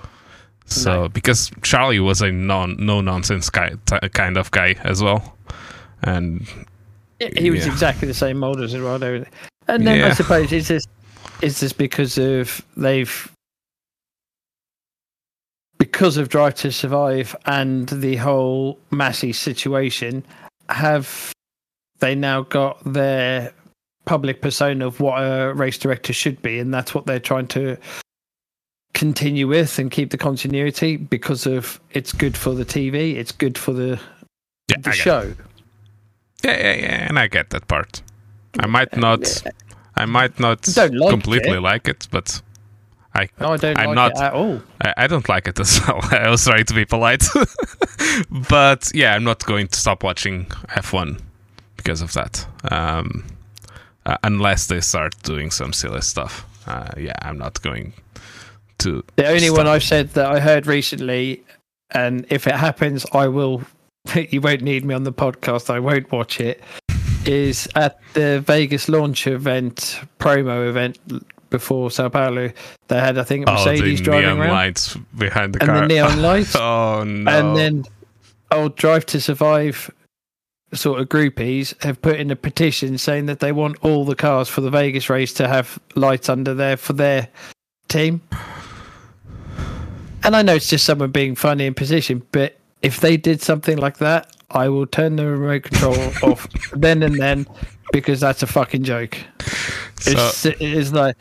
[0.66, 1.10] So no.
[1.10, 5.36] because Charlie was a non no nonsense guy, t- kind of guy as well,
[6.04, 6.48] and
[7.20, 7.72] he was yeah.
[7.72, 9.26] exactly the same mold as Eduardo.
[9.68, 10.08] And then yeah.
[10.08, 10.86] I suppose is this
[11.41, 13.32] is this because of they've
[15.80, 20.24] because of Drive to Survive and the whole Masi situation,
[20.70, 21.34] have
[22.00, 23.54] they now got their
[24.10, 27.77] public persona of what a race director should be, and that's what they're trying to
[28.95, 33.56] continue with and keep the continuity because of it's good for the TV, it's good
[33.56, 33.99] for the
[34.68, 35.36] yeah, the show.
[36.44, 38.02] Yeah, yeah, yeah, and I get that part.
[38.57, 39.44] I might not,
[39.95, 41.61] I might not like completely it.
[41.61, 42.41] like it, but
[43.14, 44.60] I, no, I don't I'm like not, it at all.
[44.81, 45.99] I, I, don't like it as well.
[46.10, 47.26] I was trying to be polite,
[48.49, 51.22] but yeah, I'm not going to stop watching F1
[51.77, 52.48] because of that.
[52.72, 53.23] Um,
[54.06, 56.46] uh, unless they start doing some silly stuff.
[56.68, 57.94] Uh, yeah, I'm not going
[58.80, 59.04] to.
[59.16, 59.58] The only stop.
[59.58, 61.44] one I've said that I heard recently,
[61.92, 63.62] and if it happens, I will.
[64.16, 65.70] You won't need me on the podcast.
[65.70, 66.64] I won't watch it.
[67.26, 70.98] Is at the Vegas launch event, promo event
[71.50, 72.52] before Sao Paulo.
[72.88, 74.50] They had, I think, Mercedes oh, driving neon around.
[74.50, 75.82] lights behind the and car.
[75.82, 76.56] And the neon lights.
[76.56, 77.30] oh no!
[77.30, 77.86] And then,
[78.52, 79.92] old Drive to Survive
[80.74, 84.48] sort of groupies have put in a petition saying that they want all the cars
[84.48, 87.28] for the Vegas race to have lights under there for their
[87.88, 88.22] team.
[90.24, 93.78] And I know it's just someone being funny in position, but if they did something
[93.78, 97.48] like that, I will turn the remote control off then and then
[97.91, 99.18] because that's a fucking joke.
[100.00, 101.16] So, it's, it's like,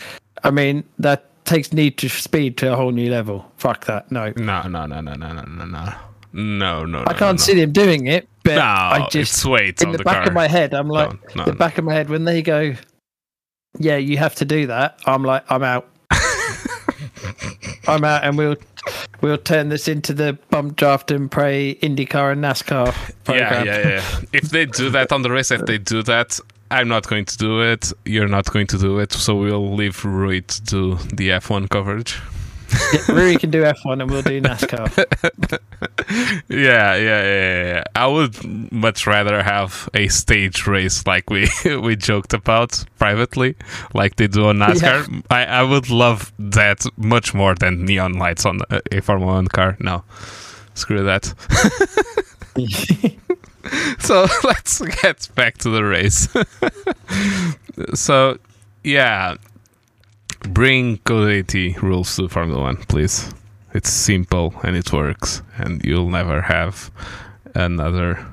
[0.45, 3.51] I mean, that takes Need to Speed to a whole new level.
[3.57, 4.11] Fuck that.
[4.13, 4.33] No.
[4.37, 5.95] No, no, no, no, no, no, no, no.
[6.33, 9.89] No, no, I can't no, see them doing it, but No, I just weight in
[9.89, 10.29] on the, the, back car.
[10.29, 11.59] of my head, I'm like, no, the no.
[11.59, 12.75] back of my head when they go,
[13.79, 14.99] yeah, you have to do that.
[15.07, 15.89] I'm like, I'm out.
[17.87, 18.57] I'm out, and we'll
[19.21, 23.67] we'll turn this into the bump draft and pray IndyCar and NASCAR yeah, program.
[23.67, 24.21] yeah, yeah.
[24.33, 26.39] if they do that on the race, if they do that,
[26.71, 27.93] I'm not going to do it.
[28.05, 29.13] You're not going to do it.
[29.13, 32.19] So we'll leave Rui to do the F1 coverage.
[32.93, 35.59] Yeah, can do F1 and we'll do NASCAR.
[36.49, 36.59] Yeah,
[36.97, 37.85] yeah, yeah, yeah, yeah.
[37.95, 41.49] I would much rather have a stage race like we
[41.83, 43.57] we joked about privately,
[43.95, 45.23] like they do on NASCAR.
[45.31, 49.49] I, I would love that much more than neon lights on a, a Formula One
[49.49, 49.77] car.
[49.81, 50.03] No,
[50.75, 51.27] screw that.
[53.99, 56.29] so let's get back to the race.
[57.95, 58.39] so,
[58.83, 59.37] yeah,
[60.41, 63.33] bring 80 rules to Formula One, please.
[63.75, 66.91] It's simple and it works, and you'll never have
[67.55, 68.27] another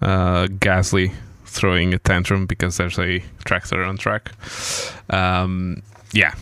[0.00, 1.12] uh, Gasly
[1.46, 4.32] throwing a tantrum because there's a tractor on track.
[5.10, 5.82] Um,
[6.12, 6.34] yeah.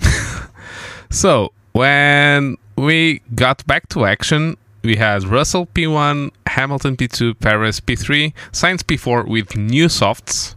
[1.10, 8.32] so when we got back to action, we had Russell P1, Hamilton P2, Perez P3,
[8.52, 10.54] Sainz P4 with new softs.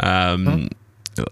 [0.00, 0.70] Um,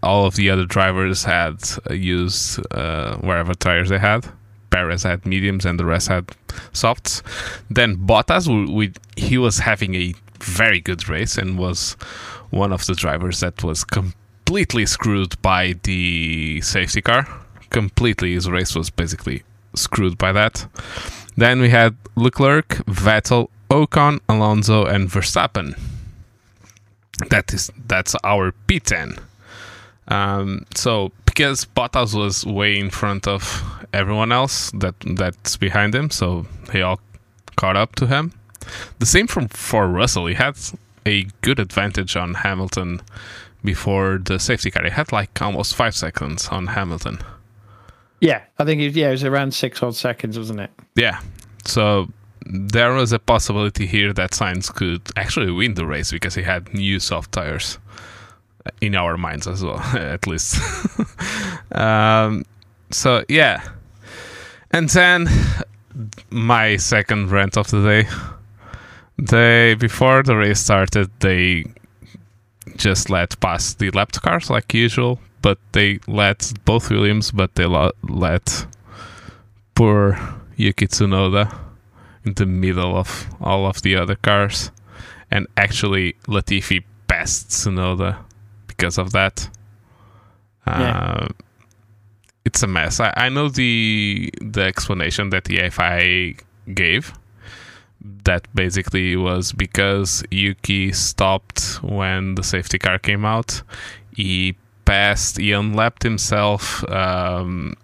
[0.03, 1.57] All of the other drivers had
[1.91, 4.27] uh, used uh, wherever tires they had.
[4.71, 6.31] Perez had mediums and the rest had
[6.73, 7.23] softs.
[7.71, 11.95] Then Bottas, w- with he was having a very good race and was
[12.51, 17.29] one of the drivers that was completely screwed by the safety car.
[17.71, 19.43] Completely, his race was basically
[19.75, 20.67] screwed by that.
[21.37, 25.79] Then we had Leclerc, Vettel, Ocon, Alonso, and Verstappen.
[27.31, 29.19] That is that's our P10.
[30.09, 33.63] Um, so because Bottas was way in front of
[33.93, 37.01] everyone else that that's behind him, so they all
[37.57, 38.33] caught up to him.
[38.99, 40.27] The same from for Russell.
[40.27, 40.57] He had
[41.07, 43.01] a good advantage on Hamilton
[43.65, 44.85] before the safety car.
[44.85, 47.19] He had like almost five seconds on Hamilton.
[48.21, 50.71] yeah, I think it, yeah, it was around six odd seconds, wasn't it?
[50.95, 51.21] Yeah.
[51.65, 52.09] So
[52.47, 56.75] there was a possibility here that Sainz could actually win the race because he had
[56.75, 57.79] new soft tires
[58.81, 60.61] in our minds as well, at least.
[61.73, 62.45] um,
[62.91, 63.63] so yeah.
[64.71, 65.29] And then
[66.31, 68.09] my second rant of the day.
[69.19, 71.65] They before the race started, they
[72.77, 77.67] just let pass the lap cars like usual, but they let both Williams, but they
[77.67, 78.67] lo- let
[79.75, 80.19] poor
[80.57, 81.55] Yuki Tsunoda
[82.25, 84.71] in the middle of all of the other cars,
[85.31, 88.19] and actually Latifi passed Tsunoda
[88.83, 89.49] because of that.
[90.67, 90.91] Yeah.
[90.91, 91.29] Uh,
[92.45, 92.99] it's a mess.
[92.99, 96.35] I, I know the the explanation that the FIA
[96.75, 97.13] gave.
[98.25, 103.63] That basically was because Yuki stopped when the safety car came out.
[104.17, 107.75] He passed, he unlapped himself um,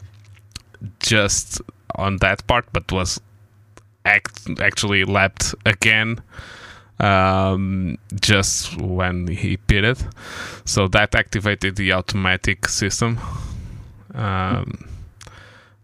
[0.99, 1.61] just
[1.95, 3.21] on that part, but was
[4.05, 6.21] act- actually lapped again
[7.01, 9.99] um, just when he pitted.
[10.65, 13.19] So that activated the automatic system.
[14.15, 14.89] Um,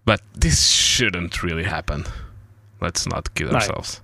[0.05, 2.05] but this shouldn't really happen.
[2.81, 3.55] Let's not kid No.
[3.55, 4.01] ourselves.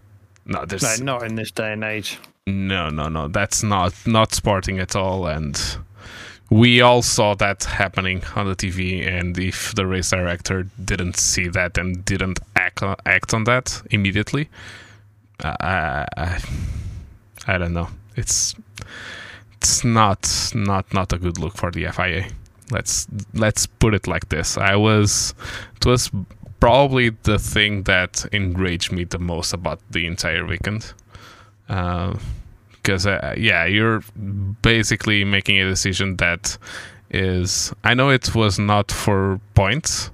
[0.47, 2.19] No, No, not in this day and age.
[2.47, 3.28] no, no, no.
[3.28, 5.27] That's not not sporting at all.
[5.27, 5.61] And
[6.49, 9.07] we all saw that happening on the TV.
[9.07, 13.82] And if the race director didn't see that and didn't act on, act on that
[13.91, 14.49] immediately,
[15.45, 16.39] I, I
[17.46, 17.88] I don't know.
[18.16, 18.54] It's
[19.56, 22.28] it's not not not a good look for the FIA.
[22.70, 24.56] Let's let's put it like this.
[24.56, 25.34] I was
[25.76, 26.10] it was
[26.60, 30.92] probably the thing that enraged me the most about the entire weekend.
[31.66, 34.02] Because uh, yeah, you're
[34.62, 36.56] basically making a decision that
[37.10, 37.72] is.
[37.82, 40.10] I know it was not for points,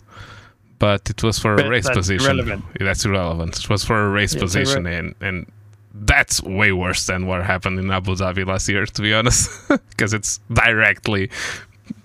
[0.79, 2.63] but it was for a race that's position.
[2.79, 3.59] That's irrelevant.
[3.59, 5.47] It was for a race it's position, and and
[6.05, 9.51] that's way worse than what happened in Abu Dhabi last year, to be honest,
[9.91, 11.31] because it's directly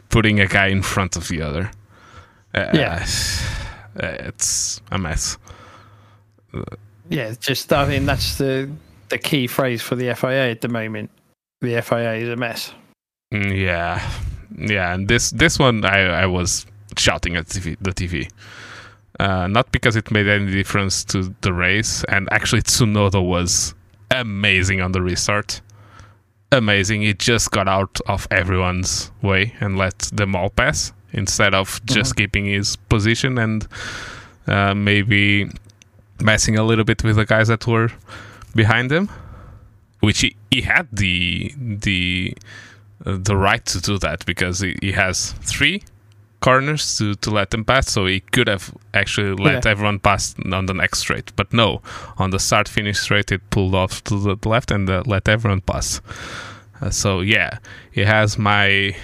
[0.09, 1.71] putting a guy in front of the other.
[2.53, 3.05] Uh, Yeah.
[3.95, 5.37] it's a mess.
[7.09, 8.69] Yeah, just I mean that's the
[9.09, 11.09] the key phrase for the FIA at the moment.
[11.61, 12.73] The FIA is a mess.
[13.33, 14.01] Mm, Yeah,
[14.57, 16.65] yeah, and this this one I I was
[16.97, 18.29] shouting at TV, the TV,
[19.19, 23.73] uh, not because it made any difference to the race, and actually Tsunoda was
[24.11, 25.61] amazing on the restart,
[26.51, 27.01] amazing.
[27.01, 30.93] He just got out of everyone's way and let them all pass.
[31.13, 33.67] instead of just keeping his position and
[34.47, 35.49] uh, maybe
[36.21, 37.89] messing a little bit with the guys that were
[38.55, 39.09] behind him,
[39.99, 42.33] which he, he had the the
[43.05, 45.83] uh, the right to do that because he, he has three
[46.41, 49.71] corners to, to let them pass, so he could have actually let Yeah.
[49.71, 51.31] everyone pass on the next straight.
[51.35, 51.81] But no,
[52.17, 55.61] on the start finish straight, it pulled off to the left and uh, let everyone
[55.61, 56.01] pass.
[56.81, 57.59] Uh, so yeah,
[57.91, 58.95] he has my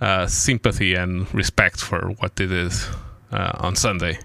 [0.00, 2.72] uh, sympathy and respect for what they did
[3.32, 4.18] uh, on Sunday,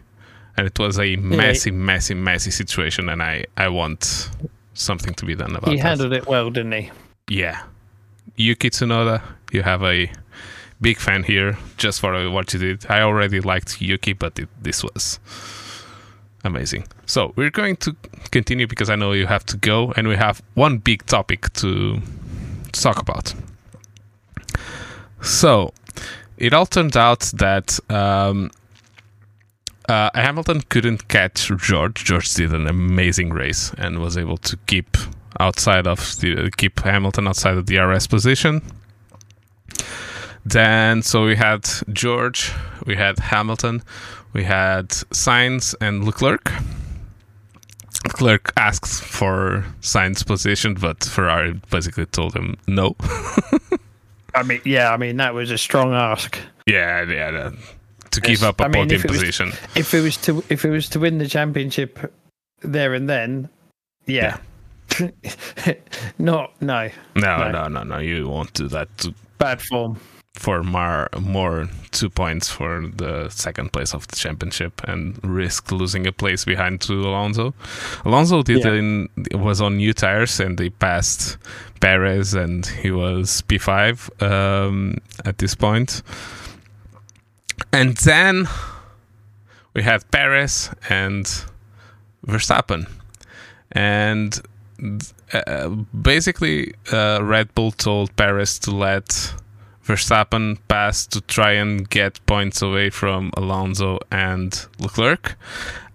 [0.58, 4.30] and it was a messy, messy, messy situation, and I I want
[4.74, 5.72] something to be done about it.
[5.72, 5.88] He that.
[5.88, 6.92] handled it well, didn't he?
[7.30, 7.62] Yeah,
[8.36, 9.22] Yuki Tsunoda,
[9.52, 10.10] you have a
[10.82, 12.86] big fan here just for what you did.
[12.90, 15.20] I already liked Yuki, but it, this was
[16.44, 16.86] amazing.
[17.06, 17.96] So we're going to
[18.32, 22.02] continue because I know you have to go, and we have one big topic to,
[22.72, 23.34] talk about.
[25.22, 25.74] So
[26.38, 28.52] it all turned out that um,
[29.88, 32.04] uh, Hamilton couldn't catch George.
[32.04, 34.98] George did an amazing race and was able to keep
[35.40, 38.62] outside of the keep Hamilton outside of the DRS position.
[40.46, 42.52] Then so we had George,
[42.86, 43.82] we had Hamilton,
[44.34, 46.52] we had Sainz and Leclerc.
[48.06, 52.96] Leclerc asked for Sainz position, but Ferrari basically told him no.
[54.36, 56.38] I mean, yeah, I mean that was a strong ask.
[56.68, 57.52] yeah, yeah,
[58.12, 59.52] to give up a I mean, podium if it was- position.
[59.76, 61.98] If it was to if it was to win the championship
[62.62, 63.50] there and then,
[64.06, 64.38] yeah.
[66.20, 67.52] Not no No, No.
[67.52, 67.98] no, no, no.
[67.98, 70.00] You won't do that to, bad form.
[70.36, 76.06] For more, more two points for the second place of the championship and risk losing
[76.08, 77.54] a place behind to Alonso.
[78.04, 78.74] Alonso did Yeah.
[78.74, 81.38] in was on new tires and they passed
[81.80, 86.02] Perez and he was P5 um, at this point.
[87.72, 88.48] And then
[89.74, 91.26] we had Perez and
[92.28, 92.88] Verstappen.
[93.72, 94.42] And
[95.34, 95.70] uh,
[96.02, 99.34] basically, uh, Red Bull told Perez to let
[99.86, 105.36] Verstappen pass to try and get points away from Alonso and Leclerc.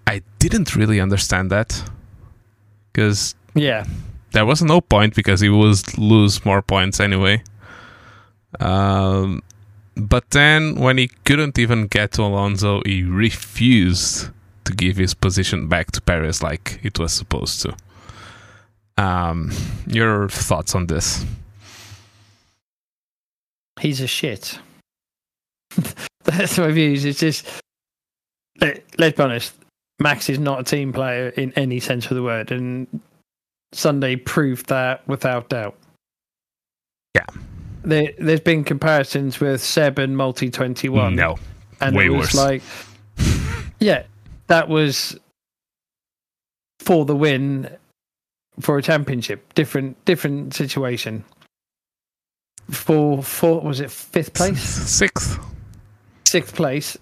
[0.06, 1.82] I didn't really understand that
[2.92, 3.84] because Yeah,
[4.32, 7.42] there was no point because he was lose more points anyway.
[8.60, 9.42] Um,
[9.96, 14.30] but then when he couldn't even get to Alonso, he refused
[14.64, 17.76] to give his position back to Perez like it was supposed to.
[18.96, 19.50] Um,
[19.86, 21.24] your thoughts on this?
[23.80, 24.58] He's a shit.
[26.24, 27.04] That's my views.
[27.04, 27.46] It's just
[28.60, 29.54] let, let's be honest.
[29.98, 32.86] Max is not a team player in any sense of the word, and
[33.72, 35.76] Sunday proved that without doubt.
[37.14, 37.26] Yeah.
[37.82, 41.16] There, there's been comparisons with Seb and Multi Twenty One.
[41.16, 41.38] No,
[41.80, 42.34] and way it was worse.
[42.34, 42.62] like,
[43.78, 44.04] yeah,
[44.46, 45.18] that was
[46.80, 47.70] for the win
[48.60, 49.52] for a championship.
[49.54, 51.24] Different, different situation.
[52.70, 55.38] For for was it fifth place, sixth.
[56.24, 56.96] sixth place,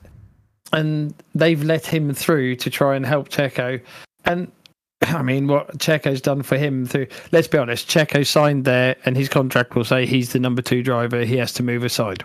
[0.73, 3.81] and they've let him through to try and help Checo.
[4.25, 4.51] And
[5.03, 7.09] I mean, what Checo's done for him through.
[7.33, 10.83] Let's be honest, Checo signed there, and his contract will say he's the number two
[10.83, 11.25] driver.
[11.25, 12.25] He has to move aside.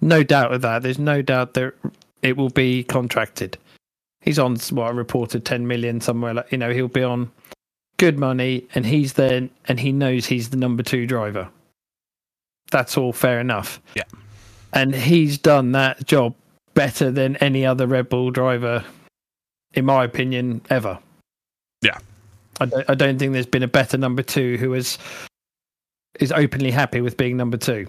[0.00, 0.82] No doubt of that.
[0.82, 1.74] There's no doubt that
[2.22, 3.58] it will be contracted.
[4.20, 6.34] He's on what I reported 10 million somewhere.
[6.34, 7.30] Like, you know, he'll be on
[7.96, 11.48] good money, and he's there, and he knows he's the number two driver.
[12.70, 13.80] That's all fair enough.
[13.94, 14.04] Yeah.
[14.72, 16.34] And he's done that job
[16.74, 18.84] better than any other Red Bull driver,
[19.74, 20.98] in my opinion, ever.
[21.82, 21.98] Yeah.
[22.60, 24.98] I don't, I don't think there's been a better number two who is
[26.18, 27.86] is openly happy with being number two.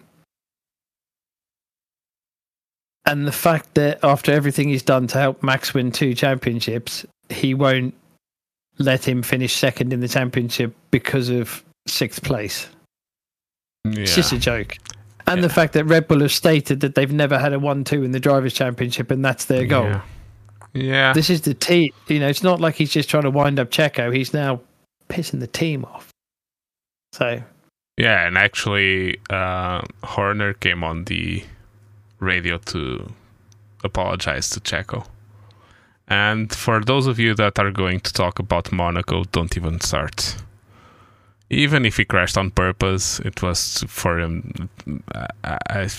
[3.06, 7.54] And the fact that after everything he's done to help Max win two championships, he
[7.54, 7.94] won't
[8.78, 12.68] let him finish second in the championship because of sixth place.
[13.84, 14.02] Yeah.
[14.02, 14.78] It's just a joke.
[15.28, 18.04] And the fact that Red Bull have stated that they've never had a 1 2
[18.04, 19.86] in the Drivers' Championship and that's their goal.
[19.86, 20.02] Yeah.
[20.74, 21.14] Yeah.
[21.14, 21.92] This is the team.
[22.08, 24.14] You know, it's not like he's just trying to wind up Checo.
[24.14, 24.62] He's now
[25.10, 26.10] pissing the team off.
[27.14, 27.44] So,
[27.98, 31.44] Yeah, and actually, uh, Horner came on the
[32.20, 33.12] radio to
[33.84, 35.06] apologize to Checo.
[36.08, 40.36] And for those of you that are going to talk about Monaco, don't even start.
[41.54, 44.70] Even if he crashed on purpose, it was for him.
[45.14, 45.90] I, I,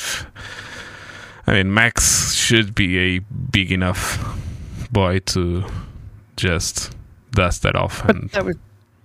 [1.46, 3.18] I mean, Max should be a
[3.50, 4.18] big enough
[4.90, 5.64] boy to
[6.36, 6.96] just
[7.32, 8.02] dust that off.
[8.06, 8.56] but And that was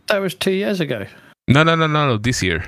[0.08, 1.06] that was two years ago.
[1.50, 2.18] No, no, no, no, no.
[2.18, 2.64] This year.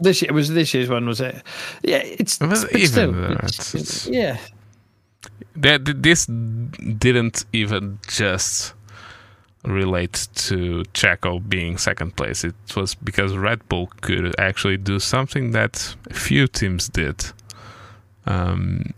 [0.00, 1.42] This year it was this year's one, was it?
[1.82, 4.38] Yeah, it's but even still, there, it's- it's- yeah.
[5.56, 8.72] That this didn't even just
[9.64, 12.44] relate to Checo being second place.
[12.44, 17.24] It was because Red Bull could actually do something that a few teams did.
[18.26, 18.92] Um,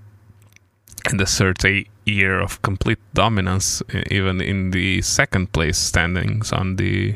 [1.08, 6.76] and the third a- year of complete dominance, even in the second place standings on
[6.76, 7.14] the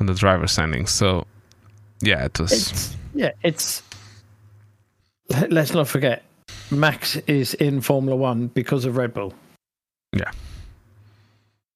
[0.00, 0.90] on the driver standings.
[0.90, 1.26] So,
[2.00, 2.52] yeah, it was.
[2.52, 3.82] It's yeah, it's
[5.50, 6.22] let's not forget
[6.70, 9.34] Max is in Formula One because of Red Bull.
[10.12, 10.30] Yeah.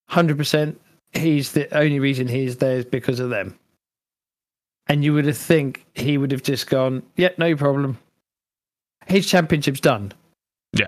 [0.09, 0.81] Hundred percent
[1.17, 3.59] he's the only reason he's there is because of them.
[4.89, 7.99] And you would have think he would have just gone, Yeah, no problem.
[9.07, 10.13] His championship's done.
[10.73, 10.87] Yeah.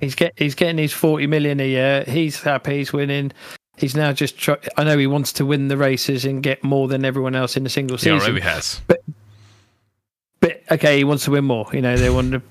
[0.00, 2.04] He's get he's getting his forty million a year.
[2.06, 2.78] He's happy.
[2.78, 3.32] He's winning.
[3.76, 4.38] He's now just.
[4.38, 7.56] Try- I know he wants to win the races and get more than everyone else
[7.56, 8.14] in a single season.
[8.14, 8.32] he season.
[8.32, 8.80] already has.
[10.40, 11.66] But okay, he wants to win more.
[11.72, 12.42] You know, they want to.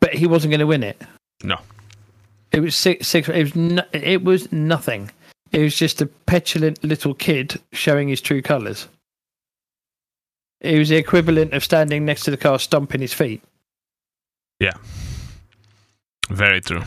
[0.00, 1.00] But he wasn't going to win it.
[1.42, 1.58] No.
[2.52, 3.08] It was six.
[3.08, 3.28] Six.
[3.28, 3.56] It was.
[3.56, 5.10] No, it was nothing.
[5.52, 8.88] It was just a petulant little kid showing his true colours.
[10.60, 13.42] It was the equivalent of standing next to the car, stomping his feet.
[14.58, 14.72] Yeah.
[16.28, 16.82] Very true.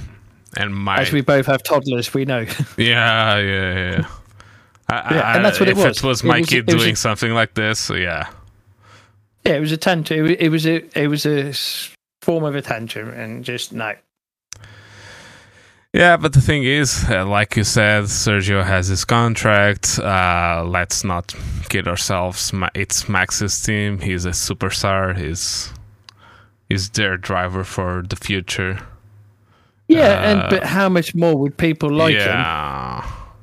[0.58, 2.46] And my As we both have toddlers, we know.
[2.78, 4.06] Yeah, yeah, yeah.
[4.90, 5.98] I, Yeah, I, and that's what it if was.
[5.98, 8.28] it was It my was- kid doing a- something like this, yeah,
[9.46, 10.20] yeah, it was a tantrum.
[10.20, 11.00] It was, it was a.
[11.04, 11.54] It was a
[12.26, 13.94] form of a tantrum, and just no.
[15.94, 16.18] Yeah.
[16.18, 20.00] But the thing is, uh, like you said, Sergio has his contract.
[20.00, 21.34] Uh, let's not
[21.70, 22.52] kid ourselves.
[22.76, 24.00] It's Max's team.
[24.00, 25.18] He's a superstar.
[25.18, 25.72] He's
[26.70, 28.80] he's their driver for the future.
[29.88, 32.46] Yeah, Uh, and but how much more would people like him?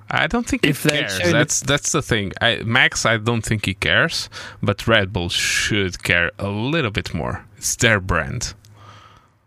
[0.08, 1.18] I don't think If he cares.
[1.18, 2.32] it- That's that's the thing.
[2.40, 4.30] I, Max, I don't think he cares,
[4.62, 7.44] but Red Bull should care a little bit more.
[7.58, 8.54] It's their brand.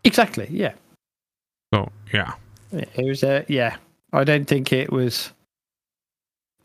[0.03, 0.47] Exactly.
[0.51, 0.73] Yeah.
[1.73, 2.33] So yeah,
[2.71, 3.77] It was a yeah.
[4.11, 5.31] I don't think it was.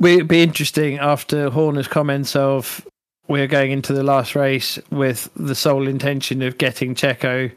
[0.00, 2.86] It'd be interesting after Horner's comments of
[3.28, 7.50] we're going into the last race with the sole intention of getting Checo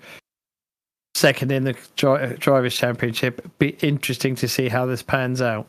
[1.15, 3.41] second in the dri- drivers' championship.
[3.57, 5.67] Be interesting to see how this pans out.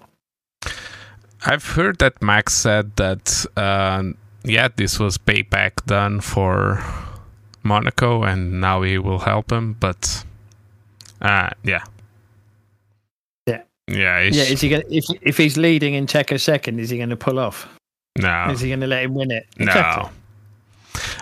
[1.45, 4.03] I've heard that Max said that uh,
[4.45, 6.85] yeah, this was payback done for
[7.63, 9.77] Monaco, and now he will help him.
[9.79, 10.25] But
[11.21, 11.85] uh, yeah,
[13.89, 14.21] Yeah.
[14.21, 17.17] yeah, is he gonna, if if he's leading in Checo second, is he going to
[17.17, 17.67] pull off?
[18.19, 19.47] no, Is he going to let him win it?
[19.59, 20.11] no.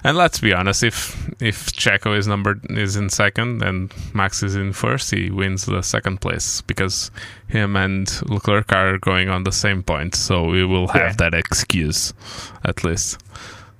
[0.05, 4.55] And let's be honest, if if Checo is number is in second and Max is
[4.57, 7.11] in first, he wins the second place because
[7.49, 10.15] him and Leclerc are going on the same point.
[10.15, 11.13] So we will have Yeah.
[11.31, 12.15] that excuse,
[12.65, 13.19] at least.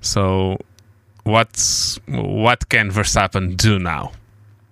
[0.01, 0.57] So
[1.23, 4.11] what's what can Verstappen do now?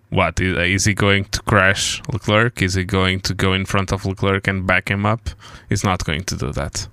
[0.09, 2.61] What is, uh, is he going to crash Leclerc?
[2.61, 5.29] Is he going to go in front of Leclerc and back him up?
[5.69, 6.87] He's not going to do that.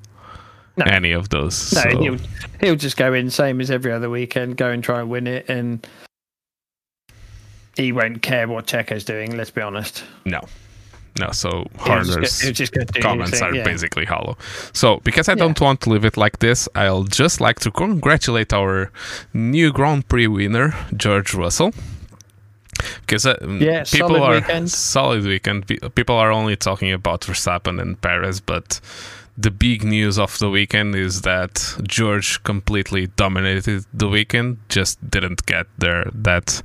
[0.77, 0.87] No.
[0.87, 1.73] Any of those.
[1.75, 2.19] No, so- he'll
[2.61, 5.49] he'll just go in same as every other weekend, go and try and win it,
[5.49, 5.87] and
[7.77, 9.37] he won't care what Checo's doing.
[9.37, 10.05] Let's be honest.
[10.25, 10.41] No.
[11.21, 13.65] No, so Horner's just go do his comments thing, are yeah.
[13.65, 14.39] basically hollow.
[14.73, 18.55] So, because I don't want to leave it like this, I'll just like to congratulate
[18.55, 18.91] our
[19.35, 21.75] new Grand Prix winner, George Russell.
[23.01, 24.71] Because uh, Yeah, people solid are weekend.
[24.97, 25.67] solid weekend.
[25.95, 28.81] People are only talking about Verstappen and Perez, but
[29.39, 34.59] the big news of the weekend is that George completely dominated the weekend.
[34.69, 36.63] Just didn't get there that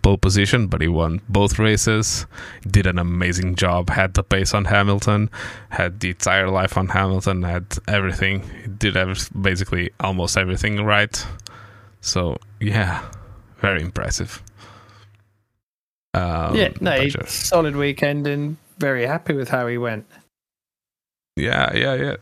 [0.00, 2.24] pole position, but he won both races.
[2.66, 3.90] Did an amazing job.
[3.90, 5.28] Had the pace on Hamilton.
[5.68, 7.42] Had the tire life on Hamilton.
[7.42, 8.40] Had everything.
[8.62, 11.26] He did ev- basically almost everything right.
[12.00, 13.04] So yeah,
[13.58, 14.42] very impressive.
[16.16, 20.06] Um, yeah, no, solid weekend and very happy with how he went.
[21.36, 22.16] Yeah, yeah, yeah.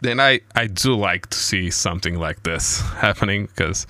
[0.00, 3.86] Then I I do like to see something like this happening because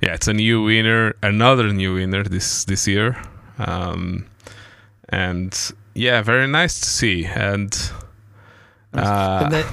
[0.00, 3.20] yeah, it's a new winner, another new winner this this year,
[3.58, 4.26] um,
[5.08, 7.24] and yeah, very nice to see.
[7.24, 7.76] And
[8.94, 9.66] uh, and there,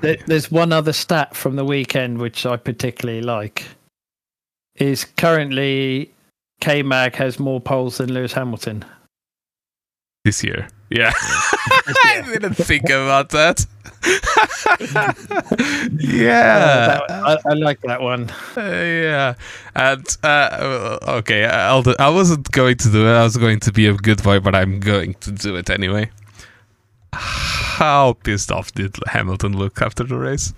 [0.00, 3.66] there, there's one other stat from the weekend which I particularly like.
[4.76, 6.14] Is currently
[6.60, 8.84] K Mag has more poles than Lewis Hamilton.
[10.24, 11.12] this year, yeah,
[12.04, 13.64] I didn't think about that.
[16.00, 18.30] yeah, Uh, that- I, I like that one.
[18.56, 19.34] Uh, yeah,
[19.74, 23.12] and uh, okay, I'll do, I wasn't going to do it.
[23.12, 26.10] I was going to be a good boy, but I'm going to do it anyway.
[27.14, 30.52] How pissed off did Hamilton look after the race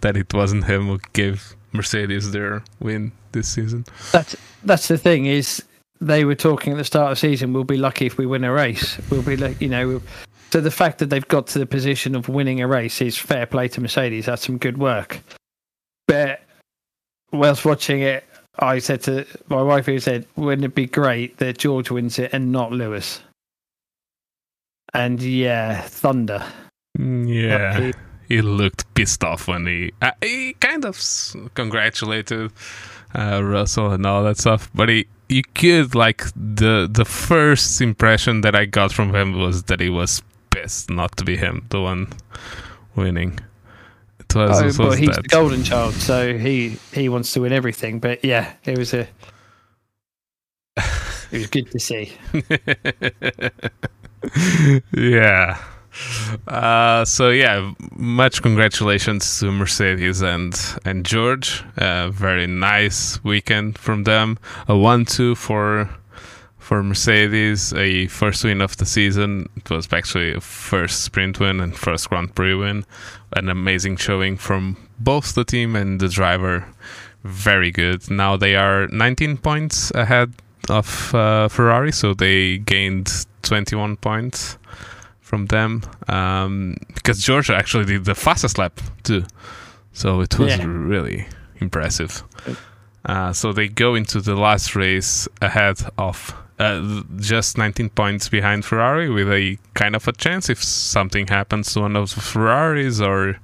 [0.00, 3.84] that it wasn't him who gave Mercedes their win this season.
[4.12, 5.62] That's that's the thing is
[6.00, 7.52] they were talking at the start of the season.
[7.52, 8.98] We'll be lucky if we win a race.
[9.10, 10.02] We'll be like you know.
[10.50, 13.46] So the fact that they've got to the position of winning a race is fair
[13.46, 14.26] play to Mercedes.
[14.26, 15.20] That's some good work.
[16.06, 16.40] But
[17.32, 18.24] whilst watching it,
[18.58, 22.30] I said to my wife, who said, "Wouldn't it be great that George wins it
[22.32, 23.20] and not Lewis?"
[24.94, 26.44] And yeah, Thunder.
[26.98, 27.92] Mm, yeah,
[28.28, 31.00] he looked pissed off when he uh, he kind of
[31.54, 32.52] congratulated
[33.14, 38.42] uh, Russell and all that stuff, but he you could like the the first impression
[38.42, 41.80] that I got from him was that he was pissed not to be him, the
[41.80, 42.08] one
[42.94, 43.40] winning.
[44.20, 45.22] It was, oh, but he's that.
[45.22, 47.98] the golden child, so he he wants to win everything.
[47.98, 49.08] But yeah, it was a
[50.76, 52.12] it was good to see.
[54.92, 55.58] yeah.
[56.46, 60.54] Uh, so yeah, much congratulations to Mercedes and
[60.84, 61.62] and George.
[61.76, 64.38] Uh, very nice weekend from them.
[64.68, 65.88] A one-two for
[66.58, 69.48] for Mercedes, a first win of the season.
[69.56, 72.84] It was actually a first sprint win and first Grand Prix win.
[73.34, 76.66] An amazing showing from both the team and the driver.
[77.24, 78.10] Very good.
[78.10, 80.34] Now they are 19 points ahead
[80.68, 84.58] of uh, Ferrari, so they gained 21 points
[85.28, 89.24] from them um, because Georgia actually did the fastest lap too,
[89.92, 90.64] so it was yeah.
[90.66, 91.26] really
[91.60, 92.22] impressive.
[93.04, 98.64] Uh, so they go into the last race ahead of uh, just 19 points behind
[98.64, 102.98] Ferrari with a kind of a chance if something happens to one of the Ferraris
[103.00, 103.38] or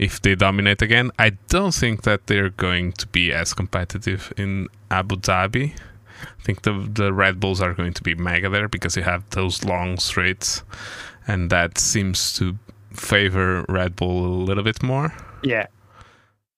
[0.00, 1.12] if they dominate again.
[1.20, 5.72] I don't think that they're going to be as competitive in Abu Dhabi.
[6.22, 9.28] I think the the Red Bulls are going to be mega there because you have
[9.30, 10.62] those long straights,
[11.26, 12.58] and that seems to
[12.92, 15.12] favor Red Bull a little bit more.
[15.42, 15.66] Yeah.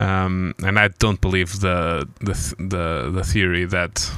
[0.01, 4.11] Um, and I don't believe the the the the theory that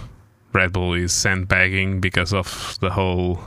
[0.53, 3.41] Red Bull is sandbagging because of the whole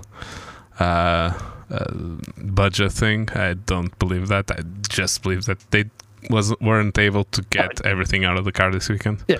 [0.79, 1.33] uh,
[1.71, 1.93] uh,
[2.37, 3.29] budget thing.
[3.33, 4.51] I don't believe that.
[4.51, 5.85] I just believe that they
[6.29, 9.23] was weren't able to get everything out of the car this weekend.
[9.27, 9.37] Yeah,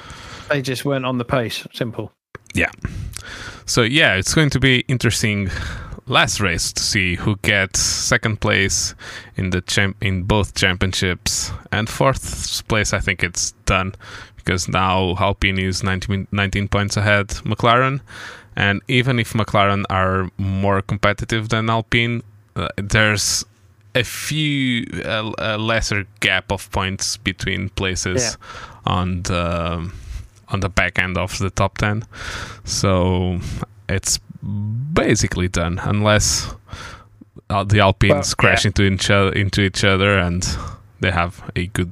[0.49, 1.67] they just weren't on the pace.
[1.73, 2.11] Simple.
[2.55, 2.71] Yeah.
[3.65, 5.49] So yeah, it's going to be interesting
[6.09, 8.95] last race to see who gets second place
[9.37, 12.93] in the champ in both championships and fourth place.
[12.93, 13.93] I think it's done
[14.35, 18.01] because now Alpine is 19, 19 points ahead McLaren,
[18.55, 22.23] and even if McLaren are more competitive than Alpine,
[22.55, 23.45] uh, there's
[23.95, 28.91] a few uh, a lesser gap of points between places yeah.
[28.91, 29.91] on the
[30.49, 32.05] on the back end of the top 10
[32.63, 33.39] so
[33.87, 36.53] it's basically done unless
[37.49, 38.69] uh, the alpines well, crash yeah.
[38.69, 40.57] into each other into each other and
[40.99, 41.91] they have a good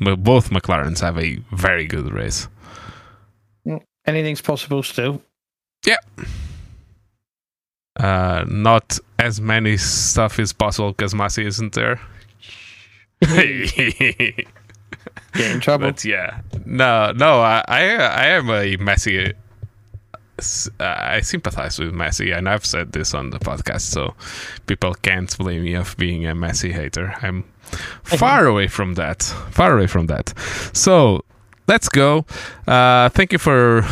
[0.00, 2.48] both mclarens have a very good race
[3.66, 5.22] mm, anything's possible still
[5.86, 5.96] yeah
[7.98, 12.00] uh, not as many stuff is possible because Masi isn't there.
[13.20, 14.46] Get
[15.34, 15.88] in trouble.
[15.88, 19.34] But yeah, no, no, I, I, I am a Masi.
[20.80, 24.14] I sympathize with Masi, and I've said this on the podcast, so
[24.66, 27.14] people can't blame me of being a Masi hater.
[27.22, 27.44] I'm
[28.02, 29.22] far away from that.
[29.50, 30.34] Far away from that.
[30.72, 31.24] So
[31.66, 32.26] let's go.
[32.66, 33.84] Uh, thank you for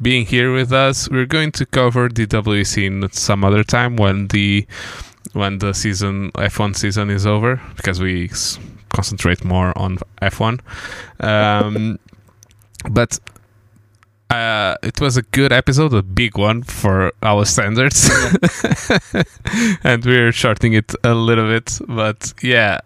[0.00, 1.08] being here with us.
[1.10, 4.66] We're going to cover the WEC some other time when the
[5.32, 8.30] when the season F1 season is over because we
[8.88, 10.60] concentrate more on F1.
[11.20, 11.98] Um,
[12.90, 13.18] but
[14.30, 18.08] uh, it was a good episode, a big one for our standards,
[19.84, 21.78] and we're shorting it a little bit.
[21.88, 22.80] But yeah,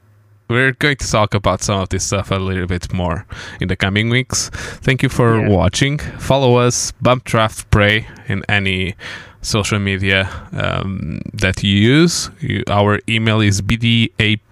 [0.48, 3.26] we're going to talk about some of this stuff a little bit more
[3.60, 4.48] in the coming weeks.
[4.82, 5.48] Thank you for yeah.
[5.48, 5.98] watching.
[5.98, 8.94] Follow us, Bump Draft Pray, in any
[9.42, 12.30] social media um, that you use.
[12.40, 13.60] You, our email is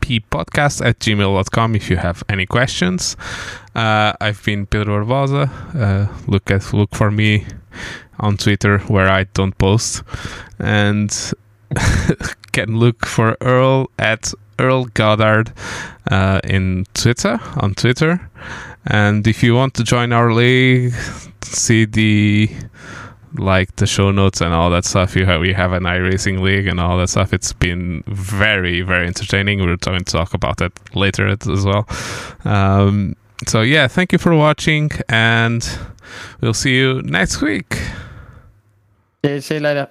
[0.02, 3.16] bdappodcast at gmail.com if you have any questions.
[3.74, 5.48] Uh, I've been Pedro Barbosa.
[5.74, 7.46] Uh, look at look for me
[8.20, 10.02] on Twitter where I don't post,
[10.58, 11.10] and
[12.52, 15.52] can look for Earl at Earl Goddard
[16.10, 18.28] uh, in Twitter on Twitter.
[18.86, 20.92] And if you want to join our league,
[21.42, 22.50] see the
[23.34, 25.16] like the show notes and all that stuff.
[25.16, 27.32] You have we have an iRacing league and all that stuff.
[27.32, 29.60] It's been very very entertaining.
[29.60, 31.86] We're going to talk about that later as well.
[32.44, 35.66] Um, so yeah, thank you for watching, and
[36.40, 37.80] we'll see you next week.
[39.24, 39.90] See you later.